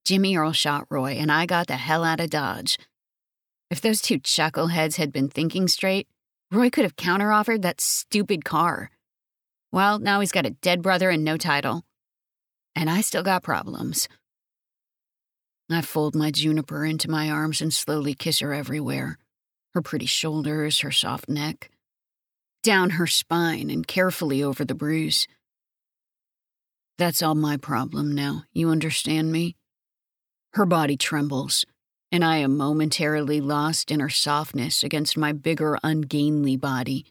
Jimmy 0.05 0.37
Earl 0.37 0.53
shot 0.53 0.85
Roy, 0.91 1.13
and 1.13 1.33
I 1.33 1.47
got 1.47 1.69
the 1.69 1.77
hell 1.77 2.05
out 2.05 2.21
of 2.21 2.29
Dodge. 2.29 2.79
If 3.71 3.81
those 3.81 4.03
two 4.03 4.19
chuckleheads 4.19 4.97
had 4.97 5.13
been 5.13 5.31
thinking 5.31 5.67
straight, 5.67 6.09
Roy 6.51 6.69
could 6.69 6.85
have 6.85 6.97
counteroffered 6.97 7.63
that 7.63 7.81
stupid 7.81 8.45
car. 8.45 8.91
Well, 9.73 9.99
now 9.99 10.21
he's 10.21 10.33
got 10.33 10.45
a 10.45 10.51
dead 10.51 10.83
brother 10.83 11.09
and 11.09 11.25
no 11.25 11.39
title. 11.39 11.85
And 12.75 12.89
I 12.89 13.01
still 13.01 13.23
got 13.23 13.43
problems. 13.43 14.09
I 15.71 15.81
fold 15.81 16.15
my 16.15 16.31
juniper 16.31 16.85
into 16.85 17.11
my 17.11 17.31
arms 17.31 17.61
and 17.61 17.73
slowly 17.73 18.15
kiss 18.15 18.41
her 18.41 18.53
everywhere 18.53 19.19
her 19.75 19.81
pretty 19.81 20.05
shoulders, 20.05 20.81
her 20.81 20.91
soft 20.91 21.31
neck 21.31 21.71
down 22.63 22.91
her 22.91 23.07
spine 23.07 23.71
and 23.71 23.87
carefully 23.87 24.43
over 24.43 24.65
the 24.65 24.75
bruise. 24.75 25.27
That's 26.99 27.23
all 27.23 27.35
my 27.35 27.57
problem 27.57 28.15
now, 28.15 28.45
you 28.53 28.71
understand 28.71 29.33
me? 29.33 29.57
Her 30.53 30.67
body 30.67 30.97
trembles, 30.97 31.65
and 32.13 32.25
I 32.25 32.37
am 32.37 32.57
momentarily 32.57 33.41
lost 33.41 33.91
in 33.91 34.01
her 34.01 34.11
softness 34.11 34.85
against 34.85 35.17
my 35.17 35.33
bigger, 35.33 35.79
ungainly 35.83 36.57
body. 36.57 37.07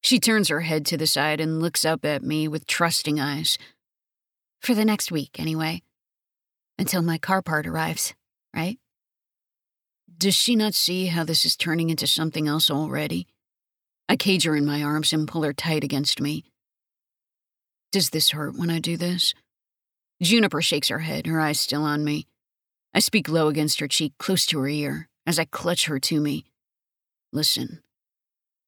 She 0.00 0.18
turns 0.18 0.48
her 0.48 0.60
head 0.60 0.86
to 0.86 0.96
the 0.96 1.06
side 1.06 1.40
and 1.40 1.60
looks 1.60 1.84
up 1.84 2.04
at 2.04 2.22
me 2.22 2.48
with 2.48 2.66
trusting 2.66 3.20
eyes. 3.20 3.58
For 4.62 4.74
the 4.74 4.84
next 4.84 5.10
week, 5.10 5.40
anyway. 5.40 5.82
Until 6.78 7.02
my 7.02 7.18
car 7.18 7.42
part 7.42 7.66
arrives, 7.66 8.14
right? 8.54 8.78
Does 10.16 10.36
she 10.36 10.54
not 10.54 10.74
see 10.74 11.06
how 11.06 11.24
this 11.24 11.44
is 11.44 11.56
turning 11.56 11.90
into 11.90 12.06
something 12.06 12.46
else 12.46 12.70
already? 12.70 13.26
I 14.08 14.14
cage 14.14 14.44
her 14.44 14.54
in 14.54 14.64
my 14.64 14.80
arms 14.80 15.12
and 15.12 15.26
pull 15.26 15.42
her 15.42 15.52
tight 15.52 15.82
against 15.82 16.20
me. 16.20 16.44
Does 17.90 18.10
this 18.10 18.30
hurt 18.30 18.56
when 18.56 18.70
I 18.70 18.78
do 18.78 18.96
this? 18.96 19.34
Juniper 20.22 20.62
shakes 20.62 20.88
her 20.88 21.00
head, 21.00 21.26
her 21.26 21.40
eyes 21.40 21.58
still 21.58 21.82
on 21.82 22.04
me. 22.04 22.28
I 22.94 23.00
speak 23.00 23.28
low 23.28 23.48
against 23.48 23.80
her 23.80 23.88
cheek, 23.88 24.12
close 24.18 24.46
to 24.46 24.60
her 24.60 24.68
ear, 24.68 25.08
as 25.26 25.40
I 25.40 25.44
clutch 25.44 25.86
her 25.86 25.98
to 25.98 26.20
me. 26.20 26.44
Listen, 27.32 27.82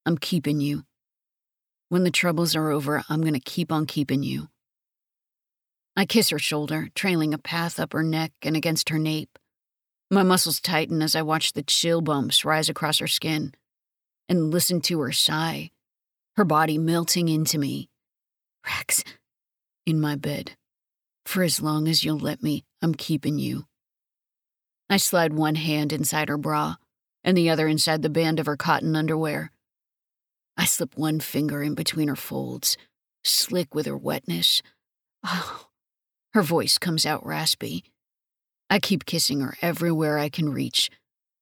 I'm 0.05 0.19
keeping 0.19 0.61
you. 0.61 0.83
When 1.89 2.03
the 2.03 2.11
troubles 2.11 2.57
are 2.57 2.71
over, 2.71 3.05
I'm 3.09 3.23
gonna 3.23 3.39
keep 3.39 3.71
on 3.71 3.87
keeping 3.87 4.25
you. 4.25 4.49
I 5.97 6.07
kiss 6.07 6.31
her 6.31 6.39
shoulder, 6.39 6.89
trailing 6.95 7.33
a 7.33 7.39
path 7.39 7.79
up 7.79 7.93
her 7.93 8.03
neck 8.03 8.33
and 8.43 8.57
against 8.57 8.89
her 8.89 8.99
nape. 8.99 9.39
My 10.11 10.23
muscles 10.23 10.61
tighten 10.61 11.03
as 11.03 11.15
I 11.15 11.23
watch 11.23 11.53
the 11.53 11.63
chill 11.63 12.01
bumps 12.01 12.45
rise 12.45 12.69
across 12.69 12.99
her 12.99 13.07
skin 13.07 13.55
and 14.29 14.51
listen 14.51 14.81
to 14.83 15.01
her 15.01 15.13
sigh, 15.13 15.71
her 16.37 16.45
body 16.45 16.79
melting 16.79 17.29
into 17.29 17.59
me. 17.59 17.89
Rex, 18.67 19.05
in 19.87 20.01
my 20.01 20.17
bed. 20.17 20.57
For 21.25 21.43
as 21.43 21.61
long 21.61 21.89
as 21.89 22.05
you'll 22.05 22.19
let 22.19 22.43
me, 22.43 22.65
I'm 22.83 22.95
keeping 22.95 23.39
you. 23.39 23.67
I 24.91 24.97
slide 24.99 25.33
one 25.33 25.55
hand 25.55 25.93
inside 25.93 26.29
her 26.29 26.37
bra 26.37 26.77
and 27.23 27.37
the 27.37 27.49
other 27.49 27.67
inside 27.67 28.03
the 28.03 28.11
band 28.11 28.39
of 28.39 28.47
her 28.47 28.57
cotton 28.57 28.95
underwear. 28.95 29.51
I 30.57 30.67
slip 30.67 30.97
one 30.97 31.21
finger 31.21 31.63
in 31.63 31.75
between 31.75 32.09
her 32.09 32.17
folds, 32.17 32.77
slick 33.25 33.75
with 33.75 33.87
her 33.87 33.97
wetness. 33.97 34.63
Oh, 35.25 35.69
her 36.35 36.43
voice 36.43 36.79
comes 36.79 37.07
out 37.07 37.25
raspy. 37.25 37.85
I 38.69 38.81
keep 38.81 39.07
kissing 39.07 39.41
her 39.41 39.55
everywhere 39.63 40.19
I 40.19 40.29
can 40.29 40.53
reach, 40.53 40.91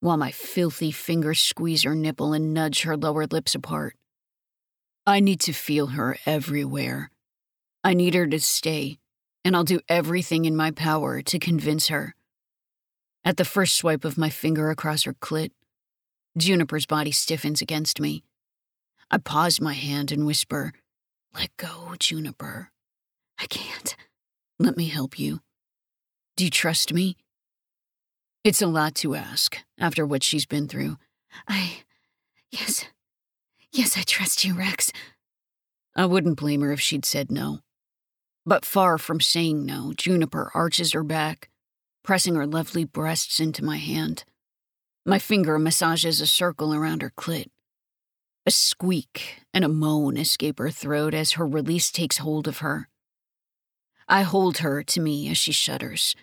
while 0.01 0.18
my 0.18 0.30
filthy 0.30 0.90
fingers 0.90 1.40
squeeze 1.40 1.84
her 1.84 1.95
nipple 1.95 2.34
and 2.34 2.53
nudge 2.53 2.82
her 2.82 2.97
lower 2.97 3.26
lips 3.26 3.55
apart. 3.55 3.97
I 5.07 5.20
need 5.20 5.40
to 5.40 5.53
feel 5.53 5.88
her 5.88 6.18
everywhere. 6.26 7.11
I 7.82 7.95
need 7.95 8.14
her 8.14 8.26
to 8.26 8.38
stay, 8.38 8.99
and 9.45 9.57
I'll 9.57 9.64
do 9.64 9.80
everything 9.88 10.45
in 10.45 10.55
my 10.55 10.70
power 10.70 11.22
to 11.22 11.38
convince 11.38 11.88
her. 11.88 12.14
At 13.24 13.38
the 13.38 13.45
first 13.47 13.76
swipe 13.76 14.05
of 14.05 14.18
my 14.18 14.28
finger 14.28 14.70
across 14.70 15.05
her 15.05 15.14
clit, 15.14 15.53
Juniper's 16.36 16.86
body 16.86 17.12
stiffens 17.12 17.62
against 17.62 17.99
me. 17.99 18.24
I 19.11 19.18
pause 19.18 19.61
my 19.61 19.74
hand 19.74 20.12
and 20.12 20.26
whisper, 20.26 20.72
Let 21.34 21.57
go, 21.57 21.95
Juniper. 21.99 22.70
I 23.38 23.47
can't. 23.47 23.97
Let 24.62 24.76
me 24.76 24.86
help 24.86 25.18
you. 25.18 25.40
Do 26.36 26.44
you 26.44 26.50
trust 26.50 26.92
me? 26.92 27.16
It's 28.44 28.62
a 28.62 28.68
lot 28.68 28.94
to 28.96 29.16
ask 29.16 29.58
after 29.76 30.06
what 30.06 30.22
she's 30.22 30.46
been 30.46 30.68
through. 30.68 30.98
I. 31.48 31.82
Yes. 32.48 32.86
Yes, 33.72 33.98
I 33.98 34.02
trust 34.02 34.44
you, 34.44 34.54
Rex. 34.54 34.92
I 35.96 36.06
wouldn't 36.06 36.38
blame 36.38 36.60
her 36.60 36.70
if 36.70 36.80
she'd 36.80 37.04
said 37.04 37.28
no. 37.28 37.58
But 38.46 38.64
far 38.64 38.98
from 38.98 39.20
saying 39.20 39.66
no, 39.66 39.94
Juniper 39.96 40.52
arches 40.54 40.92
her 40.92 41.02
back, 41.02 41.50
pressing 42.04 42.36
her 42.36 42.46
lovely 42.46 42.84
breasts 42.84 43.40
into 43.40 43.64
my 43.64 43.78
hand. 43.78 44.22
My 45.04 45.18
finger 45.18 45.58
massages 45.58 46.20
a 46.20 46.26
circle 46.28 46.72
around 46.72 47.02
her 47.02 47.10
clit. 47.10 47.48
A 48.46 48.52
squeak 48.52 49.42
and 49.52 49.64
a 49.64 49.68
moan 49.68 50.16
escape 50.16 50.60
her 50.60 50.70
throat 50.70 51.14
as 51.14 51.32
her 51.32 51.48
release 51.48 51.90
takes 51.90 52.18
hold 52.18 52.46
of 52.46 52.58
her. 52.58 52.88
I 54.12 54.24
hold 54.24 54.58
her 54.58 54.82
to 54.82 55.00
me 55.00 55.30
as 55.30 55.38
she 55.38 55.52
shudders. 55.52 56.14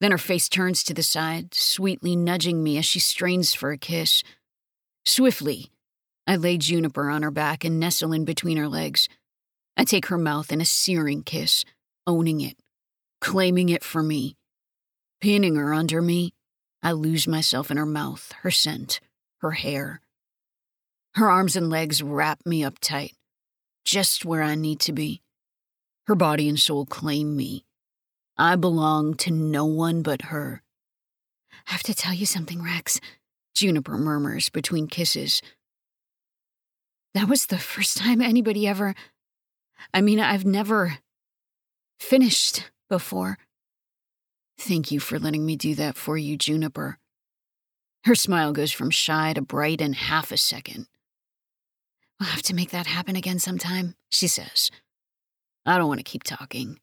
Then 0.00 0.10
her 0.10 0.16
face 0.16 0.48
turns 0.48 0.82
to 0.84 0.94
the 0.94 1.02
side, 1.02 1.52
sweetly 1.52 2.16
nudging 2.16 2.62
me 2.62 2.78
as 2.78 2.86
she 2.86 2.98
strains 2.98 3.52
for 3.52 3.72
a 3.72 3.76
kiss. 3.76 4.22
Swiftly, 5.04 5.70
I 6.26 6.36
lay 6.36 6.56
Juniper 6.56 7.10
on 7.10 7.22
her 7.22 7.30
back 7.30 7.62
and 7.62 7.78
nestle 7.78 8.14
in 8.14 8.24
between 8.24 8.56
her 8.56 8.68
legs. 8.68 9.06
I 9.76 9.84
take 9.84 10.06
her 10.06 10.16
mouth 10.16 10.50
in 10.50 10.62
a 10.62 10.64
searing 10.64 11.22
kiss, 11.22 11.66
owning 12.06 12.40
it, 12.40 12.56
claiming 13.20 13.68
it 13.68 13.84
for 13.84 14.02
me. 14.02 14.38
Pinning 15.20 15.56
her 15.56 15.74
under 15.74 16.00
me, 16.00 16.32
I 16.82 16.92
lose 16.92 17.28
myself 17.28 17.70
in 17.70 17.76
her 17.76 17.84
mouth, 17.84 18.32
her 18.40 18.50
scent, 18.50 18.98
her 19.42 19.50
hair. 19.50 20.00
Her 21.16 21.28
arms 21.28 21.54
and 21.54 21.68
legs 21.68 22.02
wrap 22.02 22.46
me 22.46 22.64
up 22.64 22.78
tight, 22.78 23.12
just 23.84 24.24
where 24.24 24.42
I 24.42 24.54
need 24.54 24.80
to 24.80 24.92
be. 24.94 25.20
Her 26.10 26.16
body 26.16 26.48
and 26.48 26.58
soul 26.58 26.86
claim 26.86 27.36
me. 27.36 27.64
I 28.36 28.56
belong 28.56 29.14
to 29.18 29.30
no 29.30 29.64
one 29.64 30.02
but 30.02 30.22
her. 30.22 30.60
I 31.68 31.70
have 31.70 31.84
to 31.84 31.94
tell 31.94 32.12
you 32.12 32.26
something, 32.26 32.60
Rex, 32.64 32.98
Juniper 33.54 33.96
murmurs 33.96 34.48
between 34.48 34.88
kisses. 34.88 35.40
That 37.14 37.28
was 37.28 37.46
the 37.46 37.58
first 37.58 37.96
time 37.96 38.20
anybody 38.20 38.66
ever. 38.66 38.96
I 39.94 40.00
mean, 40.00 40.18
I've 40.18 40.44
never 40.44 40.98
finished 42.00 42.72
before. 42.88 43.38
Thank 44.58 44.90
you 44.90 44.98
for 44.98 45.16
letting 45.16 45.46
me 45.46 45.54
do 45.54 45.76
that 45.76 45.96
for 45.96 46.18
you, 46.18 46.36
Juniper. 46.36 46.98
Her 48.02 48.16
smile 48.16 48.52
goes 48.52 48.72
from 48.72 48.90
shy 48.90 49.32
to 49.34 49.42
bright 49.42 49.80
in 49.80 49.92
half 49.92 50.32
a 50.32 50.36
second. 50.36 50.88
We'll 52.18 52.30
have 52.30 52.42
to 52.42 52.54
make 52.56 52.70
that 52.70 52.88
happen 52.88 53.14
again 53.14 53.38
sometime, 53.38 53.94
she 54.08 54.26
says. 54.26 54.72
I 55.70 55.78
don't 55.78 55.86
want 55.86 56.00
to 56.00 56.04
keep 56.04 56.24
talking. 56.24 56.80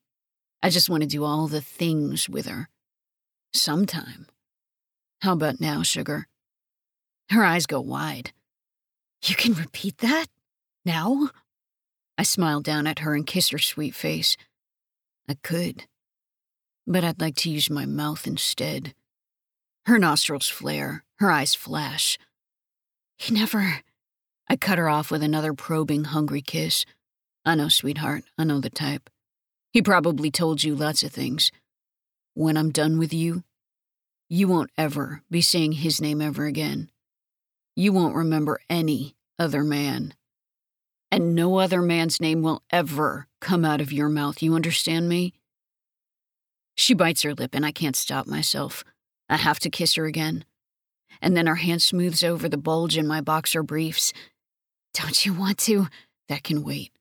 I 0.63 0.69
just 0.69 0.89
want 0.89 1.03
to 1.03 1.07
do 1.07 1.25
all 1.25 1.47
the 1.47 1.59
things 1.59 2.29
with 2.29 2.45
her. 2.45 2.69
Sometime. 3.53 4.27
How 5.21 5.33
about 5.33 5.59
now, 5.59 5.83
sugar? 5.83 6.27
Her 7.29 7.43
eyes 7.43 7.65
go 7.65 7.81
wide. 7.81 8.31
You 9.25 9.35
can 9.35 9.53
repeat 9.53 9.97
that? 9.97 10.27
Now? 10.85 11.31
I 12.17 12.23
smile 12.23 12.61
down 12.61 12.87
at 12.87 12.99
her 12.99 13.13
and 13.13 13.27
kiss 13.27 13.49
her 13.49 13.57
sweet 13.57 13.93
face. 13.93 14.37
I 15.27 15.35
could, 15.43 15.85
but 16.87 17.03
I'd 17.03 17.19
like 17.19 17.35
to 17.37 17.49
use 17.49 17.69
my 17.69 17.85
mouth 17.85 18.25
instead. 18.25 18.93
Her 19.85 19.99
nostrils 19.99 20.47
flare, 20.47 21.03
her 21.15 21.29
eyes 21.29 21.53
flash. 21.53 22.17
You 23.19 23.35
never. 23.35 23.81
I 24.47 24.55
cut 24.55 24.77
her 24.77 24.87
off 24.87 25.11
with 25.11 25.23
another 25.23 25.53
probing, 25.53 26.05
hungry 26.05 26.41
kiss. 26.41 26.85
I 27.47 27.55
know, 27.55 27.69
sweetheart. 27.69 28.25
I 28.37 28.43
know 28.43 28.59
the 28.59 28.69
type. 28.69 29.09
He 29.71 29.81
probably 29.81 30.29
told 30.29 30.65
you 30.65 30.75
lots 30.75 31.01
of 31.01 31.13
things. 31.13 31.49
When 32.33 32.57
I'm 32.57 32.71
done 32.71 32.99
with 32.99 33.13
you, 33.13 33.45
you 34.27 34.49
won't 34.49 34.69
ever 34.77 35.21
be 35.31 35.39
saying 35.41 35.71
his 35.71 36.01
name 36.01 36.21
ever 36.21 36.45
again. 36.45 36.91
You 37.73 37.93
won't 37.93 38.17
remember 38.17 38.59
any 38.69 39.15
other 39.39 39.63
man. 39.63 40.13
And 41.09 41.35
no 41.35 41.59
other 41.59 41.81
man's 41.81 42.19
name 42.19 42.41
will 42.41 42.63
ever 42.69 43.27
come 43.39 43.63
out 43.63 43.79
of 43.79 43.93
your 43.93 44.09
mouth. 44.09 44.43
You 44.43 44.53
understand 44.53 45.07
me? 45.07 45.33
She 46.75 46.93
bites 46.93 47.21
her 47.21 47.33
lip, 47.33 47.51
and 47.53 47.65
I 47.65 47.71
can't 47.71 47.95
stop 47.95 48.27
myself. 48.27 48.83
I 49.29 49.37
have 49.37 49.59
to 49.59 49.69
kiss 49.69 49.95
her 49.95 50.03
again. 50.03 50.43
And 51.21 51.37
then 51.37 51.47
her 51.47 51.55
hand 51.55 51.81
smooths 51.81 52.25
over 52.25 52.49
the 52.49 52.57
bulge 52.57 52.97
in 52.97 53.07
my 53.07 53.21
boxer 53.21 53.63
briefs. 53.63 54.11
Don't 54.93 55.25
you 55.25 55.33
want 55.33 55.59
to? 55.59 55.87
That 56.27 56.43
can 56.43 56.61
wait. 56.61 56.91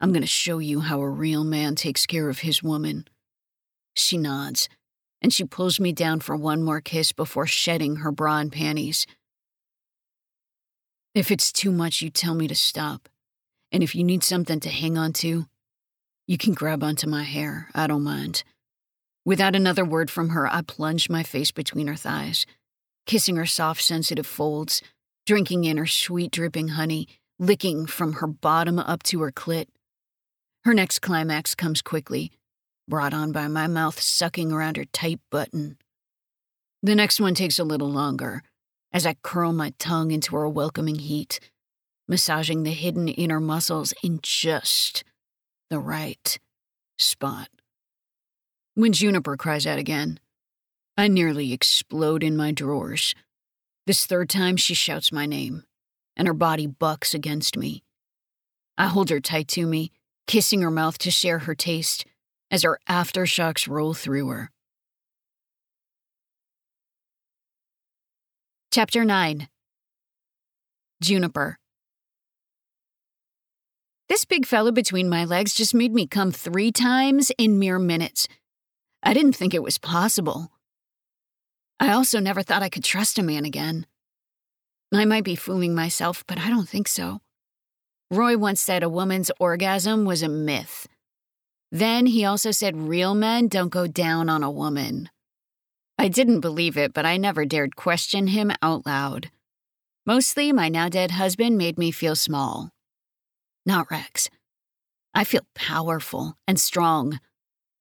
I'm 0.00 0.12
going 0.12 0.22
to 0.22 0.26
show 0.26 0.58
you 0.58 0.80
how 0.80 1.00
a 1.00 1.08
real 1.08 1.44
man 1.44 1.74
takes 1.74 2.06
care 2.06 2.30
of 2.30 2.38
his 2.38 2.62
woman. 2.62 3.06
She 3.94 4.16
nods, 4.16 4.68
and 5.20 5.32
she 5.32 5.44
pulls 5.44 5.78
me 5.78 5.92
down 5.92 6.20
for 6.20 6.34
one 6.36 6.62
more 6.62 6.80
kiss 6.80 7.12
before 7.12 7.46
shedding 7.46 7.96
her 7.96 8.10
bra 8.10 8.38
and 8.38 8.50
panties. 8.50 9.06
If 11.14 11.30
it's 11.30 11.52
too 11.52 11.70
much, 11.70 12.00
you 12.00 12.08
tell 12.08 12.34
me 12.34 12.48
to 12.48 12.54
stop. 12.54 13.08
And 13.72 13.82
if 13.82 13.94
you 13.94 14.02
need 14.02 14.24
something 14.24 14.60
to 14.60 14.70
hang 14.70 14.96
on 14.96 15.12
to, 15.14 15.46
you 16.26 16.38
can 16.38 16.54
grab 16.54 16.82
onto 16.82 17.08
my 17.08 17.24
hair. 17.24 17.68
I 17.74 17.86
don't 17.86 18.04
mind. 18.04 18.44
Without 19.24 19.54
another 19.54 19.84
word 19.84 20.10
from 20.10 20.30
her, 20.30 20.46
I 20.46 20.62
plunge 20.62 21.10
my 21.10 21.22
face 21.22 21.50
between 21.50 21.88
her 21.88 21.96
thighs, 21.96 22.46
kissing 23.06 23.36
her 23.36 23.46
soft, 23.46 23.82
sensitive 23.82 24.26
folds, 24.26 24.80
drinking 25.26 25.64
in 25.64 25.76
her 25.76 25.86
sweet, 25.86 26.30
dripping 26.30 26.68
honey, 26.68 27.06
licking 27.38 27.86
from 27.86 28.14
her 28.14 28.26
bottom 28.26 28.78
up 28.78 29.02
to 29.04 29.20
her 29.20 29.30
clit. 29.30 29.66
Her 30.64 30.74
next 30.74 30.98
climax 30.98 31.54
comes 31.54 31.80
quickly, 31.80 32.32
brought 32.86 33.14
on 33.14 33.32
by 33.32 33.48
my 33.48 33.66
mouth 33.66 33.98
sucking 33.98 34.52
around 34.52 34.76
her 34.76 34.84
tight 34.84 35.20
button. 35.30 35.78
The 36.82 36.94
next 36.94 37.18
one 37.18 37.34
takes 37.34 37.58
a 37.58 37.64
little 37.64 37.90
longer, 37.90 38.42
as 38.92 39.06
I 39.06 39.14
curl 39.22 39.54
my 39.54 39.72
tongue 39.78 40.10
into 40.10 40.36
her 40.36 40.48
welcoming 40.48 40.98
heat, 40.98 41.40
massaging 42.06 42.62
the 42.62 42.72
hidden 42.72 43.08
inner 43.08 43.40
muscles 43.40 43.94
in 44.02 44.18
just 44.22 45.02
the 45.70 45.78
right 45.78 46.38
spot. 46.98 47.48
When 48.74 48.92
Juniper 48.92 49.38
cries 49.38 49.66
out 49.66 49.78
again, 49.78 50.20
I 50.96 51.08
nearly 51.08 51.54
explode 51.54 52.22
in 52.22 52.36
my 52.36 52.52
drawers. 52.52 53.14
This 53.86 54.04
third 54.04 54.28
time, 54.28 54.58
she 54.58 54.74
shouts 54.74 55.10
my 55.10 55.24
name, 55.24 55.64
and 56.16 56.28
her 56.28 56.34
body 56.34 56.66
bucks 56.66 57.14
against 57.14 57.56
me. 57.56 57.82
I 58.76 58.88
hold 58.88 59.08
her 59.08 59.20
tight 59.20 59.48
to 59.48 59.66
me 59.66 59.92
kissing 60.30 60.62
her 60.62 60.70
mouth 60.70 60.96
to 60.96 61.10
share 61.10 61.40
her 61.40 61.56
taste 61.56 62.06
as 62.52 62.62
her 62.62 62.78
aftershocks 62.88 63.66
roll 63.66 63.94
through 63.94 64.28
her. 64.28 64.48
Chapter 68.70 69.04
9 69.04 69.48
Juniper. 71.02 71.58
This 74.08 74.24
big 74.24 74.46
fellow 74.46 74.70
between 74.70 75.08
my 75.08 75.24
legs 75.24 75.52
just 75.52 75.74
made 75.74 75.92
me 75.92 76.06
come 76.06 76.30
three 76.30 76.70
times 76.70 77.32
in 77.36 77.58
mere 77.58 77.80
minutes. 77.80 78.28
I 79.02 79.14
didn't 79.14 79.32
think 79.32 79.52
it 79.52 79.64
was 79.64 79.78
possible. 79.78 80.52
I 81.80 81.90
also 81.90 82.20
never 82.20 82.44
thought 82.44 82.62
I 82.62 82.68
could 82.68 82.84
trust 82.84 83.18
a 83.18 83.24
man 83.24 83.44
again. 83.44 83.84
I 84.94 85.06
might 85.06 85.24
be 85.24 85.34
fooling 85.34 85.74
myself, 85.74 86.22
but 86.28 86.38
I 86.38 86.50
don't 86.50 86.68
think 86.68 86.86
so. 86.86 87.20
Roy 88.10 88.36
once 88.36 88.60
said 88.60 88.82
a 88.82 88.88
woman's 88.88 89.30
orgasm 89.38 90.04
was 90.04 90.22
a 90.22 90.28
myth. 90.28 90.88
Then 91.70 92.06
he 92.06 92.24
also 92.24 92.50
said 92.50 92.76
real 92.76 93.14
men 93.14 93.46
don't 93.46 93.68
go 93.68 93.86
down 93.86 94.28
on 94.28 94.42
a 94.42 94.50
woman. 94.50 95.08
I 95.96 96.08
didn't 96.08 96.40
believe 96.40 96.76
it, 96.76 96.92
but 96.92 97.06
I 97.06 97.16
never 97.16 97.44
dared 97.44 97.76
question 97.76 98.26
him 98.26 98.50
out 98.62 98.84
loud. 98.84 99.30
Mostly, 100.06 100.52
my 100.52 100.68
now 100.68 100.88
dead 100.88 101.12
husband 101.12 101.56
made 101.56 101.78
me 101.78 101.92
feel 101.92 102.16
small. 102.16 102.70
Not 103.64 103.88
Rex. 103.90 104.28
I 105.14 105.22
feel 105.22 105.46
powerful 105.54 106.36
and 106.48 106.58
strong, 106.58 107.20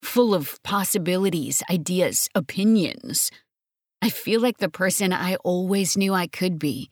full 0.04 0.36
of 0.36 0.62
possibilities, 0.62 1.64
ideas, 1.72 2.30
opinions. 2.36 3.32
I 4.02 4.10
feel 4.10 4.42
like 4.42 4.58
the 4.58 4.70
person 4.70 5.12
I 5.12 5.36
always 5.38 5.98
knew 5.98 6.14
I 6.14 6.28
could 6.28 6.60
be. 6.60 6.92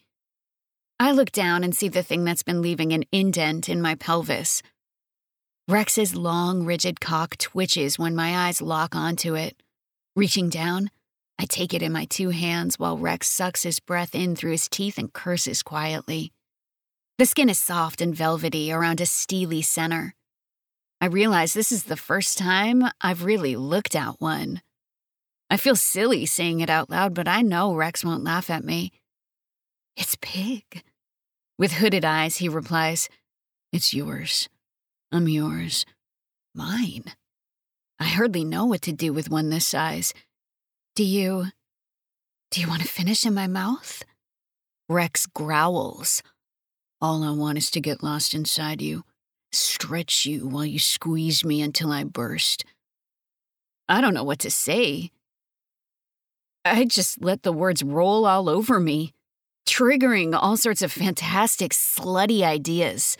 I 0.99 1.11
look 1.11 1.31
down 1.31 1.63
and 1.63 1.75
see 1.75 1.89
the 1.89 2.01
thing 2.01 2.23
that's 2.23 2.41
been 2.41 2.61
leaving 2.61 2.91
an 2.91 3.03
indent 3.11 3.69
in 3.69 3.81
my 3.81 3.93
pelvis. 3.93 4.63
Rex's 5.67 6.15
long, 6.15 6.65
rigid 6.65 6.99
cock 6.99 7.37
twitches 7.37 7.99
when 7.99 8.15
my 8.15 8.47
eyes 8.47 8.61
lock 8.63 8.95
onto 8.95 9.35
it. 9.35 9.61
Reaching 10.15 10.49
down, 10.49 10.89
I 11.37 11.45
take 11.45 11.75
it 11.75 11.83
in 11.83 11.91
my 11.91 12.05
two 12.05 12.31
hands 12.31 12.79
while 12.79 12.97
Rex 12.97 13.27
sucks 13.27 13.61
his 13.61 13.79
breath 13.79 14.15
in 14.15 14.35
through 14.35 14.51
his 14.51 14.67
teeth 14.67 14.97
and 14.97 15.13
curses 15.13 15.61
quietly. 15.61 16.31
The 17.19 17.27
skin 17.27 17.49
is 17.49 17.59
soft 17.59 18.01
and 18.01 18.15
velvety 18.15 18.71
around 18.71 18.99
a 18.99 19.05
steely 19.05 19.61
center. 19.61 20.15
I 20.99 21.05
realize 21.05 21.53
this 21.53 21.71
is 21.71 21.83
the 21.83 21.95
first 21.95 22.39
time 22.39 22.85
I've 23.01 23.23
really 23.23 23.55
looked 23.55 23.95
at 23.95 24.19
one. 24.19 24.61
I 25.49 25.57
feel 25.57 25.75
silly 25.75 26.25
saying 26.25 26.59
it 26.61 26.71
out 26.71 26.89
loud, 26.89 27.13
but 27.13 27.27
I 27.27 27.43
know 27.43 27.75
Rex 27.75 28.03
won't 28.03 28.23
laugh 28.23 28.49
at 28.49 28.63
me. 28.63 28.91
It's 29.95 30.17
pig. 30.21 30.83
With 31.57 31.73
hooded 31.73 32.05
eyes, 32.05 32.37
he 32.37 32.49
replies, 32.49 33.09
It's 33.73 33.93
yours. 33.93 34.47
I'm 35.11 35.27
yours. 35.27 35.85
Mine. 36.53 37.05
I 37.99 38.05
hardly 38.05 38.43
know 38.43 38.65
what 38.65 38.83
to 38.83 38.91
do 38.91 39.11
with 39.11 39.31
one 39.31 39.49
this 39.49 39.65
size. 39.65 40.13
Do 40.95 41.03
you. 41.03 41.45
Do 42.51 42.61
you 42.61 42.67
want 42.67 42.81
to 42.81 42.87
finish 42.87 43.25
in 43.25 43.33
my 43.33 43.47
mouth? 43.47 44.03
Rex 44.87 45.25
growls. 45.25 46.21
All 47.01 47.23
I 47.23 47.31
want 47.31 47.57
is 47.57 47.71
to 47.71 47.81
get 47.81 48.03
lost 48.03 48.33
inside 48.33 48.81
you, 48.81 49.03
stretch 49.51 50.25
you 50.25 50.47
while 50.47 50.65
you 50.65 50.79
squeeze 50.79 51.43
me 51.43 51.61
until 51.61 51.91
I 51.91 52.03
burst. 52.03 52.65
I 53.89 54.01
don't 54.01 54.13
know 54.13 54.23
what 54.23 54.39
to 54.39 54.51
say. 54.51 55.11
I 56.63 56.85
just 56.85 57.21
let 57.21 57.43
the 57.43 57.53
words 57.53 57.83
roll 57.83 58.25
all 58.25 58.49
over 58.49 58.79
me, 58.79 59.13
triggering 59.67 60.37
all 60.39 60.57
sorts 60.57 60.81
of 60.81 60.91
fantastic, 60.91 61.71
slutty 61.71 62.41
ideas. 62.41 63.17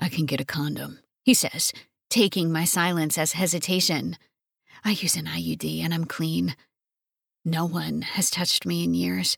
I 0.00 0.08
can 0.08 0.26
get 0.26 0.40
a 0.40 0.44
condom, 0.44 0.98
he 1.24 1.34
says, 1.34 1.72
taking 2.10 2.50
my 2.50 2.64
silence 2.64 3.18
as 3.18 3.32
hesitation. 3.32 4.16
I 4.84 4.90
use 4.90 5.16
an 5.16 5.26
IUD 5.26 5.84
and 5.84 5.94
I'm 5.94 6.04
clean. 6.04 6.56
No 7.44 7.66
one 7.66 8.02
has 8.02 8.30
touched 8.30 8.66
me 8.66 8.84
in 8.84 8.94
years. 8.94 9.36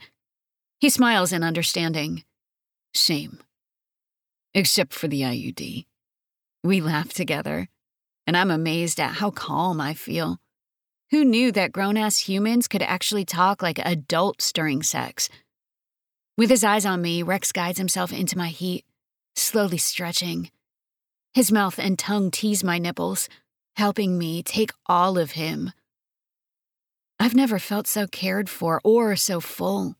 He 0.78 0.88
smiles 0.88 1.32
in 1.32 1.42
understanding. 1.42 2.24
Same 2.94 3.40
except 4.54 4.92
for 4.92 5.08
the 5.08 5.22
IUD. 5.22 5.86
We 6.62 6.80
laugh 6.80 7.12
together, 7.12 7.68
and 8.26 8.36
I'm 8.36 8.50
amazed 8.50 9.00
at 9.00 9.14
how 9.14 9.30
calm 9.30 9.80
I 9.80 9.94
feel. 9.94 10.38
Who 11.10 11.24
knew 11.24 11.50
that 11.52 11.72
grown 11.72 11.96
ass 11.96 12.18
humans 12.18 12.68
could 12.68 12.82
actually 12.82 13.24
talk 13.24 13.62
like 13.62 13.78
adults 13.78 14.52
during 14.52 14.82
sex? 14.82 15.28
With 16.40 16.48
his 16.48 16.64
eyes 16.64 16.86
on 16.86 17.02
me, 17.02 17.22
Rex 17.22 17.52
guides 17.52 17.76
himself 17.76 18.14
into 18.14 18.38
my 18.38 18.48
heat, 18.48 18.86
slowly 19.36 19.76
stretching. 19.76 20.50
His 21.34 21.52
mouth 21.52 21.78
and 21.78 21.98
tongue 21.98 22.30
tease 22.30 22.64
my 22.64 22.78
nipples, 22.78 23.28
helping 23.76 24.16
me 24.16 24.42
take 24.42 24.70
all 24.86 25.18
of 25.18 25.32
him. 25.32 25.72
I've 27.18 27.34
never 27.34 27.58
felt 27.58 27.86
so 27.86 28.06
cared 28.06 28.48
for 28.48 28.80
or 28.82 29.16
so 29.16 29.40
full. 29.40 29.96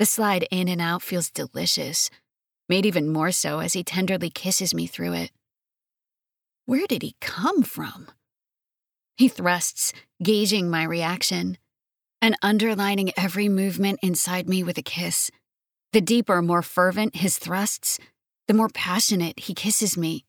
The 0.00 0.06
slide 0.06 0.44
in 0.50 0.66
and 0.66 0.80
out 0.80 1.02
feels 1.02 1.30
delicious 1.30 2.10
made 2.68 2.84
even 2.84 3.08
more 3.08 3.30
so 3.30 3.60
as 3.60 3.74
he 3.74 3.84
tenderly 3.84 4.30
kisses 4.30 4.74
me 4.74 4.88
through 4.88 5.12
it. 5.12 5.30
Where 6.66 6.88
did 6.88 7.02
he 7.02 7.14
come 7.20 7.62
from? 7.62 8.08
He 9.16 9.28
thrusts, 9.28 9.92
gauging 10.20 10.68
my 10.68 10.82
reaction, 10.82 11.58
and 12.20 12.34
underlining 12.42 13.12
every 13.16 13.48
movement 13.48 14.00
inside 14.02 14.48
me 14.48 14.64
with 14.64 14.78
a 14.78 14.82
kiss. 14.82 15.30
The 15.94 16.02
deeper, 16.02 16.42
more 16.42 16.60
fervent 16.60 17.16
his 17.16 17.38
thrusts, 17.38 17.98
the 18.46 18.54
more 18.54 18.68
passionate 18.68 19.40
he 19.40 19.54
kisses 19.54 19.96
me. 19.96 20.26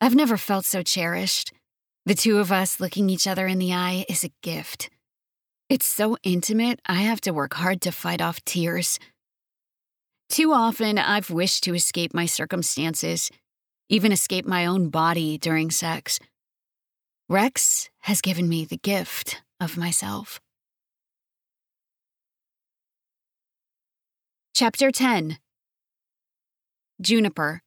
I've 0.00 0.14
never 0.14 0.36
felt 0.36 0.64
so 0.64 0.82
cherished. 0.82 1.52
The 2.06 2.14
two 2.14 2.38
of 2.38 2.52
us 2.52 2.78
looking 2.78 3.10
each 3.10 3.26
other 3.26 3.48
in 3.48 3.58
the 3.58 3.72
eye 3.72 4.04
is 4.08 4.22
a 4.22 4.32
gift. 4.42 4.90
It's 5.68 5.86
so 5.86 6.16
intimate, 6.22 6.80
I 6.86 7.00
have 7.02 7.20
to 7.22 7.32
work 7.32 7.54
hard 7.54 7.80
to 7.82 7.90
fight 7.90 8.22
off 8.22 8.44
tears 8.44 9.00
too 10.32 10.54
often, 10.54 10.96
I've 10.96 11.28
wished 11.28 11.62
to 11.64 11.74
escape 11.74 12.14
my 12.14 12.24
circumstances, 12.24 13.30
even 13.90 14.12
escape 14.12 14.46
my 14.46 14.64
own 14.64 14.88
body 14.88 15.36
during 15.36 15.70
sex. 15.70 16.18
Rex 17.28 17.90
has 18.04 18.22
given 18.22 18.48
me 18.48 18.64
the 18.64 18.78
gift 18.78 19.42
of 19.60 19.76
myself. 19.76 20.40
Chapter 24.54 24.90
10 24.90 25.38
Juniper 27.00 27.62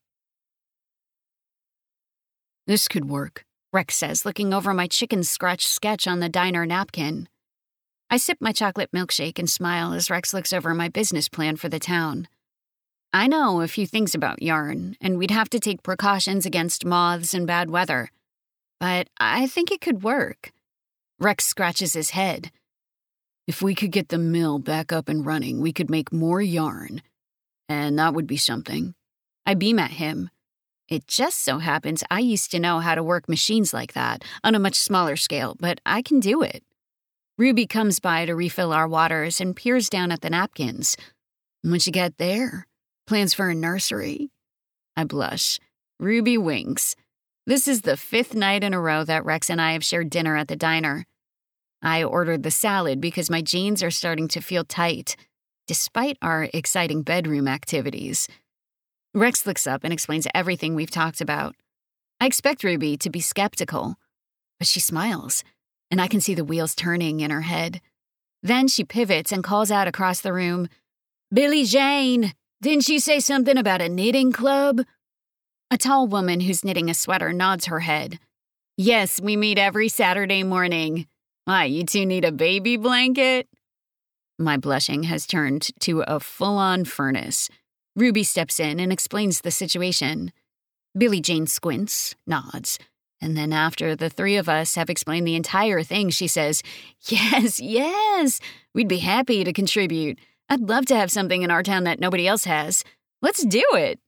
This 2.68 2.88
could 2.88 3.10
work, 3.10 3.44
Rex 3.74 3.96
says, 3.96 4.24
looking 4.24 4.54
over 4.54 4.72
my 4.72 4.86
chicken 4.86 5.24
scratch 5.24 5.66
sketch 5.66 6.06
on 6.06 6.20
the 6.20 6.30
diner 6.30 6.64
napkin. 6.64 7.28
I 8.12 8.18
sip 8.18 8.38
my 8.40 8.52
chocolate 8.52 8.92
milkshake 8.92 9.40
and 9.40 9.50
smile 9.50 9.94
as 9.94 10.12
Rex 10.12 10.32
looks 10.32 10.54
over 10.54 10.76
my 10.76 10.88
business 10.88 11.28
plan 11.28 11.56
for 11.56 11.70
the 11.70 11.80
town. 11.80 12.28
I 13.12 13.26
know 13.26 13.62
a 13.62 13.68
few 13.68 13.88
things 13.88 14.14
about 14.14 14.44
yarn, 14.44 14.96
and 15.02 15.18
we'd 15.18 15.32
have 15.32 15.50
to 15.50 15.60
take 15.60 15.82
precautions 15.82 16.46
against 16.46 16.86
moths 16.86 17.34
and 17.34 17.48
bad 17.48 17.72
weather. 17.72 18.12
But 18.80 19.08
I 19.20 19.48
think 19.48 19.72
it 19.72 19.82
could 19.82 20.04
work. 20.04 20.52
Rex 21.20 21.46
scratches 21.46 21.94
his 21.94 22.12
head. 22.12 22.52
If 23.48 23.62
we 23.62 23.76
could 23.76 23.92
get 23.92 24.10
the 24.10 24.18
mill 24.18 24.60
back 24.60 24.92
up 24.92 25.08
and 25.08 25.26
running, 25.26 25.62
we 25.62 25.72
could 25.72 25.90
make 25.90 26.12
more 26.12 26.42
yarn. 26.42 27.02
And 27.70 27.98
that 28.00 28.14
would 28.14 28.28
be 28.28 28.38
something. 28.38 28.96
I 29.46 29.54
beam 29.54 29.80
at 29.80 29.92
him. 29.92 30.30
It 30.88 31.08
just 31.08 31.40
so 31.44 31.60
happens 31.60 32.04
I 32.12 32.20
used 32.20 32.52
to 32.52 32.60
know 32.60 32.80
how 32.80 32.96
to 32.96 33.04
work 33.04 33.28
machines 33.28 33.74
like 33.74 33.94
that 33.94 34.24
on 34.44 34.56
a 34.56 34.60
much 34.60 34.76
smaller 34.76 35.16
scale, 35.16 35.56
but 35.60 35.82
I 35.86 36.02
can 36.02 36.20
do 36.20 36.42
it. 36.42 36.64
Ruby 37.38 37.66
comes 37.66 38.00
by 38.00 38.26
to 38.26 38.36
refill 38.36 38.72
our 38.72 38.88
waters 38.88 39.42
and 39.42 39.56
peers 39.56 39.90
down 39.90 40.12
at 40.12 40.22
the 40.22 40.30
napkins. 40.30 40.96
Once 41.64 41.86
you 41.86 41.92
get 41.92 42.18
there, 42.18 42.68
Plans 43.08 43.36
for 43.36 43.50
a 43.50 43.56
nursery? 43.56 44.32
I 44.98 45.04
blush. 45.04 45.60
Ruby 46.00 46.40
winks. 46.40 46.96
This 47.46 47.68
is 47.68 47.82
the 47.82 47.98
fifth 47.98 48.34
night 48.34 48.64
in 48.64 48.74
a 48.74 48.82
row 48.82 49.04
that 49.04 49.24
Rex 49.24 49.48
and 49.48 49.62
I 49.62 49.74
have 49.74 49.84
shared 49.84 50.10
dinner 50.10 50.36
at 50.36 50.48
the 50.48 50.56
diner. 50.56 51.06
I 51.82 52.04
ordered 52.04 52.44
the 52.44 52.52
salad 52.52 53.00
because 53.00 53.30
my 53.30 53.42
jeans 53.42 53.84
are 53.84 53.92
starting 53.92 54.28
to 54.30 54.42
feel 54.42 54.64
tight, 54.64 55.16
despite 55.68 56.18
our 56.22 56.50
exciting 56.54 57.02
bedroom 57.02 57.48
activities. 57.48 58.28
Rex 59.14 59.46
looks 59.46 59.66
up 59.66 59.84
and 59.84 59.94
explains 59.94 60.28
everything 60.34 60.76
we've 60.76 60.92
talked 60.92 61.22
about. 61.22 61.56
I 62.20 62.26
expect 62.26 62.64
Ruby 62.64 62.98
to 62.98 63.10
be 63.10 63.20
skeptical, 63.20 63.96
but 64.58 64.68
she 64.68 64.80
smiles, 64.80 65.44
and 65.92 66.02
I 66.02 66.08
can 66.08 66.22
see 66.22 66.34
the 66.34 66.46
wheels 66.46 66.76
turning 66.76 67.20
in 67.20 67.32
her 67.32 67.42
head. 67.42 67.82
Then 68.42 68.68
she 68.68 68.84
pivots 68.84 69.32
and 69.32 69.44
calls 69.44 69.72
out 69.72 69.88
across 69.88 70.22
the 70.22 70.34
room, 70.34 70.68
Billy 71.34 71.66
Jane! 71.66 72.34
Didn't 72.62 72.86
she 72.86 73.00
say 73.00 73.20
something 73.20 73.58
about 73.58 73.82
a 73.82 73.90
knitting 73.90 74.32
club? 74.32 74.82
A 75.72 75.78
tall 75.78 76.08
woman 76.08 76.40
who's 76.40 76.64
knitting 76.64 76.90
a 76.90 76.94
sweater 76.94 77.34
nods 77.34 77.66
her 77.66 77.82
head. 77.82 78.20
Yes, 78.78 79.20
we 79.20 79.36
meet 79.36 79.58
every 79.58 79.90
Saturday 79.90 80.44
morning. 80.44 81.08
Why, 81.46 81.66
you 81.66 81.86
two 81.86 82.08
need 82.08 82.26
a 82.26 82.32
baby 82.32 82.76
blanket? 82.76 83.48
My 84.40 84.58
blushing 84.58 85.04
has 85.04 85.28
turned 85.28 85.70
to 85.82 86.02
a 86.02 86.20
full 86.20 86.58
on 86.58 86.86
furnace. 86.86 87.50
Ruby 87.96 88.24
steps 88.24 88.60
in 88.60 88.80
and 88.80 88.92
explains 88.92 89.42
the 89.42 89.52
situation. 89.52 90.32
Billy 90.98 91.22
Jane 91.22 91.46
squints, 91.46 92.16
nods, 92.26 92.80
and 93.22 93.38
then 93.38 93.54
after 93.54 93.96
the 93.96 94.10
three 94.10 94.38
of 94.38 94.50
us 94.50 94.74
have 94.74 94.90
explained 94.90 95.28
the 95.28 95.36
entire 95.36 95.84
thing, 95.84 96.10
she 96.10 96.28
says, 96.28 96.64
Yes, 97.02 97.60
yes, 97.60 98.40
we'd 98.74 98.88
be 98.88 98.98
happy 98.98 99.44
to 99.44 99.54
contribute. 99.54 100.18
I'd 100.50 100.68
love 100.68 100.88
to 100.88 100.96
have 100.96 101.12
something 101.12 101.44
in 101.44 101.52
our 101.52 101.62
town 101.62 101.84
that 101.84 102.00
nobody 102.00 102.28
else 102.28 102.46
has. 102.46 102.84
Let's 103.22 103.46
do 103.46 103.64
it. 103.74 104.00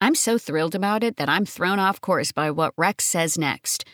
I'm 0.00 0.16
so 0.16 0.36
thrilled 0.36 0.74
about 0.74 1.04
it 1.04 1.16
that 1.16 1.28
I'm 1.28 1.46
thrown 1.46 1.78
off 1.78 2.00
course 2.00 2.32
by 2.32 2.50
what 2.50 2.74
Rex 2.76 3.04
says 3.04 3.38
next. 3.38 3.84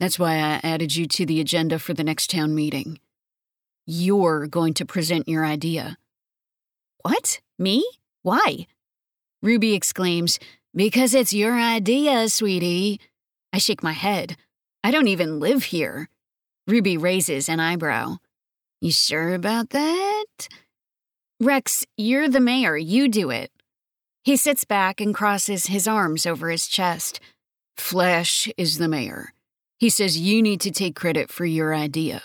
That's 0.00 0.18
why 0.18 0.36
I 0.36 0.60
added 0.64 0.96
you 0.96 1.06
to 1.06 1.26
the 1.26 1.40
agenda 1.40 1.78
for 1.78 1.92
the 1.92 2.02
next 2.02 2.30
town 2.30 2.54
meeting. 2.54 2.98
You're 3.86 4.46
going 4.46 4.72
to 4.74 4.86
present 4.86 5.28
your 5.28 5.44
idea. 5.44 5.98
What? 7.02 7.40
Me? 7.58 7.84
Why? 8.22 8.66
Ruby 9.42 9.74
exclaims, 9.74 10.38
Because 10.74 11.14
it's 11.14 11.34
your 11.34 11.58
idea, 11.58 12.28
sweetie. 12.30 12.98
I 13.52 13.58
shake 13.58 13.82
my 13.82 13.92
head. 13.92 14.36
I 14.82 14.90
don't 14.90 15.08
even 15.08 15.38
live 15.38 15.64
here. 15.64 16.08
Ruby 16.66 16.96
raises 16.96 17.48
an 17.48 17.60
eyebrow. 17.60 18.16
You 18.80 18.92
sure 18.92 19.34
about 19.34 19.70
that? 19.70 20.48
Rex, 21.40 21.84
you're 21.98 22.28
the 22.28 22.40
mayor. 22.40 22.76
You 22.76 23.08
do 23.08 23.28
it. 23.30 23.50
He 24.22 24.36
sits 24.36 24.64
back 24.64 25.00
and 25.00 25.14
crosses 25.14 25.66
his 25.66 25.86
arms 25.86 26.24
over 26.24 26.48
his 26.48 26.66
chest. 26.66 27.20
Flash 27.76 28.48
is 28.56 28.78
the 28.78 28.88
mayor. 28.88 29.34
He 29.80 29.88
says 29.88 30.18
you 30.20 30.42
need 30.42 30.60
to 30.60 30.70
take 30.70 30.94
credit 30.94 31.30
for 31.30 31.46
your 31.46 31.74
idea. 31.74 32.22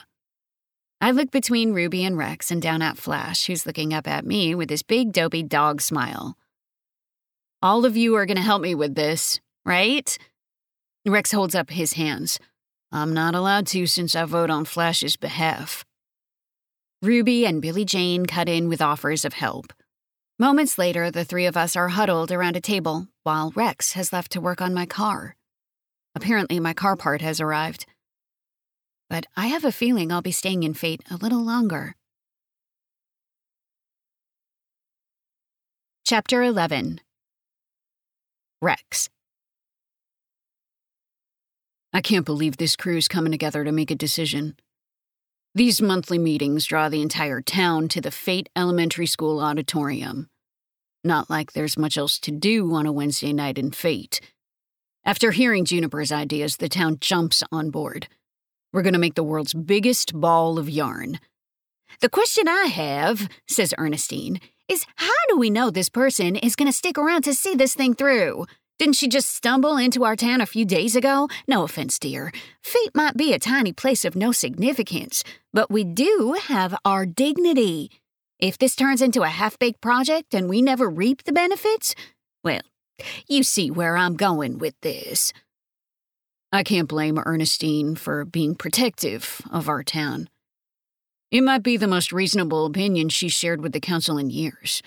I 0.99 1.11
look 1.11 1.31
between 1.31 1.71
Ruby 1.71 2.03
and 2.03 2.17
Rex 2.17 2.51
and 2.51 2.61
down 2.61 2.81
at 2.81 2.97
Flash, 2.97 3.45
who's 3.45 3.65
looking 3.65 3.93
up 3.93 4.09
at 4.09 4.25
me 4.25 4.53
with 4.53 4.69
his 4.69 4.83
big 4.83 5.13
dopey 5.13 5.41
dog 5.41 5.79
smile. 5.79 6.37
All 7.61 7.85
of 7.85 7.95
you 7.95 8.15
are 8.15 8.25
going 8.25 8.35
to 8.35 8.43
help 8.43 8.61
me 8.61 8.75
with 8.75 8.95
this, 8.95 9.39
right? 9.65 10.17
Rex 11.07 11.31
holds 11.31 11.55
up 11.55 11.69
his 11.69 11.93
hands. 11.93 12.41
I'm 12.91 13.13
not 13.13 13.35
allowed 13.35 13.67
to 13.67 13.87
since 13.87 14.17
I 14.17 14.25
vote 14.25 14.49
on 14.49 14.65
Flash's 14.65 15.15
behalf. 15.15 15.85
Ruby 17.01 17.45
and 17.45 17.61
Billy 17.61 17.85
Jane 17.85 18.25
cut 18.25 18.49
in 18.49 18.67
with 18.67 18.81
offers 18.81 19.23
of 19.23 19.31
help. 19.31 19.71
Moments 20.37 20.77
later, 20.77 21.09
the 21.09 21.23
three 21.23 21.45
of 21.45 21.55
us 21.55 21.77
are 21.77 21.87
huddled 21.87 22.33
around 22.33 22.57
a 22.57 22.61
table 22.61 23.07
while 23.23 23.53
Rex 23.55 23.93
has 23.93 24.11
left 24.11 24.33
to 24.33 24.41
work 24.41 24.61
on 24.61 24.73
my 24.73 24.85
car. 24.85 25.37
Apparently, 26.15 26.59
my 26.59 26.73
car 26.73 26.95
part 26.95 27.21
has 27.21 27.41
arrived. 27.41 27.85
But 29.09 29.27
I 29.35 29.47
have 29.47 29.65
a 29.65 29.71
feeling 29.71 30.11
I'll 30.11 30.21
be 30.21 30.31
staying 30.31 30.63
in 30.63 30.73
Fate 30.73 31.01
a 31.11 31.17
little 31.17 31.43
longer. 31.43 31.95
Chapter 36.05 36.41
11 36.41 37.01
Rex. 38.61 39.09
I 41.91 42.01
can't 42.01 42.25
believe 42.25 42.57
this 42.57 42.75
crew's 42.75 43.07
coming 43.07 43.31
together 43.31 43.63
to 43.63 43.71
make 43.71 43.91
a 43.91 43.95
decision. 43.95 44.55
These 45.53 45.81
monthly 45.81 46.17
meetings 46.17 46.65
draw 46.65 46.89
the 46.89 47.01
entire 47.01 47.41
town 47.41 47.87
to 47.89 48.01
the 48.01 48.11
Fate 48.11 48.49
Elementary 48.55 49.05
School 49.05 49.39
auditorium. 49.39 50.29
Not 51.03 51.29
like 51.29 51.53
there's 51.53 51.77
much 51.77 51.97
else 51.97 52.19
to 52.19 52.31
do 52.31 52.73
on 52.73 52.85
a 52.85 52.91
Wednesday 52.91 53.31
night 53.31 53.57
in 53.57 53.71
Fate. 53.71 54.19
After 55.07 55.29
hearing 55.29 55.65
Juniper's 55.65 56.11
ideas, 56.11 56.57
the 56.57 56.67
town 56.67 56.97
jumps 56.99 57.43
on 57.51 57.69
board. 57.69 58.07
We're 58.73 58.81
going 58.81 58.93
to 58.93 58.99
make 58.99 59.13
the 59.13 59.23
world's 59.23 59.53
biggest 59.53 60.19
ball 60.19 60.57
of 60.57 60.67
yarn. 60.67 61.19
The 62.01 62.09
question 62.09 62.47
I 62.47 62.65
have, 62.65 63.29
says 63.47 63.73
Ernestine, 63.77 64.39
is 64.67 64.87
how 64.95 65.11
do 65.29 65.37
we 65.37 65.51
know 65.51 65.69
this 65.69 65.89
person 65.89 66.35
is 66.35 66.55
going 66.55 66.67
to 66.67 66.75
stick 66.75 66.97
around 66.97 67.21
to 67.23 67.35
see 67.35 67.53
this 67.53 67.75
thing 67.75 67.93
through? 67.93 68.47
Didn't 68.79 68.95
she 68.95 69.07
just 69.07 69.31
stumble 69.31 69.77
into 69.77 70.03
our 70.03 70.15
town 70.15 70.41
a 70.41 70.47
few 70.47 70.65
days 70.65 70.95
ago? 70.95 71.29
No 71.47 71.63
offense, 71.63 71.99
dear. 71.99 72.33
Fate 72.63 72.95
might 72.95 73.15
be 73.15 73.31
a 73.31 73.39
tiny 73.39 73.71
place 73.71 74.05
of 74.05 74.15
no 74.15 74.31
significance, 74.31 75.23
but 75.53 75.69
we 75.69 75.83
do 75.83 76.35
have 76.47 76.75
our 76.83 77.05
dignity. 77.05 77.91
If 78.39 78.57
this 78.57 78.75
turns 78.75 79.03
into 79.03 79.21
a 79.21 79.29
half 79.29 79.59
baked 79.59 79.81
project 79.81 80.33
and 80.33 80.49
we 80.49 80.63
never 80.63 80.89
reap 80.89 81.23
the 81.23 81.31
benefits, 81.31 81.93
well, 82.43 82.61
you 83.27 83.43
see 83.43 83.71
where 83.71 83.97
I'm 83.97 84.15
going 84.15 84.57
with 84.57 84.79
this. 84.81 85.33
I 86.51 86.63
can't 86.63 86.87
blame 86.87 87.19
Ernestine 87.25 87.95
for 87.95 88.23
being 88.23 88.55
protective 88.55 89.41
of 89.51 89.67
our 89.67 89.83
town. 89.83 90.29
It 91.31 91.41
might 91.41 91.63
be 91.63 91.75
the 91.75 91.87
most 91.87 92.13
reasonable 92.13 92.65
opinion 92.65 93.09
she's 93.09 93.33
shared 93.33 93.61
with 93.61 93.73
the 93.73 93.79
council 93.79 94.17
in 94.17 94.29
years. 94.29 94.81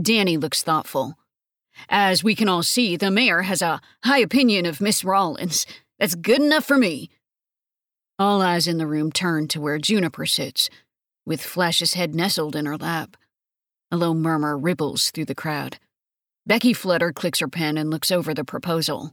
Danny 0.00 0.36
looks 0.36 0.62
thoughtful. 0.62 1.18
As 1.88 2.24
we 2.24 2.34
can 2.34 2.48
all 2.48 2.62
see, 2.62 2.96
the 2.96 3.10
mayor 3.10 3.42
has 3.42 3.60
a 3.60 3.80
high 4.04 4.20
opinion 4.20 4.66
of 4.66 4.80
Miss 4.80 5.04
Rawlins. 5.04 5.66
That's 5.98 6.14
good 6.14 6.40
enough 6.40 6.64
for 6.64 6.78
me. 6.78 7.10
All 8.18 8.40
eyes 8.40 8.66
in 8.66 8.78
the 8.78 8.86
room 8.86 9.12
turn 9.12 9.46
to 9.48 9.60
where 9.60 9.78
Juniper 9.78 10.26
sits, 10.26 10.70
with 11.26 11.42
Flash's 11.42 11.94
head 11.94 12.14
nestled 12.14 12.56
in 12.56 12.66
her 12.66 12.76
lap. 12.76 13.16
A 13.90 13.96
low 13.96 14.14
murmur 14.14 14.56
ripples 14.56 15.10
through 15.10 15.26
the 15.26 15.34
crowd. 15.34 15.78
Becky 16.48 16.72
Flutter 16.72 17.12
clicks 17.12 17.40
her 17.40 17.48
pen 17.48 17.76
and 17.76 17.90
looks 17.90 18.10
over 18.10 18.32
the 18.32 18.42
proposal. 18.42 19.12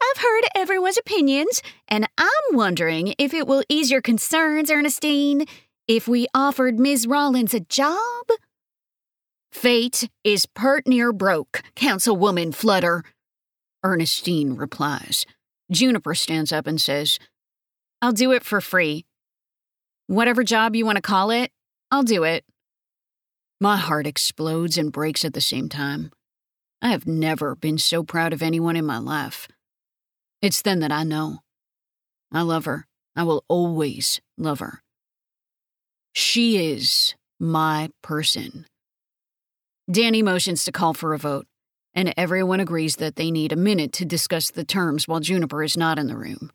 I've 0.00 0.22
heard 0.22 0.44
everyone's 0.54 0.96
opinions, 0.96 1.60
and 1.88 2.08
I'm 2.16 2.56
wondering 2.56 3.14
if 3.18 3.34
it 3.34 3.48
will 3.48 3.64
ease 3.68 3.90
your 3.90 4.00
concerns, 4.00 4.70
Ernestine, 4.70 5.44
if 5.88 6.06
we 6.06 6.28
offered 6.32 6.78
Ms. 6.78 7.08
Rawlins 7.08 7.52
a 7.52 7.58
job? 7.58 8.26
Fate 9.50 10.08
is 10.22 10.46
pert 10.46 10.86
near 10.86 11.12
broke, 11.12 11.64
Councilwoman 11.74 12.54
Flutter. 12.54 13.02
Ernestine 13.82 14.54
replies. 14.54 15.26
Juniper 15.72 16.14
stands 16.14 16.52
up 16.52 16.68
and 16.68 16.80
says, 16.80 17.18
I'll 18.00 18.12
do 18.12 18.30
it 18.30 18.44
for 18.44 18.60
free. 18.60 19.04
Whatever 20.06 20.44
job 20.44 20.76
you 20.76 20.86
want 20.86 20.94
to 20.94 21.02
call 21.02 21.32
it, 21.32 21.50
I'll 21.90 22.04
do 22.04 22.22
it. 22.22 22.44
My 23.60 23.76
heart 23.76 24.06
explodes 24.06 24.78
and 24.78 24.92
breaks 24.92 25.24
at 25.24 25.34
the 25.34 25.40
same 25.40 25.68
time. 25.68 26.12
I 26.82 26.90
have 26.90 27.06
never 27.06 27.54
been 27.54 27.78
so 27.78 28.02
proud 28.02 28.32
of 28.32 28.42
anyone 28.42 28.76
in 28.76 28.86
my 28.86 28.98
life. 28.98 29.48
It's 30.40 30.62
then 30.62 30.80
that 30.80 30.92
I 30.92 31.04
know. 31.04 31.40
I 32.32 32.42
love 32.42 32.64
her. 32.64 32.86
I 33.14 33.24
will 33.24 33.44
always 33.48 34.20
love 34.38 34.60
her. 34.60 34.82
She 36.14 36.72
is 36.72 37.14
my 37.38 37.90
person. 38.02 38.66
Danny 39.90 40.22
motions 40.22 40.64
to 40.64 40.72
call 40.72 40.94
for 40.94 41.12
a 41.12 41.18
vote, 41.18 41.46
and 41.94 42.14
everyone 42.16 42.60
agrees 42.60 42.96
that 42.96 43.16
they 43.16 43.30
need 43.30 43.52
a 43.52 43.56
minute 43.56 43.92
to 43.94 44.04
discuss 44.04 44.50
the 44.50 44.64
terms 44.64 45.06
while 45.06 45.20
Juniper 45.20 45.62
is 45.62 45.76
not 45.76 45.98
in 45.98 46.06
the 46.06 46.16
room. 46.16 46.50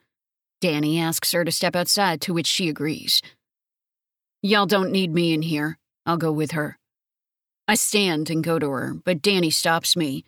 Danny 0.62 1.00
asks 1.00 1.34
her 1.34 1.44
to 1.44 1.52
step 1.52 1.76
outside, 1.76 2.22
to 2.22 2.34
which 2.34 2.48
she 2.48 2.70
agrees. 2.70 3.22
Y'all 4.42 4.66
don't 4.66 4.92
need 4.92 5.14
me 5.14 5.34
in 5.34 5.42
here. 5.42 5.78
I'll 6.06 6.18
go 6.18 6.32
with 6.32 6.52
her. 6.52 6.78
I 7.68 7.76
stand 7.76 8.30
and 8.30 8.44
go 8.44 8.60
to 8.60 8.70
her, 8.70 8.94
but 8.94 9.22
Danny 9.22 9.50
stops 9.50 9.96
me. 9.96 10.24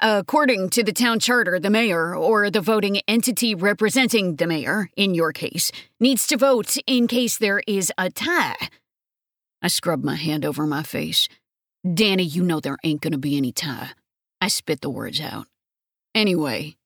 According 0.00 0.70
to 0.70 0.82
the 0.82 0.92
town 0.92 1.18
charter, 1.20 1.58
the 1.58 1.70
mayor, 1.70 2.14
or 2.14 2.50
the 2.50 2.60
voting 2.60 3.00
entity 3.08 3.54
representing 3.54 4.36
the 4.36 4.46
mayor, 4.46 4.90
in 4.96 5.14
your 5.14 5.32
case, 5.32 5.70
needs 6.00 6.26
to 6.26 6.36
vote 6.36 6.76
in 6.86 7.06
case 7.06 7.38
there 7.38 7.62
is 7.66 7.92
a 7.98 8.10
tie. 8.10 8.56
I 9.62 9.68
scrub 9.68 10.02
my 10.04 10.16
hand 10.16 10.44
over 10.44 10.66
my 10.66 10.82
face. 10.82 11.28
Danny, 11.92 12.22
you 12.22 12.42
know 12.42 12.60
there 12.60 12.78
ain't 12.84 13.02
gonna 13.02 13.18
be 13.18 13.36
any 13.36 13.52
tie. 13.52 13.90
I 14.40 14.48
spit 14.48 14.80
the 14.80 14.90
words 14.90 15.20
out. 15.20 15.46
Anyway, 16.14 16.76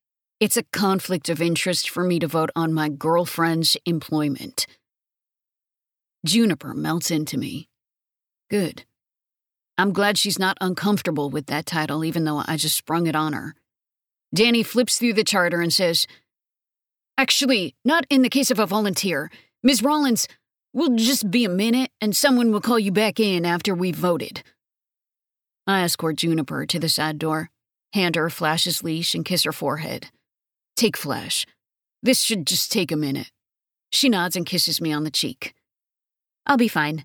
it's 0.40 0.56
a 0.56 0.62
conflict 0.62 1.28
of 1.28 1.42
interest 1.42 1.90
for 1.90 2.04
me 2.04 2.18
to 2.20 2.28
vote 2.28 2.50
on 2.54 2.72
my 2.72 2.88
girlfriend's 2.88 3.76
employment. 3.84 4.66
Juniper 6.24 6.74
melts 6.74 7.10
into 7.10 7.36
me. 7.36 7.68
Good. 8.50 8.84
I'm 9.78 9.92
glad 9.92 10.18
she's 10.18 10.40
not 10.40 10.58
uncomfortable 10.60 11.30
with 11.30 11.46
that 11.46 11.64
title, 11.64 12.04
even 12.04 12.24
though 12.24 12.42
I 12.46 12.56
just 12.56 12.76
sprung 12.76 13.06
it 13.06 13.14
on 13.14 13.32
her. 13.32 13.54
Danny 14.34 14.64
flips 14.64 14.98
through 14.98 15.12
the 15.14 15.22
charter 15.22 15.60
and 15.60 15.72
says, 15.72 16.06
Actually, 17.16 17.76
not 17.84 18.04
in 18.10 18.22
the 18.22 18.28
case 18.28 18.50
of 18.50 18.58
a 18.58 18.66
volunteer. 18.66 19.30
Ms. 19.62 19.82
Rawlins, 19.82 20.26
we'll 20.72 20.96
just 20.96 21.30
be 21.30 21.44
a 21.44 21.48
minute 21.48 21.90
and 22.00 22.14
someone 22.14 22.52
will 22.52 22.60
call 22.60 22.78
you 22.78 22.90
back 22.90 23.20
in 23.20 23.46
after 23.46 23.74
we've 23.74 23.96
voted. 23.96 24.42
I 25.66 25.82
escort 25.82 26.16
Juniper 26.16 26.66
to 26.66 26.78
the 26.78 26.88
side 26.88 27.18
door, 27.18 27.50
hand 27.92 28.16
her 28.16 28.30
Flash's 28.30 28.82
leash, 28.82 29.14
and 29.14 29.24
kiss 29.24 29.44
her 29.44 29.52
forehead. 29.52 30.08
Take 30.76 30.96
Flash. 30.96 31.46
This 32.02 32.20
should 32.20 32.46
just 32.46 32.72
take 32.72 32.90
a 32.90 32.96
minute. 32.96 33.30
She 33.90 34.08
nods 34.08 34.34
and 34.34 34.46
kisses 34.46 34.80
me 34.80 34.92
on 34.92 35.04
the 35.04 35.10
cheek. 35.10 35.54
I'll 36.46 36.56
be 36.56 36.68
fine. 36.68 37.04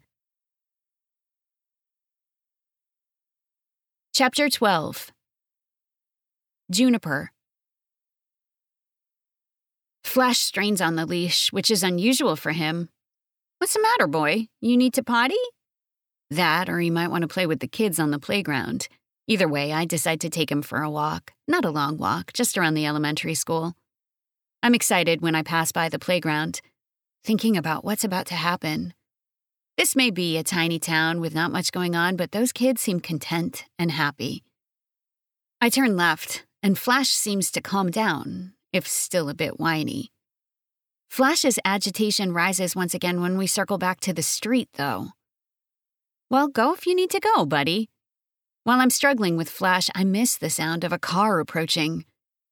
Chapter 4.16 4.48
12 4.48 5.12
Juniper 6.70 7.32
Flash 10.04 10.38
strains 10.38 10.82
on 10.82 10.96
the 10.96 11.08
leash, 11.08 11.52
which 11.52 11.72
is 11.72 11.82
unusual 11.82 12.36
for 12.36 12.52
him. 12.52 12.90
What's 13.58 13.74
the 13.74 13.82
matter, 13.82 14.06
boy? 14.06 14.50
You 14.62 14.78
need 14.78 14.94
to 14.94 15.04
potty? 15.04 15.44
That, 16.30 16.70
or 16.70 16.80
he 16.80 16.92
might 16.92 17.08
want 17.08 17.24
to 17.24 17.28
play 17.28 17.48
with 17.48 17.60
the 17.60 17.68
kids 17.68 18.00
on 18.00 18.12
the 18.12 18.20
playground. 18.20 18.88
Either 19.26 19.48
way, 19.48 19.74
I 19.74 19.86
decide 19.86 20.22
to 20.22 20.30
take 20.30 20.52
him 20.52 20.62
for 20.62 20.84
a 20.84 20.92
walk. 20.92 21.34
Not 21.48 21.66
a 21.66 21.72
long 21.72 21.98
walk, 21.98 22.34
just 22.34 22.56
around 22.56 22.76
the 22.76 22.86
elementary 22.86 23.34
school. 23.34 23.74
I'm 24.62 24.76
excited 24.76 25.22
when 25.22 25.34
I 25.34 25.42
pass 25.42 25.72
by 25.72 25.90
the 25.90 25.98
playground, 25.98 26.62
thinking 27.24 27.58
about 27.58 27.84
what's 27.84 28.04
about 28.04 28.28
to 28.28 28.36
happen. 28.36 28.94
This 29.76 29.96
may 29.96 30.12
be 30.12 30.38
a 30.38 30.44
tiny 30.44 30.78
town 30.78 31.20
with 31.20 31.34
not 31.34 31.52
much 31.52 31.72
going 31.72 31.96
on, 31.96 32.16
but 32.16 32.32
those 32.32 32.52
kids 32.52 32.82
seem 32.82 33.00
content 33.00 33.66
and 33.80 33.92
happy. 33.92 34.44
I 35.60 35.70
turn 35.70 35.98
left, 35.98 36.46
and 36.62 36.78
Flash 36.78 37.10
seems 37.10 37.50
to 37.52 37.62
calm 37.62 37.90
down, 37.90 38.54
if 38.72 38.88
still 38.88 39.30
a 39.30 39.34
bit 39.34 39.60
whiny. 39.60 40.12
Flash's 41.10 41.58
agitation 41.66 42.34
rises 42.34 42.76
once 42.76 42.94
again 42.94 43.20
when 43.20 43.36
we 43.36 43.48
circle 43.48 43.80
back 43.80 44.00
to 44.02 44.14
the 44.14 44.22
street, 44.22 44.70
though. 44.76 45.08
Well, 46.30 46.48
go 46.48 46.74
if 46.74 46.86
you 46.86 46.94
need 46.94 47.10
to 47.10 47.20
go, 47.20 47.46
buddy. 47.46 47.90
While 48.66 48.80
I'm 48.80 48.92
struggling 48.92 49.38
with 49.38 49.50
Flash, 49.50 49.90
I 49.96 50.04
miss 50.04 50.38
the 50.38 50.50
sound 50.52 50.84
of 50.84 50.94
a 50.94 51.00
car 51.00 51.40
approaching. 51.40 52.06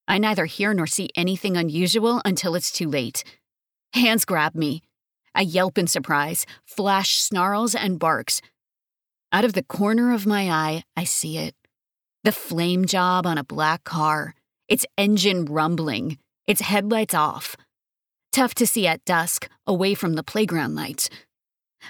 I 0.08 0.18
neither 0.18 0.46
hear 0.46 0.74
nor 0.74 0.88
see 0.88 1.10
anything 1.16 1.56
unusual 1.56 2.20
until 2.26 2.56
it's 2.56 2.72
too 2.72 2.90
late. 2.90 3.24
Hands 3.94 4.26
grab 4.26 4.56
me. 4.56 4.82
I 5.34 5.42
yelp 5.42 5.78
in 5.78 5.88
surprise. 5.88 6.46
Flash 6.66 7.18
snarls 7.18 7.76
and 7.76 8.00
barks. 8.00 8.42
Out 9.32 9.46
of 9.46 9.54
the 9.54 9.64
corner 9.64 10.14
of 10.14 10.28
my 10.28 10.50
eye, 10.50 10.84
I 10.98 11.06
see 11.06 11.38
it. 11.38 11.56
The 12.24 12.34
flame 12.34 12.86
job 12.86 13.26
on 13.26 13.38
a 13.38 13.44
black 13.44 13.84
car, 13.86 14.36
its 14.68 14.86
engine 14.98 15.46
rumbling, 15.46 16.18
its 16.48 16.62
headlights 16.62 17.14
off. 17.14 17.56
Tough 18.34 18.54
to 18.56 18.68
see 18.68 18.86
at 18.88 19.06
dusk, 19.06 19.50
away 19.66 19.94
from 19.94 20.14
the 20.14 20.24
playground 20.24 20.76
lights. 20.76 21.10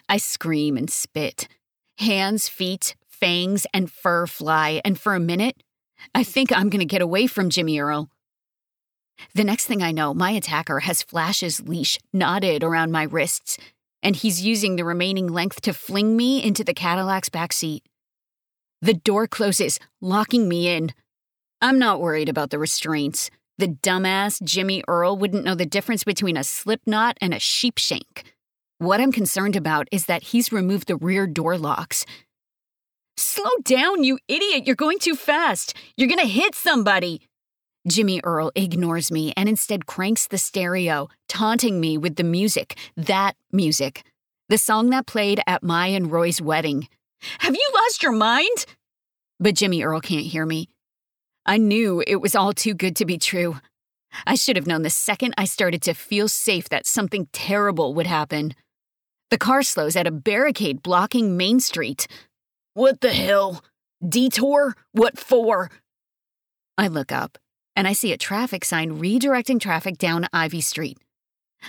I 0.07 0.17
scream 0.17 0.77
and 0.77 0.89
spit. 0.89 1.47
Hands, 1.97 2.47
feet, 2.47 2.95
fangs, 3.07 3.65
and 3.73 3.91
fur 3.91 4.27
fly, 4.27 4.81
and 4.85 4.99
for 4.99 5.15
a 5.15 5.19
minute, 5.19 5.63
I 6.13 6.23
think 6.23 6.51
I'm 6.51 6.69
gonna 6.69 6.85
get 6.85 7.01
away 7.01 7.25
from 7.25 7.49
Jimmy 7.49 7.79
Earl. 7.79 8.09
The 9.33 9.43
next 9.43 9.65
thing 9.65 9.81
I 9.81 9.91
know, 9.91 10.13
my 10.13 10.31
attacker 10.31 10.81
has 10.81 11.03
Flash's 11.03 11.61
leash 11.61 11.99
knotted 12.11 12.63
around 12.63 12.91
my 12.91 13.03
wrists, 13.03 13.57
and 14.03 14.15
he's 14.15 14.41
using 14.41 14.75
the 14.75 14.85
remaining 14.85 15.27
length 15.27 15.61
to 15.61 15.73
fling 15.73 16.17
me 16.17 16.43
into 16.43 16.63
the 16.63 16.73
Cadillac's 16.73 17.29
back 17.29 17.53
seat. 17.53 17.83
The 18.81 18.93
door 18.93 19.27
closes, 19.27 19.79
locking 20.01 20.49
me 20.49 20.67
in. 20.67 20.93
I'm 21.61 21.77
not 21.77 22.01
worried 22.01 22.29
about 22.29 22.49
the 22.49 22.57
restraints. 22.57 23.29
The 23.57 23.67
dumbass 23.67 24.41
Jimmy 24.41 24.83
Earl 24.87 25.17
wouldn't 25.17 25.45
know 25.45 25.53
the 25.53 25.67
difference 25.67 26.03
between 26.03 26.35
a 26.35 26.43
slip 26.43 26.81
knot 26.87 27.17
and 27.21 27.33
a 27.33 27.37
sheepshank. 27.37 28.23
What 28.79 28.99
I'm 28.99 29.11
concerned 29.11 29.55
about 29.55 29.87
is 29.91 30.07
that 30.07 30.23
he's 30.23 30.51
removed 30.51 30.87
the 30.87 30.95
rear 30.95 31.27
door 31.27 31.59
locks. 31.59 32.03
Slow 33.15 33.51
down, 33.63 34.03
you 34.03 34.17
idiot! 34.27 34.65
You're 34.65 34.75
going 34.75 34.97
too 34.97 35.15
fast! 35.15 35.75
You're 35.95 36.09
gonna 36.09 36.25
hit 36.25 36.55
somebody! 36.55 37.21
Jimmy 37.87 38.21
Earl 38.23 38.51
ignores 38.53 39.11
me 39.11 39.33
and 39.35 39.49
instead 39.49 39.87
cranks 39.87 40.27
the 40.27 40.37
stereo, 40.37 41.09
taunting 41.27 41.79
me 41.79 41.97
with 41.97 42.15
the 42.15 42.23
music, 42.23 42.77
that 42.95 43.35
music. 43.51 44.03
The 44.49 44.59
song 44.59 44.91
that 44.91 45.07
played 45.07 45.41
at 45.47 45.63
my 45.63 45.87
and 45.87 46.11
Roy's 46.11 46.41
wedding. 46.41 46.87
Have 47.39 47.55
you 47.55 47.71
lost 47.73 48.03
your 48.03 48.11
mind? 48.11 48.65
But 49.39 49.55
Jimmy 49.55 49.81
Earl 49.81 50.01
can't 50.01 50.25
hear 50.25 50.45
me. 50.45 50.69
I 51.43 51.57
knew 51.57 52.03
it 52.05 52.17
was 52.17 52.35
all 52.35 52.53
too 52.53 52.75
good 52.75 52.95
to 52.97 53.05
be 53.05 53.17
true. 53.17 53.59
I 54.27 54.35
should 54.35 54.57
have 54.57 54.67
known 54.67 54.83
the 54.83 54.91
second 54.91 55.33
I 55.37 55.45
started 55.45 55.81
to 55.83 55.95
feel 55.95 56.27
safe 56.27 56.69
that 56.69 56.85
something 56.85 57.29
terrible 57.31 57.95
would 57.95 58.07
happen. 58.07 58.53
The 59.31 59.39
car 59.39 59.63
slows 59.63 59.95
at 59.95 60.05
a 60.05 60.11
barricade 60.11 60.83
blocking 60.83 61.35
Main 61.35 61.59
Street. 61.59 62.07
What 62.75 63.01
the 63.01 63.13
hell? 63.13 63.63
Detour? 64.07 64.75
What 64.91 65.17
for? 65.17 65.71
I 66.77 66.87
look 66.87 67.11
up 67.11 67.39
and 67.75 67.87
I 67.87 67.93
see 67.93 68.11
a 68.11 68.17
traffic 68.17 68.65
sign 68.65 68.99
redirecting 68.99 69.59
traffic 69.59 69.97
down 69.97 70.27
Ivy 70.33 70.61
Street. 70.61 70.97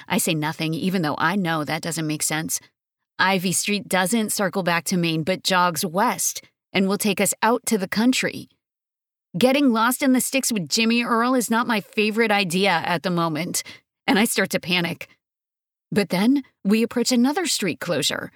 I 0.09 0.19
say 0.19 0.35
nothing, 0.35 0.75
even 0.75 1.03
though 1.03 1.17
I 1.19 1.37
know 1.37 1.65
that 1.65 1.83
doesn't 1.83 2.07
make 2.07 2.23
sense. 2.23 2.61
Ivy 3.19 3.53
Street 3.53 3.89
doesn't 3.89 4.33
circle 4.33 4.63
back 4.63 4.85
to 4.85 4.97
Main 4.97 5.23
but 5.23 5.45
jogs 5.45 5.85
west 5.85 6.43
and 6.73 6.89
will 6.89 6.99
take 6.99 7.21
us 7.21 7.35
out 7.43 7.65
to 7.67 7.79
the 7.79 7.89
country. 7.89 8.49
Getting 9.39 9.73
lost 9.73 10.03
in 10.03 10.13
the 10.13 10.21
sticks 10.21 10.53
with 10.53 10.69
Jimmy 10.69 11.03
Earl 11.03 11.35
is 11.35 11.51
not 11.51 11.67
my 11.67 11.81
favorite 11.81 12.31
idea 12.31 12.71
at 12.71 13.03
the 13.03 13.11
moment, 13.11 13.63
and 14.07 14.19
I 14.19 14.25
start 14.25 14.51
to 14.51 14.61
panic. 14.61 15.09
But 15.91 16.09
then 16.09 16.43
we 16.65 16.83
approach 16.83 17.13
another 17.13 17.47
street 17.47 17.81
closure, 17.81 18.31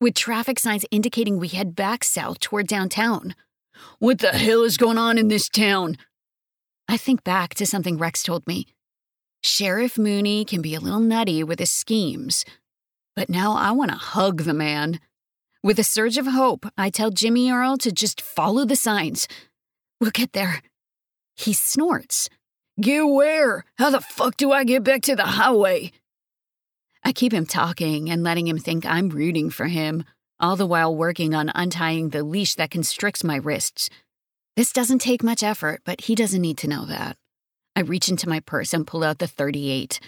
with 0.00 0.14
traffic 0.14 0.58
signs 0.58 0.84
indicating 0.90 1.38
we 1.38 1.48
head 1.48 1.76
back 1.76 2.04
south 2.04 2.40
toward 2.40 2.66
downtown. 2.66 3.34
What 3.98 4.18
the 4.18 4.32
hell 4.32 4.62
is 4.62 4.76
going 4.76 4.98
on 4.98 5.18
in 5.18 5.28
this 5.28 5.48
town? 5.48 5.96
I 6.88 6.96
think 6.96 7.24
back 7.24 7.54
to 7.54 7.66
something 7.66 7.98
Rex 7.98 8.22
told 8.22 8.46
me. 8.46 8.66
Sheriff 9.42 9.98
Mooney 9.98 10.44
can 10.44 10.62
be 10.62 10.74
a 10.74 10.80
little 10.80 11.00
nutty 11.00 11.44
with 11.44 11.58
his 11.58 11.70
schemes, 11.70 12.44
but 13.14 13.28
now 13.28 13.54
I 13.54 13.72
want 13.72 13.90
to 13.90 13.96
hug 13.96 14.42
the 14.42 14.54
man. 14.54 15.00
With 15.62 15.78
a 15.78 15.84
surge 15.84 16.18
of 16.18 16.26
hope, 16.26 16.66
I 16.76 16.90
tell 16.90 17.10
Jimmy 17.10 17.50
Earl 17.50 17.76
to 17.78 17.92
just 17.92 18.20
follow 18.20 18.64
the 18.64 18.76
signs. 18.76 19.28
We'll 20.00 20.10
get 20.10 20.32
there. 20.32 20.62
He 21.36 21.52
snorts. 21.52 22.28
Get 22.80 23.02
where? 23.02 23.64
How 23.78 23.90
the 23.90 24.00
fuck 24.00 24.36
do 24.36 24.52
I 24.52 24.64
get 24.64 24.82
back 24.82 25.02
to 25.02 25.16
the 25.16 25.24
highway? 25.24 25.92
I 27.04 27.12
keep 27.12 27.32
him 27.32 27.46
talking 27.46 28.10
and 28.10 28.22
letting 28.22 28.46
him 28.46 28.58
think 28.58 28.84
I'm 28.86 29.10
rooting 29.10 29.50
for 29.50 29.66
him, 29.66 30.04
all 30.40 30.56
the 30.56 30.66
while 30.66 30.94
working 30.94 31.34
on 31.34 31.52
untying 31.54 32.10
the 32.10 32.24
leash 32.24 32.54
that 32.54 32.70
constricts 32.70 33.22
my 33.22 33.36
wrists. 33.36 33.90
This 34.56 34.72
doesn't 34.72 35.00
take 35.00 35.24
much 35.24 35.42
effort, 35.42 35.80
but 35.84 36.02
he 36.02 36.14
doesn't 36.14 36.40
need 36.40 36.58
to 36.58 36.68
know 36.68 36.84
that. 36.84 37.16
I 37.74 37.80
reach 37.80 38.08
into 38.08 38.28
my 38.28 38.38
purse 38.38 38.72
and 38.72 38.86
pull 38.86 39.02
out 39.02 39.18
the 39.18 39.26
38. 39.26 39.98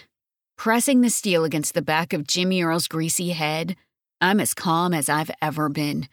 Pressing 0.57 1.01
the 1.01 1.09
steel 1.09 1.43
against 1.43 1.73
the 1.73 1.81
back 1.81 2.13
of 2.13 2.25
Jimmy 2.25 2.63
Earl's 2.63 2.87
greasy 2.87 3.29
head, 3.29 3.75
I'm 4.21 4.39
as 4.39 4.53
calm 4.53 4.93
as 4.93 5.09
I've 5.09 5.31
ever 5.41 5.67
been. 5.67 6.07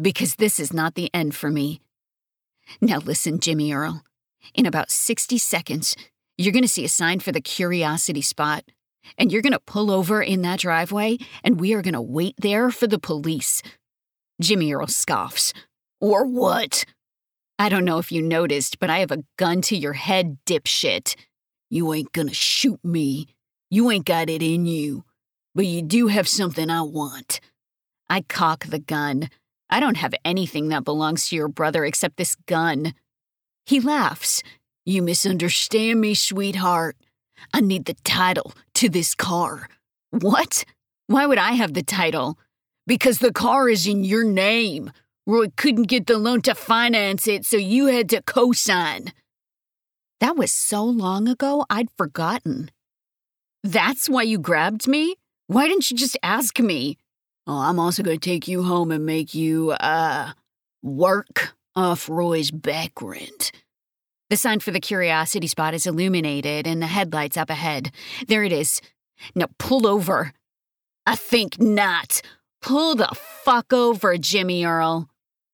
Because 0.00 0.34
this 0.34 0.58
is 0.58 0.72
not 0.72 0.96
the 0.96 1.08
end 1.14 1.36
for 1.36 1.50
me. 1.50 1.80
Now 2.80 2.98
listen, 2.98 3.38
Jimmy 3.38 3.72
Earl. 3.72 4.02
In 4.54 4.66
about 4.66 4.90
60 4.90 5.38
seconds, 5.38 5.96
you're 6.36 6.52
going 6.52 6.64
to 6.64 6.68
see 6.68 6.84
a 6.84 6.88
sign 6.88 7.20
for 7.20 7.30
the 7.30 7.40
curiosity 7.40 8.22
spot. 8.22 8.64
And 9.16 9.30
you're 9.30 9.42
going 9.42 9.52
to 9.52 9.60
pull 9.60 9.92
over 9.92 10.20
in 10.20 10.42
that 10.42 10.58
driveway, 10.58 11.18
and 11.44 11.60
we 11.60 11.74
are 11.74 11.82
going 11.82 11.94
to 11.94 12.02
wait 12.02 12.34
there 12.38 12.72
for 12.72 12.88
the 12.88 12.98
police. 12.98 13.62
Jimmy 14.40 14.74
Earl 14.74 14.88
scoffs. 14.88 15.52
Or 16.00 16.26
what? 16.26 16.84
I 17.58 17.68
don't 17.68 17.84
know 17.84 17.98
if 17.98 18.12
you 18.12 18.20
noticed, 18.20 18.78
but 18.78 18.90
I 18.90 18.98
have 18.98 19.10
a 19.10 19.24
gun 19.38 19.62
to 19.62 19.76
your 19.76 19.94
head, 19.94 20.38
dipshit. 20.44 21.16
You 21.70 21.92
ain't 21.94 22.12
gonna 22.12 22.34
shoot 22.34 22.84
me. 22.84 23.28
You 23.70 23.90
ain't 23.90 24.04
got 24.04 24.28
it 24.28 24.42
in 24.42 24.66
you. 24.66 25.04
But 25.54 25.66
you 25.66 25.82
do 25.82 26.08
have 26.08 26.28
something 26.28 26.68
I 26.68 26.82
want. 26.82 27.40
I 28.10 28.20
cock 28.20 28.66
the 28.66 28.78
gun. 28.78 29.30
I 29.70 29.80
don't 29.80 29.96
have 29.96 30.14
anything 30.24 30.68
that 30.68 30.84
belongs 30.84 31.28
to 31.28 31.36
your 31.36 31.48
brother 31.48 31.84
except 31.84 32.18
this 32.18 32.36
gun. 32.46 32.94
He 33.64 33.80
laughs. 33.80 34.42
You 34.84 35.02
misunderstand 35.02 36.00
me, 36.00 36.14
sweetheart. 36.14 36.96
I 37.52 37.60
need 37.60 37.86
the 37.86 37.96
title 38.04 38.52
to 38.74 38.88
this 38.88 39.14
car. 39.14 39.68
What? 40.10 40.64
Why 41.08 41.26
would 41.26 41.38
I 41.38 41.52
have 41.52 41.74
the 41.74 41.82
title? 41.82 42.38
Because 42.86 43.18
the 43.18 43.32
car 43.32 43.68
is 43.68 43.86
in 43.86 44.04
your 44.04 44.24
name. 44.24 44.92
Roy 45.26 45.48
couldn't 45.56 45.88
get 45.88 46.06
the 46.06 46.18
loan 46.18 46.40
to 46.42 46.54
finance 46.54 47.26
it, 47.26 47.44
so 47.44 47.56
you 47.56 47.86
had 47.86 48.08
to 48.10 48.22
co 48.22 48.52
sign. 48.52 49.12
That 50.20 50.36
was 50.36 50.52
so 50.52 50.84
long 50.84 51.28
ago, 51.28 51.66
I'd 51.68 51.90
forgotten. 51.98 52.70
That's 53.64 54.08
why 54.08 54.22
you 54.22 54.38
grabbed 54.38 54.86
me? 54.86 55.16
Why 55.48 55.66
didn't 55.66 55.90
you 55.90 55.96
just 55.96 56.16
ask 56.22 56.58
me? 56.60 56.96
Oh, 57.46 57.58
I'm 57.58 57.78
also 57.78 58.02
going 58.02 58.18
to 58.18 58.30
take 58.30 58.48
you 58.48 58.62
home 58.62 58.90
and 58.90 59.04
make 59.04 59.34
you, 59.34 59.72
uh, 59.72 60.32
work 60.82 61.54
off 61.74 62.08
Roy's 62.08 62.50
back 62.50 63.02
rent. 63.02 63.52
The 64.30 64.36
sign 64.36 64.60
for 64.60 64.70
the 64.70 64.80
curiosity 64.80 65.46
spot 65.46 65.74
is 65.74 65.86
illuminated 65.86 66.66
and 66.66 66.80
the 66.80 66.86
headlights 66.86 67.36
up 67.36 67.50
ahead. 67.50 67.92
There 68.26 68.44
it 68.44 68.52
is. 68.52 68.80
Now 69.34 69.48
pull 69.58 69.86
over. 69.86 70.32
I 71.04 71.14
think 71.14 71.60
not. 71.60 72.22
Pull 72.62 72.96
the 72.96 73.08
fuck 73.44 73.72
over, 73.72 74.16
Jimmy 74.18 74.64
Earl. 74.64 75.08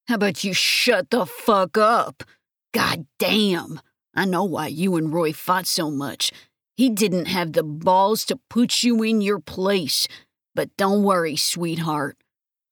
How 0.08 0.16
about 0.16 0.44
you 0.44 0.52
shut 0.52 1.10
the 1.10 1.26
fuck 1.26 1.78
up? 1.78 2.24
God 2.72 3.06
damn. 3.18 3.80
I 4.14 4.24
know 4.24 4.44
why 4.44 4.66
you 4.66 4.96
and 4.96 5.12
Roy 5.12 5.32
fought 5.32 5.66
so 5.66 5.90
much. 5.90 6.32
He 6.76 6.90
didn't 6.90 7.26
have 7.26 7.52
the 7.52 7.62
balls 7.62 8.24
to 8.26 8.40
put 8.50 8.82
you 8.82 9.02
in 9.02 9.20
your 9.20 9.38
place. 9.38 10.08
But 10.54 10.76
don't 10.76 11.02
worry, 11.02 11.36
sweetheart. 11.36 12.16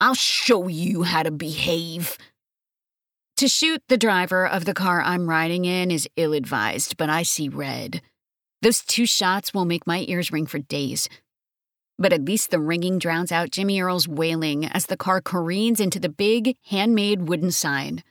I'll 0.00 0.14
show 0.14 0.68
you 0.68 1.02
how 1.02 1.22
to 1.22 1.30
behave. 1.30 2.18
To 3.36 3.48
shoot 3.48 3.82
the 3.88 3.96
driver 3.96 4.46
of 4.46 4.64
the 4.64 4.74
car 4.74 5.00
I'm 5.00 5.28
riding 5.28 5.64
in 5.64 5.90
is 5.90 6.08
ill 6.16 6.32
advised, 6.32 6.96
but 6.96 7.08
I 7.08 7.22
see 7.22 7.48
red. 7.48 8.02
Those 8.62 8.82
two 8.82 9.06
shots 9.06 9.54
will 9.54 9.64
make 9.64 9.86
my 9.86 10.04
ears 10.08 10.30
ring 10.30 10.46
for 10.46 10.58
days. 10.58 11.08
But 12.00 12.14
at 12.14 12.24
least 12.24 12.50
the 12.50 12.58
ringing 12.58 12.98
drowns 12.98 13.30
out 13.30 13.50
Jimmy 13.50 13.80
Earl's 13.80 14.08
wailing 14.08 14.64
as 14.64 14.86
the 14.86 14.96
car 14.96 15.20
careens 15.20 15.78
into 15.78 16.00
the 16.00 16.08
big, 16.08 16.56
handmade 16.64 17.28
wooden 17.28 17.52
sign. 17.52 18.02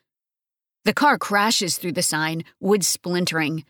The 0.86 0.94
car 0.94 1.18
crashes 1.18 1.78
through 1.78 1.94
the 1.94 2.04
sign, 2.04 2.44
wood 2.60 2.86
splintering, 2.86 3.66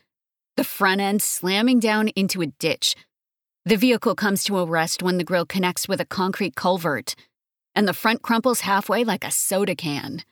the 0.56 0.64
front 0.64 1.00
end 1.00 1.22
slamming 1.22 1.80
down 1.80 2.08
into 2.08 2.42
a 2.42 2.46
ditch. 2.46 2.94
The 3.64 3.76
vehicle 3.76 4.14
comes 4.14 4.44
to 4.44 4.58
a 4.58 4.66
rest 4.66 5.02
when 5.02 5.16
the 5.16 5.24
grill 5.24 5.46
connects 5.46 5.88
with 5.88 6.02
a 6.02 6.06
concrete 6.06 6.54
culvert, 6.54 7.14
and 7.74 7.88
the 7.88 7.94
front 7.94 8.20
crumples 8.20 8.60
halfway 8.60 9.04
like 9.04 9.24
a 9.24 9.30
soda 9.30 9.74
can. 9.74 10.22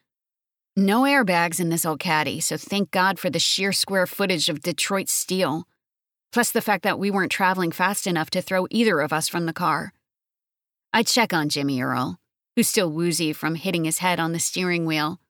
No 0.76 1.02
airbags 1.02 1.60
in 1.60 1.70
this 1.70 1.86
old 1.86 1.98
caddy, 1.98 2.40
so 2.40 2.58
thank 2.58 2.90
God 2.90 3.18
for 3.18 3.30
the 3.30 3.38
sheer 3.38 3.72
square 3.72 4.06
footage 4.06 4.50
of 4.50 4.60
Detroit 4.60 5.08
steel 5.08 5.66
plus 6.32 6.50
the 6.50 6.60
fact 6.62 6.84
that 6.84 6.98
we 6.98 7.10
weren't 7.10 7.32
traveling 7.32 7.72
fast 7.72 8.06
enough 8.06 8.30
to 8.30 8.42
throw 8.42 8.66
either 8.70 9.00
of 9.00 9.12
us 9.12 9.28
from 9.28 9.46
the 9.46 9.52
car. 9.52 9.92
I 10.92 11.02
check 11.02 11.32
on 11.32 11.48
Jimmy 11.48 11.80
Earl, 11.82 12.18
who's 12.56 12.68
still 12.68 12.90
woozy 12.90 13.32
from 13.32 13.54
hitting 13.54 13.84
his 13.84 13.98
head 13.98 14.18
on 14.18 14.32
the 14.32 14.38
steering 14.38 14.86
wheel. 14.86 15.20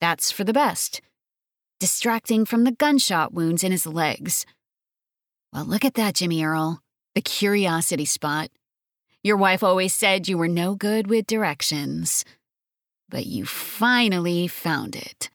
That's 0.00 0.30
for 0.30 0.44
the 0.44 0.52
best. 0.52 1.00
Distracting 1.80 2.44
from 2.44 2.64
the 2.64 2.72
gunshot 2.72 3.32
wounds 3.32 3.62
in 3.62 3.72
his 3.72 3.86
legs. 3.86 4.46
Well, 5.52 5.64
look 5.64 5.84
at 5.84 5.94
that, 5.94 6.14
Jimmy 6.14 6.44
Earl. 6.44 6.80
The 7.14 7.20
curiosity 7.20 8.04
spot. 8.04 8.50
Your 9.22 9.36
wife 9.36 9.62
always 9.62 9.94
said 9.94 10.28
you 10.28 10.38
were 10.38 10.48
no 10.48 10.74
good 10.74 11.08
with 11.08 11.26
directions. 11.26 12.24
But 13.08 13.26
you 13.26 13.44
finally 13.46 14.46
found 14.46 14.94
it. 14.94 15.30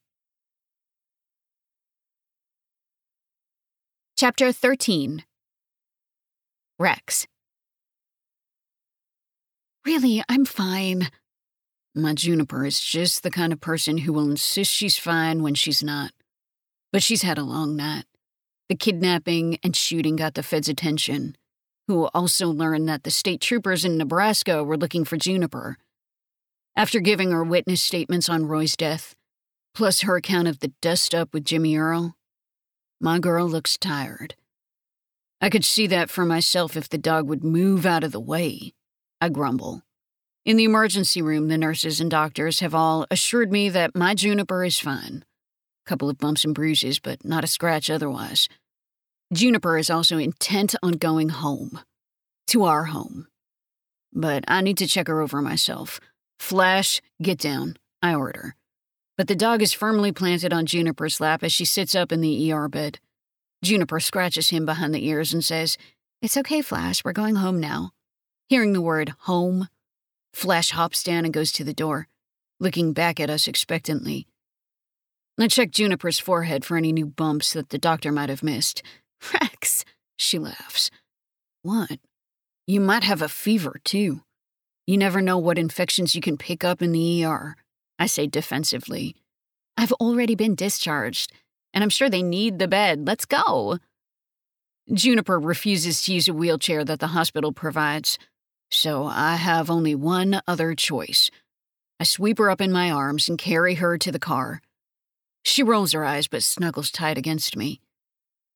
Chapter 4.24 4.53
13 4.53 5.26
Rex. 6.80 7.28
Really, 9.86 10.24
I'm 10.30 10.45
fine. 10.45 11.09
My 11.93 12.13
Juniper 12.13 12.65
is 12.65 12.80
just 12.80 13.24
the 13.24 13.30
kind 13.30 13.51
of 13.51 13.59
person 13.59 13.97
who 13.97 14.13
will 14.13 14.32
insist 14.32 14.71
she's 14.71 14.97
fine 14.97 15.43
when 15.43 15.55
she's 15.55 15.84
not. 15.84 16.11
But 16.93 17.03
she's 17.03 17.24
had 17.24 17.38
a 17.38 17.43
long 17.43 17.76
night. 17.76 18.05
The 18.69 18.78
kidnapping 18.78 19.57
and 19.61 19.76
shooting 19.76 20.15
got 20.15 20.36
the 20.36 20.41
feds' 20.41 20.69
attention, 20.69 21.36
who 21.89 22.05
also 22.13 22.47
learned 22.47 22.88
that 22.88 23.03
the 23.03 23.11
state 23.11 23.41
troopers 23.41 23.84
in 23.84 23.97
Nebraska 23.97 24.63
were 24.63 24.78
looking 24.78 25.03
for 25.03 25.17
Juniper. 25.17 25.76
After 26.78 27.01
giving 27.01 27.32
her 27.32 27.43
witness 27.43 27.84
statements 27.84 28.30
on 28.30 28.45
Roy's 28.45 28.78
death, 28.78 29.15
plus 29.76 30.03
her 30.03 30.15
account 30.15 30.47
of 30.47 30.59
the 30.59 30.71
dust 30.82 31.13
up 31.13 31.34
with 31.34 31.43
Jimmy 31.43 31.76
Earl, 31.76 32.15
my 33.04 33.20
girl 33.20 33.45
looks 33.45 33.78
tired. 33.78 34.36
I 35.41 35.49
could 35.49 35.66
see 35.66 35.88
that 35.88 36.10
for 36.10 36.24
myself 36.24 36.78
if 36.78 36.88
the 36.88 36.97
dog 36.97 37.28
would 37.28 37.43
move 37.43 37.86
out 37.86 38.06
of 38.06 38.14
the 38.14 38.20
way. 38.20 38.74
I 39.20 39.28
grumble. 39.28 39.82
In 40.45 40.56
the 40.56 40.64
emergency 40.64 41.22
room, 41.22 41.49
the 41.49 41.58
nurses 41.58 41.99
and 41.99 42.10
doctors 42.10 42.62
have 42.62 42.74
all 42.74 43.06
assured 43.12 43.51
me 43.51 43.68
that 43.68 43.93
my 43.93 44.16
Juniper 44.16 44.64
is 44.64 44.80
fine. 44.80 45.26
A 45.86 45.89
couple 45.89 46.10
of 46.10 46.18
bumps 46.18 46.45
and 46.45 46.56
bruises, 46.56 46.99
but 46.99 47.26
not 47.26 47.43
a 47.43 47.47
scratch 47.47 47.89
otherwise. 47.89 48.47
Juniper 49.34 49.78
is 49.78 49.89
also 49.89 50.18
intent 50.18 50.74
on 50.82 50.93
going 50.93 51.28
home. 51.28 51.82
To 52.47 52.64
our 52.64 52.86
home. 52.86 53.28
But 54.14 54.45
I 54.47 54.62
need 54.62 54.78
to 54.78 54.88
check 54.88 55.10
her 55.10 55.20
over 55.20 55.41
myself. 55.41 55.99
Flash, 56.39 57.01
get 57.22 57.39
down. 57.39 57.76
I 58.01 58.16
order. 58.16 58.56
But 59.18 59.28
the 59.28 59.36
dog 59.36 59.61
is 59.61 59.74
firmly 59.74 60.11
planted 60.11 60.51
on 60.51 60.66
Juniper's 60.66 61.22
lap 61.22 61.43
as 61.43 61.53
she 61.53 61.66
sits 61.66 61.93
up 61.93 62.11
in 62.11 62.22
the 62.22 62.51
ER 62.51 62.68
bed. 62.68 62.99
Juniper 63.64 63.99
scratches 63.99 64.49
him 64.49 64.66
behind 64.66 64.93
the 64.93 65.05
ears 65.07 65.34
and 65.34 65.43
says, 65.43 65.78
It's 66.22 66.38
okay, 66.38 66.61
Flash, 66.61 67.03
we're 67.05 67.14
going 67.14 67.36
home 67.36 67.59
now. 67.59 67.91
Hearing 68.49 68.74
the 68.74 68.82
word 68.82 69.14
home, 69.20 69.68
Flash 70.34 70.72
hops 70.72 71.03
down 71.03 71.26
and 71.26 71.34
goes 71.34 71.51
to 71.53 71.64
the 71.64 71.74
door, 71.74 72.07
looking 72.59 72.91
back 72.91 73.20
at 73.20 73.30
us 73.30 73.47
expectantly. 73.47 74.28
I 75.39 75.47
check 75.47 75.72
Juniper's 75.72 76.20
forehead 76.20 76.66
for 76.66 76.78
any 76.78 76.91
new 76.91 77.05
bumps 77.05 77.53
that 77.53 77.70
the 77.70 77.78
doctor 77.78 78.11
might 78.11 78.30
have 78.30 78.43
missed. 78.43 78.84
Rex, 79.34 79.86
she 80.18 80.38
laughs. 80.38 80.91
What? 81.61 81.99
You 82.68 82.80
might 82.80 83.03
have 83.03 83.22
a 83.22 83.30
fever, 83.30 83.80
too. 83.84 84.22
You 84.86 84.97
never 84.97 85.22
know 85.22 85.38
what 85.38 85.57
infections 85.57 86.14
you 86.14 86.22
can 86.22 86.38
pick 86.38 86.64
up 86.64 86.82
in 86.82 86.91
the 86.91 87.26
ER, 87.26 87.55
I 88.00 88.08
say 88.08 88.28
defensively. 88.28 89.16
I've 89.78 89.91
already 89.94 90.36
been 90.36 90.56
discharged, 90.56 91.32
and 91.74 91.84
I'm 91.84 91.89
sure 91.89 92.10
they 92.10 92.24
need 92.24 92.60
the 92.60 92.68
bed. 92.68 93.06
Let's 93.08 93.26
go. 93.26 93.80
Juniper 94.91 95.39
refuses 95.39 96.02
to 96.04 96.14
use 96.14 96.28
a 96.28 96.34
wheelchair 96.34 96.84
that 96.84 97.00
the 97.00 97.08
hospital 97.08 97.52
provides. 97.52 98.20
So 98.70 99.06
I 99.06 99.36
have 99.36 99.70
only 99.70 99.96
one 99.96 100.41
other 100.48 100.76
choice. 100.76 101.30
I 102.00 102.04
sweep 102.04 102.38
her 102.39 102.50
up 102.50 102.60
in 102.60 102.72
my 102.72 102.91
arms 102.91 103.30
and 103.30 103.38
carry 103.38 103.76
her 103.76 103.98
to 103.98 104.12
the 104.12 104.20
car. 104.20 104.62
She 105.44 105.64
rolls 105.64 105.94
her 105.94 106.04
eyes 106.04 106.28
but 106.28 106.44
snuggles 106.44 106.91
tight 106.91 107.18
against 107.18 107.56
me. 107.56 107.82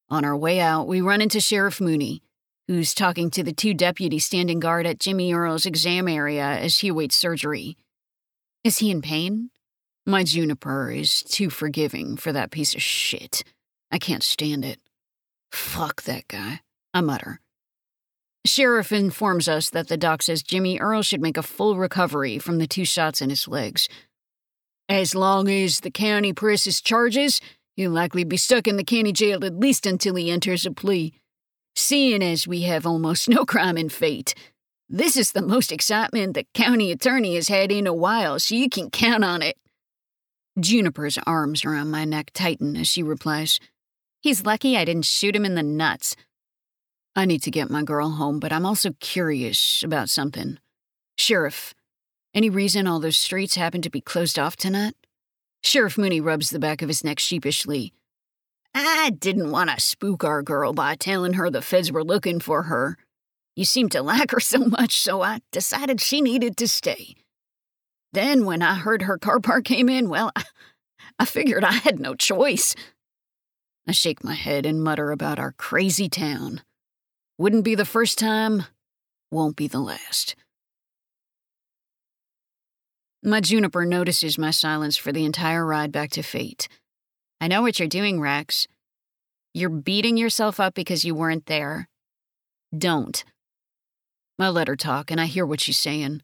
On 0.10 0.26
our 0.26 0.36
way 0.36 0.60
out, 0.60 0.88
we 0.88 1.02
run 1.02 1.22
into 1.22 1.40
Sheriff 1.40 1.80
Mooney, 1.80 2.22
who's 2.68 2.94
talking 2.94 3.30
to 3.32 3.44
the 3.44 3.54
two 3.54 3.74
deputies 3.74 4.26
standing 4.26 4.60
guard 4.60 4.86
at 4.86 5.00
Jimmy 5.00 5.34
Earl's 5.34 5.66
exam 5.66 6.08
area 6.08 6.46
as 6.46 6.80
he 6.80 6.90
awaits 6.90 7.16
surgery. 7.16 7.78
Is 8.68 8.80
he 8.80 8.92
in 8.92 9.02
pain? 9.02 9.50
My 10.06 10.26
Juniper 10.26 10.92
is 10.92 11.24
too 11.24 11.50
forgiving 11.50 12.18
for 12.18 12.34
that 12.34 12.52
piece 12.52 12.76
of 12.76 12.82
shit. 12.82 13.46
I 13.92 13.98
can't 13.98 14.22
stand 14.22 14.66
it. 14.66 14.82
Fuck 15.54 16.02
that 16.02 16.28
guy, 16.28 16.60
I 16.94 17.00
mutter. 17.00 17.40
Sheriff 18.46 18.92
informs 18.92 19.48
us 19.48 19.70
that 19.70 19.88
the 19.88 19.96
doc 19.96 20.22
says 20.22 20.44
Jimmy 20.44 20.80
Earl 20.80 21.02
should 21.02 21.22
make 21.22 21.38
a 21.38 21.44
full 21.44 21.78
recovery 21.78 22.40
from 22.40 22.58
the 22.58 22.68
two 22.68 22.84
shots 22.84 23.22
in 23.22 23.30
his 23.30 23.48
legs. 23.48 23.88
As 24.90 25.16
long 25.16 25.48
as 25.48 25.80
the 25.80 25.90
county 25.90 26.34
presses 26.34 26.82
charges, 26.82 27.40
he'll 27.78 27.92
likely 27.92 28.26
be 28.26 28.36
stuck 28.36 28.68
in 28.68 28.76
the 28.76 28.84
county 28.84 29.14
jail 29.14 29.46
at 29.46 29.58
least 29.58 29.86
until 29.86 30.16
he 30.16 30.30
enters 30.30 30.66
a 30.66 30.72
plea. 30.72 31.14
Seeing 31.78 32.22
as 32.22 32.50
we 32.50 32.64
have 32.64 32.86
almost 32.86 33.30
no 33.30 33.46
crime 33.46 33.78
in 33.78 33.88
fate, 33.88 34.36
this 34.90 35.18
is 35.18 35.32
the 35.32 35.42
most 35.42 35.72
excitement 35.72 36.34
the 36.34 36.46
county 36.54 36.92
attorney 36.92 37.36
has 37.36 37.48
had 37.48 37.72
in 37.72 37.88
a 37.88 37.94
while, 37.94 38.40
so 38.40 38.56
you 38.56 38.70
can 38.70 38.90
count 38.90 39.24
on 39.24 39.42
it. 39.42 39.58
Juniper's 40.60 41.20
arms 41.28 41.66
around 41.66 41.92
my 41.92 42.06
neck 42.06 42.32
tighten 42.34 42.76
as 42.78 42.88
she 42.88 43.04
replies, 43.04 43.60
He's 44.22 44.46
lucky 44.46 44.78
I 44.78 44.86
didn't 44.86 45.06
shoot 45.06 45.36
him 45.36 45.46
in 45.46 45.56
the 45.56 45.64
nuts. 45.64 46.16
I 47.16 47.26
need 47.26 47.44
to 47.44 47.52
get 47.52 47.70
my 47.70 47.84
girl 47.84 48.12
home, 48.12 48.40
but 48.40 48.54
I'm 48.54 48.66
also 48.66 48.92
curious 49.00 49.84
about 49.84 50.10
something. 50.10 50.58
Sheriff, 51.18 51.74
any 52.34 52.50
reason 52.50 52.88
all 52.88 53.00
those 53.00 53.18
streets 53.18 53.56
happen 53.56 53.82
to 53.82 53.90
be 53.90 54.02
closed 54.02 54.38
off 54.38 54.56
tonight? 54.56 54.94
Sheriff 55.64 55.98
Mooney 55.98 56.22
rubs 56.22 56.50
the 56.50 56.60
back 56.60 56.82
of 56.82 56.88
his 56.88 57.04
neck 57.04 57.20
sheepishly. 57.20 57.94
I 58.74 59.10
didn't 59.10 59.52
want 59.52 59.70
to 59.72 59.80
spook 59.80 60.24
our 60.24 60.44
girl 60.44 60.74
by 60.74 60.96
telling 60.96 61.34
her 61.34 61.50
the 61.50 61.62
feds 61.62 61.92
were 61.92 62.04
looking 62.04 62.40
for 62.40 62.64
her. 62.64 62.98
You 63.58 63.66
seemed 63.66 63.92
to 63.94 64.04
like 64.04 64.30
her 64.32 64.40
so 64.40 64.60
much, 64.60 65.02
so 65.02 65.24
I 65.24 65.42
decided 65.52 66.00
she 66.00 66.22
needed 66.22 66.58
to 66.58 66.68
stay. 66.68 67.16
Then, 68.14 68.46
when 68.46 68.62
I 68.62 68.76
heard 68.76 69.02
her 69.02 69.18
car 69.18 69.40
park 69.40 69.66
came 69.66 69.90
in, 69.90 70.10
well, 70.10 70.32
I, 70.36 70.44
I 71.18 71.26
figured 71.26 71.64
I 71.64 71.72
had 71.72 72.00
no 72.00 72.14
choice. 72.14 72.76
I 73.88 73.94
shake 73.94 74.24
my 74.24 74.36
head 74.36 74.68
and 74.68 74.84
mutter 74.84 75.12
about 75.12 75.40
our 75.40 75.54
crazy 75.54 76.08
town. 76.08 76.62
Wouldn't 77.40 77.64
be 77.64 77.74
the 77.74 77.84
first 77.84 78.20
time, 78.20 78.66
won't 79.32 79.56
be 79.56 79.68
the 79.68 79.80
last. 79.80 80.36
My 83.24 83.42
Juniper 83.42 83.86
notices 83.86 84.38
my 84.38 84.52
silence 84.52 84.98
for 84.98 85.12
the 85.12 85.26
entire 85.26 85.66
ride 85.66 85.92
back 85.92 86.12
to 86.12 86.22
Fate. 86.22 86.68
I 87.42 87.48
know 87.48 87.64
what 87.64 87.80
you're 87.80 87.88
doing, 87.88 88.22
Rex. 88.22 88.68
You're 89.56 89.72
beating 89.72 90.16
yourself 90.16 90.60
up 90.60 90.76
because 90.76 91.04
you 91.04 91.16
weren't 91.16 91.48
there. 91.48 91.90
Don't. 92.78 93.26
I 94.40 94.50
let 94.50 94.68
her 94.68 94.76
talk, 94.76 95.10
and 95.10 95.20
I 95.20 95.26
hear 95.26 95.46
what 95.46 95.62
she's 95.62 95.80
saying. 95.80 96.22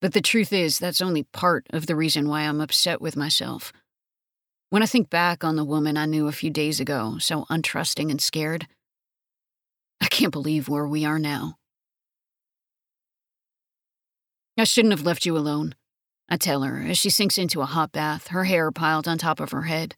But 0.00 0.12
the 0.12 0.20
truth 0.20 0.52
is, 0.52 0.78
that's 0.78 1.00
only 1.00 1.24
part 1.24 1.66
of 1.70 1.86
the 1.86 1.96
reason 1.96 2.28
why 2.28 2.42
I'm 2.42 2.60
upset 2.60 3.00
with 3.00 3.16
myself. 3.16 3.72
When 4.70 4.82
I 4.82 4.86
think 4.86 5.10
back 5.10 5.42
on 5.42 5.56
the 5.56 5.64
woman 5.64 5.96
I 5.96 6.06
knew 6.06 6.28
a 6.28 6.32
few 6.32 6.50
days 6.50 6.80
ago, 6.80 7.18
so 7.18 7.44
untrusting 7.50 8.10
and 8.10 8.20
scared, 8.20 8.66
I 10.00 10.06
can't 10.06 10.32
believe 10.32 10.68
where 10.68 10.86
we 10.86 11.04
are 11.04 11.18
now. 11.18 11.56
I 14.58 14.64
shouldn't 14.64 14.92
have 14.92 15.04
left 15.04 15.26
you 15.26 15.36
alone, 15.36 15.74
I 16.28 16.36
tell 16.36 16.62
her 16.62 16.82
as 16.82 16.98
she 16.98 17.10
sinks 17.10 17.38
into 17.38 17.60
a 17.60 17.66
hot 17.66 17.92
bath, 17.92 18.28
her 18.28 18.44
hair 18.44 18.72
piled 18.72 19.06
on 19.06 19.18
top 19.18 19.38
of 19.38 19.52
her 19.52 19.62
head. 19.62 19.94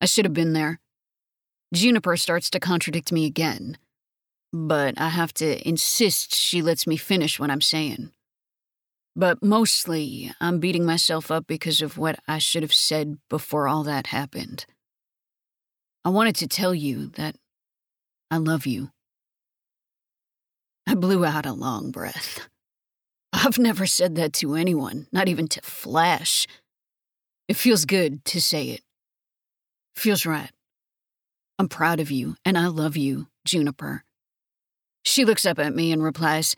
I 0.00 0.06
should 0.06 0.24
have 0.24 0.34
been 0.34 0.52
there. 0.52 0.80
Juniper 1.72 2.16
starts 2.16 2.50
to 2.50 2.60
contradict 2.60 3.10
me 3.10 3.26
again, 3.26 3.78
but 4.54 4.94
I 5.00 5.08
have 5.08 5.34
to 5.34 5.68
insist 5.68 6.32
she 6.32 6.62
lets 6.62 6.86
me 6.86 6.96
finish 6.96 7.40
what 7.40 7.50
I'm 7.50 7.60
saying. 7.60 8.12
But 9.16 9.42
mostly, 9.42 10.30
I'm 10.40 10.60
beating 10.60 10.86
myself 10.86 11.32
up 11.32 11.48
because 11.48 11.82
of 11.82 11.98
what 11.98 12.20
I 12.28 12.38
should 12.38 12.62
have 12.62 12.72
said 12.72 13.18
before 13.28 13.66
all 13.66 13.82
that 13.82 14.08
happened. 14.08 14.64
I 16.04 16.10
wanted 16.10 16.36
to 16.36 16.46
tell 16.46 16.72
you 16.72 17.08
that 17.16 17.34
I 18.30 18.36
love 18.36 18.64
you. 18.64 18.90
I 20.86 20.94
blew 20.94 21.24
out 21.24 21.46
a 21.46 21.52
long 21.52 21.90
breath. 21.90 22.48
I've 23.32 23.58
never 23.58 23.86
said 23.86 24.14
that 24.14 24.32
to 24.34 24.54
anyone, 24.54 25.08
not 25.10 25.28
even 25.28 25.48
to 25.48 25.62
Flash. 25.62 26.46
It 27.48 27.56
feels 27.56 27.86
good 27.86 28.24
to 28.26 28.40
say 28.40 28.68
it. 28.68 28.82
Feels 29.96 30.24
right. 30.24 30.50
I'm 31.58 31.68
proud 31.68 31.98
of 31.98 32.12
you, 32.12 32.36
and 32.44 32.56
I 32.56 32.68
love 32.68 32.96
you, 32.96 33.26
Juniper. 33.44 34.04
She 35.04 35.24
looks 35.24 35.46
up 35.46 35.58
at 35.58 35.74
me 35.74 35.92
and 35.92 36.02
replies, 36.02 36.56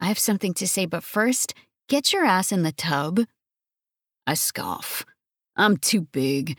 I 0.00 0.06
have 0.06 0.18
something 0.18 0.54
to 0.54 0.66
say, 0.66 0.86
but 0.86 1.04
first, 1.04 1.54
get 1.88 2.12
your 2.12 2.24
ass 2.24 2.52
in 2.52 2.62
the 2.62 2.72
tub. 2.72 3.20
I 4.26 4.34
scoff. 4.34 5.04
I'm 5.56 5.76
too 5.76 6.02
big. 6.02 6.58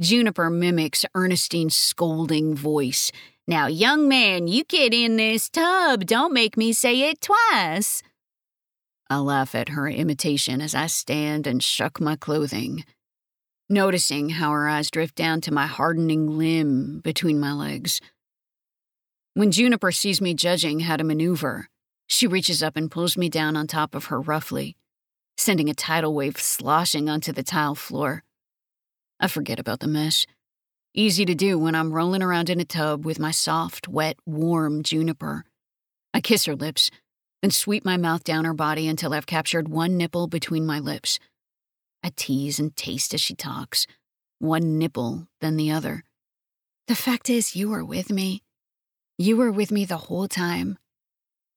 Juniper 0.00 0.50
mimics 0.50 1.04
Ernestine's 1.14 1.76
scolding 1.76 2.54
voice 2.54 3.12
now, 3.46 3.66
young 3.66 4.08
man, 4.08 4.46
you 4.46 4.64
get 4.64 4.94
in 4.94 5.16
this 5.16 5.50
tub. 5.50 6.06
Don't 6.06 6.32
make 6.32 6.56
me 6.56 6.72
say 6.72 7.10
it 7.10 7.20
twice. 7.20 8.02
I 9.10 9.18
laugh 9.18 9.54
at 9.54 9.68
her 9.70 9.86
imitation 9.86 10.62
as 10.62 10.74
I 10.74 10.86
stand 10.86 11.46
and 11.46 11.62
shuck 11.62 12.00
my 12.00 12.16
clothing. 12.16 12.84
noticing 13.68 14.28
how 14.28 14.50
her 14.50 14.68
eyes 14.68 14.90
drift 14.90 15.14
down 15.14 15.40
to 15.40 15.52
my 15.52 15.66
hardening 15.66 16.38
limb 16.38 17.00
between 17.00 17.40
my 17.40 17.52
legs. 17.52 18.00
When 19.36 19.50
Juniper 19.50 19.90
sees 19.90 20.20
me 20.20 20.32
judging 20.32 20.78
how 20.80 20.96
to 20.96 21.02
maneuver, 21.02 21.68
she 22.06 22.28
reaches 22.28 22.62
up 22.62 22.76
and 22.76 22.88
pulls 22.88 23.16
me 23.16 23.28
down 23.28 23.56
on 23.56 23.66
top 23.66 23.96
of 23.96 24.04
her 24.04 24.20
roughly, 24.20 24.76
sending 25.36 25.68
a 25.68 25.74
tidal 25.74 26.14
wave 26.14 26.38
sloshing 26.38 27.08
onto 27.08 27.32
the 27.32 27.42
tile 27.42 27.74
floor. 27.74 28.22
I 29.18 29.26
forget 29.26 29.58
about 29.58 29.80
the 29.80 29.88
mesh. 29.88 30.24
Easy 30.94 31.24
to 31.24 31.34
do 31.34 31.58
when 31.58 31.74
I'm 31.74 31.92
rolling 31.92 32.22
around 32.22 32.48
in 32.48 32.60
a 32.60 32.64
tub 32.64 33.04
with 33.04 33.18
my 33.18 33.32
soft, 33.32 33.88
wet, 33.88 34.16
warm 34.24 34.84
Juniper. 34.84 35.44
I 36.12 36.20
kiss 36.20 36.44
her 36.44 36.54
lips, 36.54 36.92
then 37.42 37.50
sweep 37.50 37.84
my 37.84 37.96
mouth 37.96 38.22
down 38.22 38.44
her 38.44 38.54
body 38.54 38.86
until 38.86 39.12
I've 39.12 39.26
captured 39.26 39.66
one 39.66 39.96
nipple 39.96 40.28
between 40.28 40.64
my 40.64 40.78
lips. 40.78 41.18
I 42.04 42.12
tease 42.14 42.60
and 42.60 42.76
taste 42.76 43.12
as 43.12 43.20
she 43.20 43.34
talks, 43.34 43.88
one 44.38 44.78
nipple, 44.78 45.26
then 45.40 45.56
the 45.56 45.72
other. 45.72 46.04
The 46.86 46.94
fact 46.94 47.28
is, 47.28 47.56
you 47.56 47.72
are 47.72 47.84
with 47.84 48.12
me. 48.12 48.44
You 49.16 49.36
were 49.36 49.52
with 49.52 49.70
me 49.70 49.84
the 49.84 49.96
whole 49.96 50.26
time. 50.26 50.76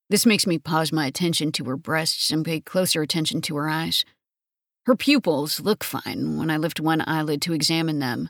This 0.09 0.27
makes 0.27 0.45
me 0.45 0.59
pause 0.59 0.91
my 0.91 1.07
attention 1.07 1.51
to 1.53 1.63
her 1.65 1.75
breasts 1.75 2.29
and 2.29 2.45
pay 2.45 2.59
closer 2.59 3.01
attention 3.01 3.41
to 3.41 3.55
her 3.57 3.67
eyes. 3.67 4.05
Her 4.85 4.95
pupils 4.95 5.59
look 5.59 5.83
fine 5.83 6.37
when 6.37 6.51
I 6.51 6.57
lift 6.57 6.79
one 6.79 7.03
eyelid 7.07 7.41
to 7.41 7.53
examine 7.53 7.99
them. 7.99 8.29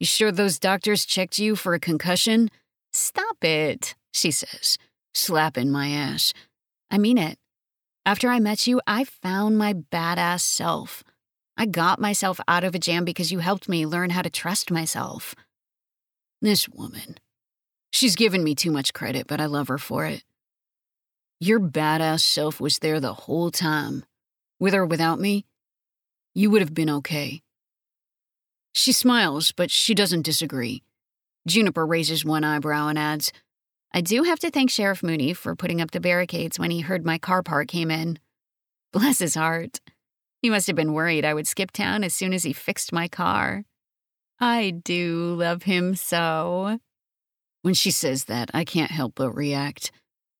You 0.00 0.06
sure 0.06 0.32
those 0.32 0.58
doctors 0.58 1.06
checked 1.06 1.38
you 1.38 1.54
for 1.54 1.74
a 1.74 1.80
concussion? 1.80 2.50
Stop 2.92 3.42
it, 3.44 3.94
she 4.12 4.32
says, 4.32 4.78
slapping 5.14 5.70
my 5.70 5.88
ass. 5.88 6.32
I 6.90 6.98
mean 6.98 7.18
it. 7.18 7.38
After 8.04 8.28
I 8.28 8.40
met 8.40 8.66
you, 8.66 8.80
I 8.86 9.04
found 9.04 9.56
my 9.56 9.74
badass 9.74 10.40
self. 10.40 11.04
I 11.56 11.66
got 11.66 12.00
myself 12.00 12.40
out 12.48 12.64
of 12.64 12.74
a 12.74 12.80
jam 12.80 13.04
because 13.04 13.30
you 13.30 13.38
helped 13.38 13.68
me 13.68 13.86
learn 13.86 14.10
how 14.10 14.22
to 14.22 14.28
trust 14.28 14.72
myself. 14.72 15.36
This 16.42 16.68
woman. 16.68 17.16
She's 17.94 18.16
given 18.16 18.42
me 18.42 18.56
too 18.56 18.72
much 18.72 18.92
credit, 18.92 19.28
but 19.28 19.40
I 19.40 19.46
love 19.46 19.68
her 19.68 19.78
for 19.78 20.04
it. 20.04 20.24
Your 21.38 21.60
badass 21.60 22.22
self 22.22 22.60
was 22.60 22.80
there 22.80 22.98
the 22.98 23.14
whole 23.14 23.52
time. 23.52 24.04
With 24.58 24.74
or 24.74 24.84
without 24.84 25.20
me, 25.20 25.46
you 26.34 26.50
would 26.50 26.60
have 26.60 26.74
been 26.74 26.90
okay. 26.90 27.40
She 28.72 28.90
smiles, 28.90 29.52
but 29.52 29.70
she 29.70 29.94
doesn't 29.94 30.24
disagree. 30.24 30.82
Juniper 31.46 31.86
raises 31.86 32.24
one 32.24 32.42
eyebrow 32.42 32.88
and 32.88 32.98
adds, 32.98 33.30
I 33.92 34.00
do 34.00 34.24
have 34.24 34.40
to 34.40 34.50
thank 34.50 34.72
Sheriff 34.72 35.04
Mooney 35.04 35.32
for 35.32 35.54
putting 35.54 35.80
up 35.80 35.92
the 35.92 36.00
barricades 36.00 36.58
when 36.58 36.72
he 36.72 36.80
heard 36.80 37.06
my 37.06 37.16
car 37.16 37.44
park 37.44 37.68
came 37.68 37.92
in. 37.92 38.18
Bless 38.92 39.20
his 39.20 39.36
heart. 39.36 39.78
He 40.42 40.50
must 40.50 40.66
have 40.66 40.74
been 40.74 40.94
worried 40.94 41.24
I 41.24 41.34
would 41.34 41.46
skip 41.46 41.70
town 41.70 42.02
as 42.02 42.12
soon 42.12 42.34
as 42.34 42.42
he 42.42 42.52
fixed 42.52 42.92
my 42.92 43.06
car. 43.06 43.62
I 44.40 44.70
do 44.70 45.36
love 45.38 45.62
him 45.62 45.94
so. 45.94 46.80
When 47.64 47.72
she 47.72 47.90
says 47.90 48.26
that, 48.26 48.50
I 48.52 48.62
can't 48.64 48.90
help 48.90 49.14
but 49.14 49.32
react. 49.32 49.90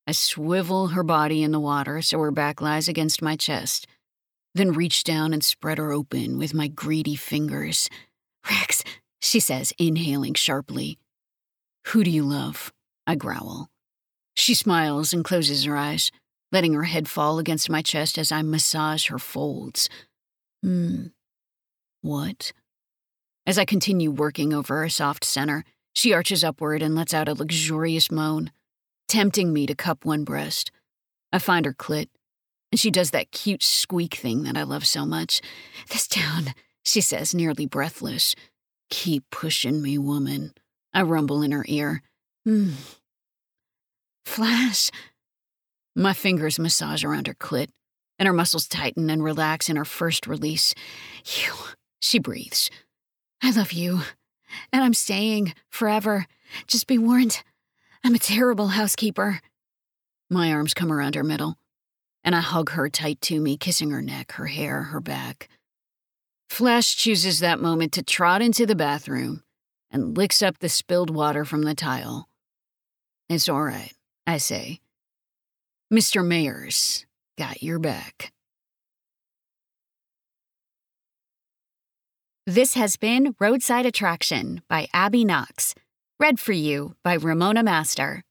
I 0.06 0.12
swivel 0.12 0.88
her 0.88 1.02
body 1.02 1.42
in 1.42 1.52
the 1.52 1.58
water 1.58 2.02
so 2.02 2.18
her 2.18 2.30
back 2.30 2.60
lies 2.60 2.86
against 2.86 3.22
my 3.22 3.34
chest, 3.34 3.86
then 4.54 4.72
reach 4.72 5.04
down 5.04 5.32
and 5.32 5.42
spread 5.42 5.78
her 5.78 5.90
open 5.90 6.38
with 6.38 6.52
my 6.52 6.68
greedy 6.68 7.16
fingers. 7.16 7.88
Rex, 8.50 8.84
she 9.22 9.40
says, 9.40 9.72
inhaling 9.78 10.34
sharply. 10.34 10.98
Who 11.86 12.04
do 12.04 12.10
you 12.10 12.24
love? 12.24 12.74
I 13.06 13.14
growl. 13.14 13.68
She 14.34 14.54
smiles 14.54 15.14
and 15.14 15.24
closes 15.24 15.64
her 15.64 15.78
eyes 15.78 16.10
letting 16.52 16.74
her 16.74 16.84
head 16.84 17.08
fall 17.08 17.38
against 17.38 17.70
my 17.70 17.80
chest 17.80 18.18
as 18.18 18.30
I 18.30 18.42
massage 18.42 19.08
her 19.08 19.18
folds. 19.18 19.88
Hmm. 20.62 21.06
What? 22.02 22.52
As 23.46 23.58
I 23.58 23.64
continue 23.64 24.10
working 24.10 24.52
over 24.52 24.82
her 24.82 24.90
soft 24.90 25.24
center, 25.24 25.64
she 25.94 26.12
arches 26.12 26.44
upward 26.44 26.82
and 26.82 26.94
lets 26.94 27.14
out 27.14 27.28
a 27.28 27.34
luxurious 27.34 28.10
moan, 28.10 28.50
tempting 29.08 29.52
me 29.52 29.66
to 29.66 29.74
cup 29.74 30.04
one 30.04 30.24
breast. 30.24 30.70
I 31.32 31.38
find 31.38 31.64
her 31.64 31.72
clit, 31.72 32.08
and 32.70 32.78
she 32.78 32.90
does 32.90 33.10
that 33.12 33.30
cute 33.30 33.62
squeak 33.62 34.14
thing 34.14 34.42
that 34.42 34.56
I 34.56 34.64
love 34.64 34.86
so 34.86 35.06
much. 35.06 35.40
This 35.90 36.06
down, 36.06 36.54
she 36.84 37.00
says, 37.00 37.34
nearly 37.34 37.66
breathless. 37.66 38.34
Keep 38.90 39.24
pushing 39.30 39.80
me, 39.80 39.96
woman. 39.96 40.52
I 40.92 41.02
rumble 41.02 41.42
in 41.42 41.52
her 41.52 41.64
ear. 41.68 42.02
Hmm. 42.44 42.72
Flash, 44.24 44.90
my 45.96 46.12
fingers 46.12 46.58
massage 46.58 47.04
around 47.04 47.26
her 47.26 47.34
clit, 47.34 47.68
and 48.18 48.26
her 48.26 48.32
muscles 48.32 48.66
tighten 48.66 49.10
and 49.10 49.22
relax 49.22 49.68
in 49.68 49.76
her 49.76 49.84
first 49.84 50.26
release. 50.26 50.74
You, 51.24 51.52
she 52.00 52.18
breathes. 52.18 52.70
I 53.42 53.50
love 53.50 53.72
you, 53.72 54.00
and 54.72 54.84
I'm 54.84 54.94
staying 54.94 55.54
forever. 55.70 56.26
Just 56.66 56.86
be 56.86 56.98
warned, 56.98 57.42
I'm 58.02 58.14
a 58.14 58.18
terrible 58.18 58.68
housekeeper. 58.68 59.40
My 60.30 60.52
arms 60.52 60.74
come 60.74 60.92
around 60.92 61.14
her 61.14 61.24
middle, 61.24 61.56
and 62.22 62.34
I 62.34 62.40
hug 62.40 62.70
her 62.70 62.88
tight 62.88 63.20
to 63.22 63.40
me, 63.40 63.56
kissing 63.56 63.90
her 63.90 64.02
neck, 64.02 64.32
her 64.32 64.46
hair, 64.46 64.84
her 64.84 65.00
back. 65.00 65.48
Flash 66.48 66.96
chooses 66.96 67.40
that 67.40 67.60
moment 67.60 67.92
to 67.92 68.02
trot 68.02 68.42
into 68.42 68.66
the 68.66 68.76
bathroom 68.76 69.42
and 69.90 70.16
licks 70.16 70.42
up 70.42 70.58
the 70.58 70.68
spilled 70.68 71.10
water 71.10 71.44
from 71.44 71.62
the 71.62 71.74
tile. 71.74 72.28
It's 73.28 73.48
all 73.48 73.62
right, 73.62 73.92
I 74.26 74.36
say 74.36 74.80
Mr. 75.92 76.24
Mayers 76.24 77.04
got 77.38 77.62
your 77.62 77.78
back. 77.78 78.33
This 82.46 82.74
has 82.74 82.96
been 82.96 83.34
Roadside 83.40 83.86
Attraction 83.86 84.60
by 84.68 84.86
Abby 84.92 85.24
Knox, 85.24 85.74
read 86.20 86.38
for 86.38 86.52
you 86.52 86.94
by 87.02 87.14
Ramona 87.14 87.62
Master. 87.62 88.22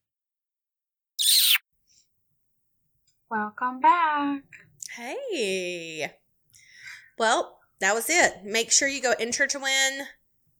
Welcome 3.31 3.79
back. 3.79 4.43
Hey. 4.95 6.11
Well, 7.17 7.57
that 7.79 7.95
was 7.95 8.07
it. 8.07 8.43
Make 8.43 8.71
sure 8.71 8.87
you 8.87 9.01
go 9.01 9.15
enter 9.19 9.47
to 9.47 9.57
win, 9.57 10.01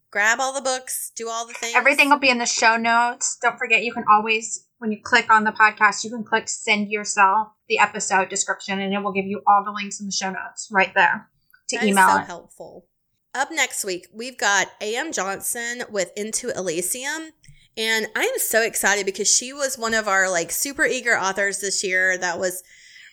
grab 0.10 0.40
all 0.40 0.54
the 0.54 0.60
books, 0.62 1.12
do 1.16 1.30
all 1.30 1.46
the 1.46 1.54
things. 1.54 1.76
Everything 1.76 2.10
will 2.10 2.18
be 2.18 2.32
in 2.32 2.40
the 2.40 2.48
show 2.48 2.76
notes. 2.76 3.38
Don't 3.40 3.60
forget, 3.60 3.84
you 3.84 3.94
can 3.94 4.06
always 4.12 4.66
when 4.80 4.92
you 4.92 4.98
click 5.04 5.32
on 5.32 5.44
the 5.44 5.52
podcast, 5.52 6.04
you 6.04 6.10
can 6.10 6.24
click 6.24 6.50
send 6.50 6.90
yourself 6.90 7.50
the 7.70 7.78
episode 7.78 8.30
description 8.30 8.80
and 8.80 8.92
it 8.92 9.04
will 9.04 9.14
give 9.14 9.26
you 9.28 9.44
all 9.46 9.64
the 9.64 9.72
links 9.72 10.00
in 10.00 10.08
the 10.08 10.12
show 10.12 10.32
notes 10.32 10.70
right 10.72 10.92
there 10.96 11.30
to 11.70 11.78
That 11.78 11.86
email 11.86 12.08
is 12.08 12.14
so 12.14 12.20
it. 12.20 12.26
helpful. 12.26 12.88
Up 13.36 13.50
next 13.52 13.84
week, 13.84 14.08
we've 14.14 14.38
got 14.38 14.68
A.M. 14.80 15.12
Johnson 15.12 15.84
with 15.90 16.12
Into 16.16 16.56
Elysium. 16.56 17.32
And 17.76 18.08
I 18.16 18.22
am 18.22 18.38
so 18.38 18.62
excited 18.62 19.08
because 19.08 19.28
she 19.28 19.52
was 19.52 19.76
one 19.76 19.96
of 19.96 20.08
our 20.08 20.30
like 20.30 20.52
super 20.52 20.86
eager 20.86 21.18
authors 21.18 21.60
this 21.60 21.84
year 21.84 22.16
that 22.20 22.38
was 22.38 22.62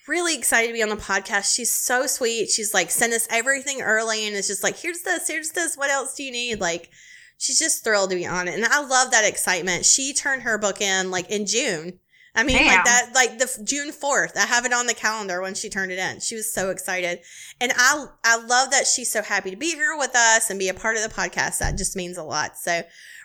really 0.07 0.37
excited 0.37 0.67
to 0.67 0.75
be 0.75 0.83
on 0.83 0.91
the 0.91 0.97
podcast. 0.97 1.55
She's 1.55 1.73
so 1.73 2.07
sweet. 2.07 2.51
She's 2.51 2.75
like 2.75 2.91
sent 2.91 3.15
us 3.15 3.27
everything 3.31 3.81
early 3.81 4.27
and 4.27 4.37
it's 4.37 4.49
just 4.49 4.63
like, 4.63 4.79
here's 4.79 5.01
this, 5.01 5.27
here's 5.27 5.53
this. 5.53 5.77
What 5.77 5.91
else 5.91 6.15
do 6.15 6.23
you 6.23 6.33
need? 6.33 6.61
Like, 6.61 6.91
she's 7.39 7.59
just 7.59 7.83
thrilled 7.83 8.11
to 8.11 8.17
be 8.17 8.27
on 8.27 8.47
it. 8.47 8.55
And 8.55 8.67
I 8.67 8.85
love 8.85 9.11
that 9.13 9.25
excitement. 9.25 9.87
She 9.87 10.13
turned 10.13 10.43
her 10.43 10.59
book 10.59 10.83
in 10.83 11.11
like 11.11 11.31
in 11.31 11.47
June. 11.47 11.99
I 12.35 12.45
mean, 12.45 12.57
Damn. 12.59 12.67
like 12.77 12.85
that, 12.85 13.11
like 13.15 13.39
the 13.39 13.61
June 13.65 13.91
4th. 13.91 14.37
I 14.37 14.47
have 14.47 14.65
it 14.65 14.73
on 14.73 14.87
the 14.87 14.95
calendar 14.95 15.41
when 15.43 15.55
she 15.55 15.69
turned 15.69 15.91
it 15.91 15.99
in. 15.99 16.21
She 16.21 16.37
was 16.37 16.53
so 16.53 16.71
excited. 16.71 17.21
And 17.61 17.73
I, 17.77 18.07
I 18.25 18.37
love 18.45 18.71
that 18.71 18.87
she's 18.87 19.11
so 19.11 19.21
happy 19.23 19.51
to 19.51 19.57
be 19.57 19.73
here 19.75 19.97
with 19.99 20.15
us 20.15 20.49
and 20.49 20.59
be 20.59 20.69
a 20.69 20.75
part 20.75 20.97
of 20.97 21.03
the 21.03 21.09
podcast. 21.09 21.59
That 21.59 21.77
just 21.77 21.97
means 21.97 22.17
a 22.19 22.23
lot. 22.23 22.57
So 22.57 22.83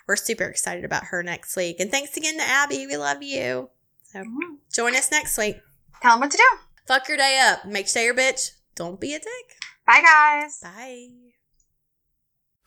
we're 0.08 0.16
super 0.16 0.44
excited 0.44 0.84
about 0.84 1.04
her 1.04 1.22
next 1.22 1.56
week. 1.56 1.78
And 1.78 1.90
thanks 1.90 2.16
again 2.16 2.36
to 2.38 2.42
Abby. 2.42 2.86
We 2.86 2.96
love 2.96 3.22
you. 3.22 3.70
So 4.12 4.20
Mhm. 4.20 4.56
join 4.72 4.96
us 4.96 5.10
next 5.12 5.38
week. 5.38 5.56
Tell 6.02 6.12
them 6.12 6.20
what 6.20 6.30
to 6.32 6.36
do. 6.36 6.58
Fuck 6.86 7.08
your 7.08 7.16
day 7.16 7.38
up. 7.40 7.64
Make 7.64 7.86
sure 7.88 8.02
you're 8.02 8.14
bitch. 8.14 8.52
Don't 8.74 9.00
be 9.00 9.14
a 9.14 9.18
dick. 9.20 9.56
Bye, 9.86 10.02
guys. 10.02 10.58
Bye. 10.60 11.08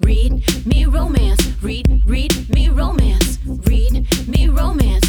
Read 0.01 0.65
me 0.65 0.85
romance. 0.85 1.45
Read, 1.61 2.01
read 2.05 2.49
me 2.49 2.69
romance. 2.69 3.37
Read 3.45 4.07
me 4.27 4.47
romance 4.47 5.08